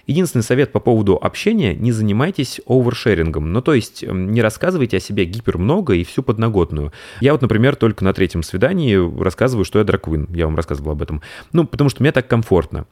Единственный 0.05 0.43
совет 0.43 0.73
по 0.73 0.81
поводу 0.81 1.15
общения– 1.15 1.73
не 1.81 1.93
занимайтесь 1.93 2.59
овершерингом. 2.67 3.53
Ну, 3.53 3.61
то 3.61 3.73
есть 3.73 4.03
не 4.03 4.41
рассказывайте 4.41 4.97
о 4.97 4.99
себе 4.99 5.23
гипер 5.23 5.57
много 5.57 5.93
и 5.93 6.03
всю 6.03 6.23
подноготную. 6.23 6.91
Я 7.21 7.31
вот, 7.31 7.41
например, 7.41 7.77
только 7.77 8.03
на 8.03 8.13
третьем 8.13 8.43
свидании 8.43 8.97
рассказываю, 9.23 9.60
что 9.63 9.79
я 9.79 9.85
драквин. 9.85 10.27
Я 10.33 10.45
вам 10.45 10.55
рассказывал 10.55 10.91
об 10.91 11.01
этом. 11.01 11.21
Ну, 11.51 11.65
потому 11.65 11.89
что 11.89 12.01
мне 12.01 12.11
так 12.11 12.27
комфортно. 12.27 12.85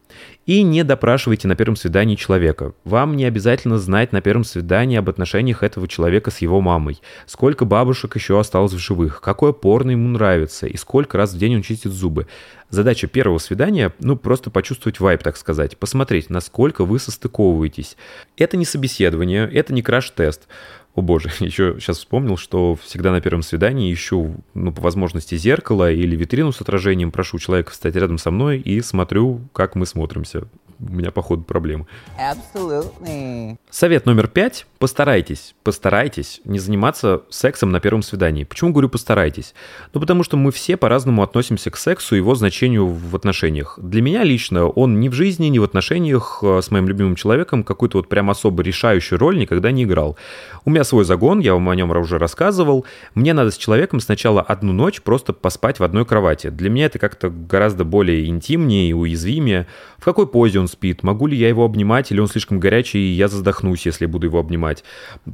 И 0.46 0.64
не 0.64 0.84
допрашивайте 0.84 1.48
на 1.48 1.56
первом 1.56 1.76
свидании 1.76 2.16
человека. 2.16 2.74
Вам 2.84 3.16
не 3.16 3.26
обязательно 3.26 3.78
знать 3.78 4.12
на 4.12 4.22
первом 4.22 4.44
свидании 4.44 4.98
об 4.98 5.10
отношениях 5.10 5.64
этого 5.64 5.88
человека 5.88 6.32
с 6.32 6.40
его 6.40 6.62
мамой. 6.62 7.02
Сколько 7.26 7.66
бабушек 7.66 8.16
еще 8.16 8.40
осталось 8.40 8.74
в 8.74 8.78
живых, 8.78 9.22
какое 9.22 9.52
порно 9.52 9.92
ему 9.92 10.08
нравится 10.10 10.68
и 10.68 10.78
сколько 10.78 11.18
раз 11.18 11.34
в 11.34 11.38
день 11.38 11.56
он 11.56 11.62
чистит 11.62 11.92
зубы. 11.92 12.28
Задача 12.70 13.08
первого 13.08 13.40
свидания, 13.40 13.94
ну, 14.00 14.16
просто 14.16 14.52
почувствовать 14.52 15.00
вайп, 15.00 15.24
так 15.24 15.38
сказать, 15.38 15.76
посмотреть, 15.78 16.30
насколько 16.30 16.86
вы 16.86 17.00
состыковываетесь. 17.00 17.98
Это 18.38 18.58
не 18.58 18.66
собеседование, 18.66 19.50
это 19.52 19.74
не 19.74 19.82
краш-тест. 19.82 20.48
О 20.96 21.02
боже, 21.02 21.30
еще 21.40 21.78
сейчас 21.80 21.98
вспомнил, 22.00 22.38
что 22.38 22.76
всегда 22.76 23.12
на 23.12 23.22
первом 23.22 23.42
свидании 23.42 23.94
ищу, 23.94 24.36
ну, 24.54 24.72
по 24.72 24.82
возможности, 24.82 25.36
зеркало 25.36 25.92
или 25.92 26.16
витрину 26.16 26.52
с 26.52 26.62
отражением, 26.62 27.12
прошу 27.12 27.40
человека 27.40 27.72
встать 27.72 27.96
рядом 27.96 28.18
со 28.18 28.32
мной 28.32 28.60
и 28.60 28.82
смотрю, 28.82 29.42
как 29.54 29.76
мы 29.76 29.86
смотримся. 29.86 30.48
У 30.80 30.94
меня, 30.94 31.12
походу, 31.12 31.44
проблемы. 31.44 31.88
Absolutely. 32.18 33.58
Совет 33.70 34.06
номер 34.06 34.28
пять. 34.28 34.66
Постарайтесь, 34.80 35.56
постарайтесь 35.64 36.40
не 36.46 36.58
заниматься 36.58 37.24
сексом 37.30 37.70
на 37.70 37.82
первом 37.82 38.02
свидании. 38.02 38.46
Почему 38.46 38.72
говорю 38.72 38.88
постарайтесь? 38.88 39.54
Ну, 39.94 40.00
потому 40.00 40.24
что 40.24 40.38
мы 40.38 40.54
все 40.54 40.78
по-разному 40.78 41.22
относимся 41.22 41.70
к 41.70 41.76
сексу 41.76 42.16
и 42.16 42.20
его 42.20 42.34
значению 42.34 42.88
в 42.88 43.14
отношениях. 43.14 43.78
Для 43.82 44.02
меня 44.02 44.24
лично 44.24 44.68
он 44.68 45.02
ни 45.02 45.10
в 45.10 45.14
жизни, 45.14 45.48
ни 45.48 45.60
в 45.60 45.64
отношениях 45.64 46.40
э, 46.42 46.62
с 46.62 46.72
моим 46.72 46.88
любимым 46.88 47.16
человеком 47.16 47.66
какую-то 47.66 47.98
вот 47.98 48.08
прям 48.08 48.30
особо 48.30 48.64
решающую 48.64 49.20
роль 49.20 49.38
никогда 49.38 49.72
не 49.72 49.84
играл. 49.84 50.16
У 50.64 50.70
меня 50.70 50.86
свой 50.86 51.04
загон, 51.04 51.40
я 51.40 51.56
вам 51.56 51.68
о 51.68 51.76
нем 51.76 51.92
уже 51.92 52.18
рассказывал. 52.18 52.86
Мне 53.16 53.34
надо 53.34 53.52
с 53.52 53.58
человеком 53.58 54.00
сначала 54.00 54.42
одну 54.42 54.72
ночь 54.72 55.02
просто 55.02 55.34
поспать 55.34 55.82
в 55.82 55.84
одной 55.84 56.06
кровати. 56.06 56.50
Для 56.52 56.70
меня 56.70 56.86
это 56.86 57.00
как-то 57.00 57.30
гораздо 57.30 57.84
более 57.84 58.28
интимнее 58.28 58.92
и 58.92 58.94
уязвимее. 58.94 59.68
В 59.98 60.06
какой 60.06 60.26
позе 60.26 60.60
он 60.60 60.69
спит? 60.70 61.04
Могу 61.04 61.28
ли 61.28 61.36
я 61.36 61.50
его 61.50 61.66
обнимать, 61.66 62.12
или 62.12 62.22
он 62.22 62.28
слишком 62.28 62.60
горячий, 62.60 63.00
и 63.00 63.12
я 63.12 63.28
задохнусь, 63.28 63.86
если 63.86 64.06
буду 64.06 64.28
его 64.28 64.40
обнимать? 64.40 64.86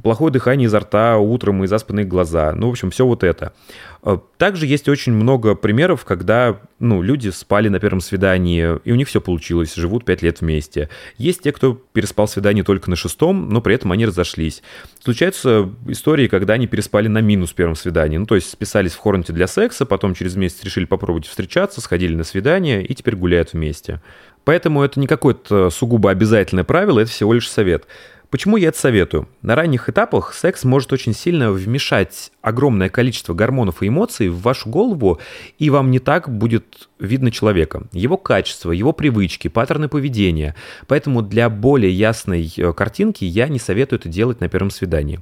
Плохое 0.02 0.32
дыхание 0.32 0.66
изо 0.66 0.80
рта 0.80 1.18
утром 1.18 1.62
и 1.62 1.68
заспанные 1.68 2.04
глаза. 2.04 2.52
Ну, 2.52 2.66
в 2.66 2.70
общем, 2.70 2.90
все 2.90 3.06
вот 3.06 3.22
это. 3.22 3.52
Э, 4.06 4.18
Также 4.38 4.66
есть 4.66 4.88
очень 4.88 5.12
много 5.12 5.56
примеров, 5.56 6.04
когда 6.04 6.60
ну, 6.78 7.02
люди 7.02 7.30
спали 7.30 7.68
на 7.68 7.80
первом 7.80 8.00
свидании, 8.00 8.78
и 8.84 8.92
у 8.92 8.94
них 8.94 9.08
все 9.08 9.20
получилось, 9.20 9.74
живут 9.74 10.04
пять 10.04 10.22
лет 10.22 10.40
вместе. 10.40 10.88
Есть 11.18 11.42
те, 11.42 11.52
кто 11.52 11.74
переспал 11.74 12.28
свидание 12.28 12.62
только 12.62 12.88
на 12.88 12.96
шестом, 12.96 13.48
но 13.48 13.60
при 13.60 13.74
этом 13.74 13.90
они 13.92 14.06
разошлись. 14.06 14.62
Случаются 15.02 15.68
истории, 15.88 16.28
когда 16.28 16.54
они 16.54 16.68
переспали 16.68 17.08
на 17.08 17.20
минус 17.20 17.52
первом 17.52 17.74
свидании. 17.74 18.18
Ну, 18.18 18.26
то 18.26 18.36
есть 18.36 18.48
списались 18.48 18.92
в 18.92 18.98
Хорнете 18.98 19.32
для 19.32 19.48
секса, 19.48 19.84
потом 19.84 20.14
через 20.14 20.36
месяц 20.36 20.62
решили 20.62 20.84
попробовать 20.84 21.26
встречаться, 21.26 21.80
сходили 21.80 22.14
на 22.14 22.24
свидание 22.24 22.86
и 22.86 22.94
теперь 22.94 23.16
гуляют 23.16 23.54
вместе. 23.54 24.00
Поэтому 24.44 24.84
это 24.84 25.00
не 25.00 25.08
какое-то 25.08 25.70
сугубо 25.70 26.12
обязательное 26.12 26.62
правило, 26.62 27.00
это 27.00 27.10
всего 27.10 27.32
лишь 27.32 27.50
совет. 27.50 27.88
Почему 28.30 28.56
я 28.56 28.68
это 28.68 28.78
советую? 28.78 29.28
На 29.42 29.54
ранних 29.54 29.88
этапах 29.88 30.34
секс 30.34 30.64
может 30.64 30.92
очень 30.92 31.14
сильно 31.14 31.52
вмешать 31.52 32.32
огромное 32.42 32.88
количество 32.88 33.34
гормонов 33.34 33.82
и 33.82 33.88
эмоций 33.88 34.28
в 34.28 34.40
вашу 34.40 34.68
голову, 34.68 35.20
и 35.58 35.70
вам 35.70 35.90
не 35.90 36.00
так 36.00 36.28
будет 36.28 36.88
видно 36.98 37.30
человека, 37.30 37.84
его 37.92 38.16
качество, 38.16 38.72
его 38.72 38.92
привычки, 38.92 39.48
паттерны 39.48 39.88
поведения. 39.88 40.56
Поэтому 40.88 41.22
для 41.22 41.48
более 41.48 41.92
ясной 41.92 42.52
э, 42.56 42.72
картинки 42.72 43.24
я 43.24 43.48
не 43.48 43.58
советую 43.58 44.00
это 44.00 44.08
делать 44.08 44.40
на 44.40 44.48
первом 44.48 44.70
свидании. 44.70 45.20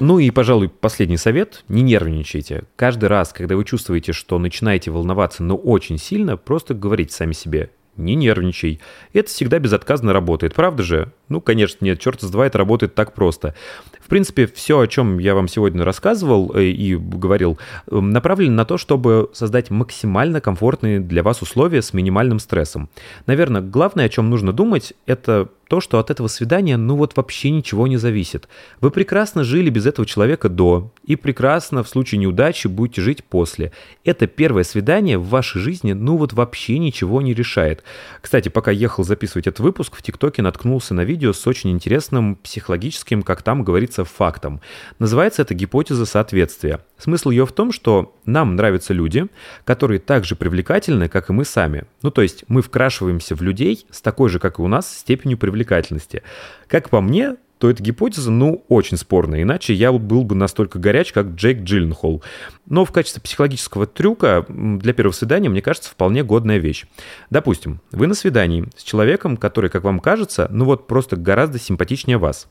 Ну 0.00 0.18
и, 0.18 0.30
пожалуй, 0.30 0.68
последний 0.68 1.16
совет. 1.16 1.64
Не 1.68 1.82
нервничайте. 1.82 2.64
Каждый 2.76 3.06
раз, 3.06 3.32
когда 3.32 3.56
вы 3.56 3.64
чувствуете, 3.64 4.12
что 4.12 4.38
начинаете 4.38 4.90
волноваться, 4.90 5.42
но 5.42 5.56
очень 5.56 5.98
сильно, 5.98 6.36
просто 6.36 6.74
говорите 6.74 7.12
сами 7.12 7.32
себе 7.32 7.70
не 7.98 8.14
нервничай. 8.14 8.80
Это 9.12 9.28
всегда 9.28 9.58
безотказно 9.58 10.12
работает, 10.12 10.54
правда 10.54 10.82
же? 10.82 11.12
Ну, 11.28 11.40
конечно, 11.40 11.84
нет, 11.84 12.00
черт 12.00 12.20
с 12.20 12.30
два, 12.30 12.46
это 12.46 12.58
работает 12.58 12.94
так 12.94 13.14
просто. 13.14 13.54
В 14.00 14.08
принципе, 14.08 14.46
все, 14.46 14.80
о 14.80 14.86
чем 14.86 15.18
я 15.18 15.34
вам 15.34 15.48
сегодня 15.48 15.84
рассказывал 15.84 16.52
э, 16.54 16.64
и 16.64 16.96
говорил, 16.96 17.58
э, 17.86 18.00
направлено 18.00 18.54
на 18.54 18.64
то, 18.64 18.78
чтобы 18.78 19.30
создать 19.34 19.70
максимально 19.70 20.40
комфортные 20.40 21.00
для 21.00 21.22
вас 21.22 21.42
условия 21.42 21.82
с 21.82 21.92
минимальным 21.92 22.38
стрессом. 22.38 22.88
Наверное, 23.26 23.60
главное, 23.60 24.06
о 24.06 24.08
чем 24.08 24.30
нужно 24.30 24.52
думать, 24.52 24.94
это 25.04 25.50
то, 25.68 25.80
что 25.80 25.98
от 25.98 26.10
этого 26.10 26.28
свидания, 26.28 26.76
ну 26.76 26.96
вот 26.96 27.16
вообще 27.16 27.50
ничего 27.50 27.86
не 27.86 27.98
зависит. 27.98 28.48
Вы 28.80 28.90
прекрасно 28.90 29.44
жили 29.44 29.68
без 29.68 29.86
этого 29.86 30.06
человека 30.06 30.48
до, 30.48 30.90
и 31.04 31.14
прекрасно 31.14 31.82
в 31.82 31.88
случае 31.88 32.20
неудачи 32.20 32.66
будете 32.66 33.02
жить 33.02 33.22
после. 33.22 33.72
Это 34.04 34.26
первое 34.26 34.64
свидание 34.64 35.18
в 35.18 35.28
вашей 35.28 35.60
жизни, 35.60 35.92
ну 35.92 36.16
вот 36.16 36.32
вообще 36.32 36.78
ничего 36.78 37.20
не 37.20 37.34
решает. 37.34 37.84
Кстати, 38.22 38.48
пока 38.48 38.70
ехал 38.70 39.04
записывать 39.04 39.46
этот 39.46 39.60
выпуск, 39.60 39.94
в 39.94 40.02
ТикТоке 40.02 40.40
наткнулся 40.40 40.94
на 40.94 41.02
видео 41.02 41.17
с 41.22 41.46
очень 41.46 41.70
интересным 41.70 42.36
психологическим, 42.36 43.22
как 43.22 43.42
там 43.42 43.64
говорится, 43.64 44.04
фактом. 44.04 44.60
Называется 44.98 45.42
это 45.42 45.54
гипотеза 45.54 46.06
соответствия. 46.06 46.80
Смысл 46.96 47.30
ее 47.30 47.46
в 47.46 47.52
том, 47.52 47.72
что 47.72 48.14
нам 48.24 48.56
нравятся 48.56 48.92
люди, 48.92 49.26
которые 49.64 49.98
так 49.98 50.24
же 50.24 50.36
привлекательны, 50.36 51.08
как 51.08 51.30
и 51.30 51.32
мы 51.32 51.44
сами. 51.44 51.84
Ну, 52.02 52.10
то 52.10 52.22
есть 52.22 52.44
мы 52.48 52.62
вкрашиваемся 52.62 53.34
в 53.34 53.42
людей 53.42 53.86
с 53.90 54.00
такой 54.00 54.28
же, 54.28 54.38
как 54.38 54.58
и 54.58 54.62
у 54.62 54.68
нас, 54.68 54.98
степенью 54.98 55.38
привлекательности. 55.38 56.22
Как 56.66 56.90
по 56.90 57.00
мне, 57.00 57.36
то 57.58 57.68
эта 57.68 57.82
гипотеза, 57.82 58.30
ну, 58.30 58.64
очень 58.68 58.96
спорная. 58.96 59.42
Иначе 59.42 59.74
я 59.74 59.92
был 59.92 60.24
бы 60.24 60.34
настолько 60.34 60.78
горяч, 60.78 61.12
как 61.12 61.34
Джейк 61.34 61.62
Джилленхол. 61.62 62.22
Но 62.66 62.84
в 62.84 62.92
качестве 62.92 63.20
психологического 63.20 63.86
трюка 63.86 64.46
для 64.48 64.92
первого 64.92 65.12
свидания, 65.12 65.48
мне 65.48 65.62
кажется, 65.62 65.90
вполне 65.90 66.22
годная 66.22 66.58
вещь. 66.58 66.86
Допустим, 67.30 67.80
вы 67.90 68.06
на 68.06 68.14
свидании 68.14 68.66
с 68.76 68.82
человеком, 68.82 69.36
который, 69.36 69.70
как 69.70 69.84
вам 69.84 70.00
кажется, 70.00 70.48
ну 70.50 70.64
вот 70.64 70.86
просто 70.86 71.16
гораздо 71.16 71.58
симпатичнее 71.58 72.18
вас. 72.18 72.48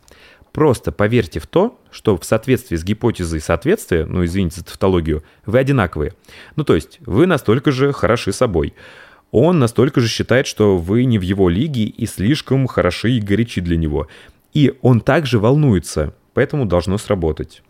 Просто 0.51 0.91
поверьте 0.91 1.39
в 1.39 1.47
то, 1.47 1.80
что 1.91 2.18
в 2.18 2.26
соответствии 2.26 2.76
с 2.76 2.84
гипотезой 2.84 3.41
соответствия, 3.41 4.05
ну 4.05 4.26
извините 4.26 4.60
за 4.60 4.66
тавтологию, 4.66 5.24
вы 5.45 5.60
одинаковые. 5.60 6.14
Ну 6.55 6.64
то 6.64 6.76
есть 6.76 6.99
вы 7.05 7.28
настолько 7.28 7.72
же 7.72 7.93
хороши 7.93 8.32
собой. 8.32 8.74
Он 9.32 9.60
настолько 9.60 9.99
же 9.99 10.08
считает, 10.08 10.47
что 10.47 10.78
вы 10.78 11.03
не 11.05 11.20
в 11.20 11.22
его 11.22 11.49
лиге 11.49 11.84
и 11.84 12.05
слишком 12.05 12.66
хороши 12.66 13.12
и 13.12 13.20
горячи 13.20 13.62
для 13.62 13.78
него. 13.78 14.08
И 14.54 14.74
он 14.82 15.02
также 15.02 15.39
волнуется, 15.39 16.14
поэтому 16.34 16.66
должно 16.66 16.98
сработать. 16.98 17.62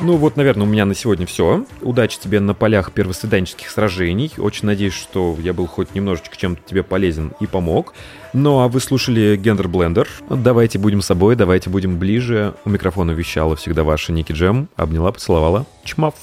Ну 0.00 0.16
вот, 0.16 0.36
наверное, 0.36 0.64
у 0.64 0.70
меня 0.70 0.84
на 0.84 0.94
сегодня 0.94 1.26
все. 1.26 1.64
Удачи 1.82 2.20
тебе 2.20 2.38
на 2.38 2.54
полях 2.54 2.92
первосвиданческих 2.92 3.68
сражений. 3.68 4.30
Очень 4.38 4.66
надеюсь, 4.66 4.94
что 4.94 5.36
я 5.40 5.52
был 5.52 5.66
хоть 5.66 5.92
немножечко 5.94 6.36
чем-то 6.36 6.62
тебе 6.64 6.84
полезен 6.84 7.32
и 7.40 7.48
помог. 7.48 7.94
Ну 8.32 8.60
а 8.60 8.68
вы 8.68 8.78
слушали 8.78 9.36
Гендер 9.36 9.66
Блендер. 9.66 10.08
Давайте 10.30 10.78
будем 10.78 11.02
собой, 11.02 11.34
давайте 11.34 11.68
будем 11.68 11.98
ближе. 11.98 12.54
У 12.64 12.70
микрофона 12.70 13.10
вещала 13.10 13.56
всегда 13.56 13.82
ваша 13.82 14.12
Ники 14.12 14.30
Джем. 14.30 14.68
Обняла, 14.76 15.10
поцеловала. 15.10 15.66
Чмав. 15.82 16.14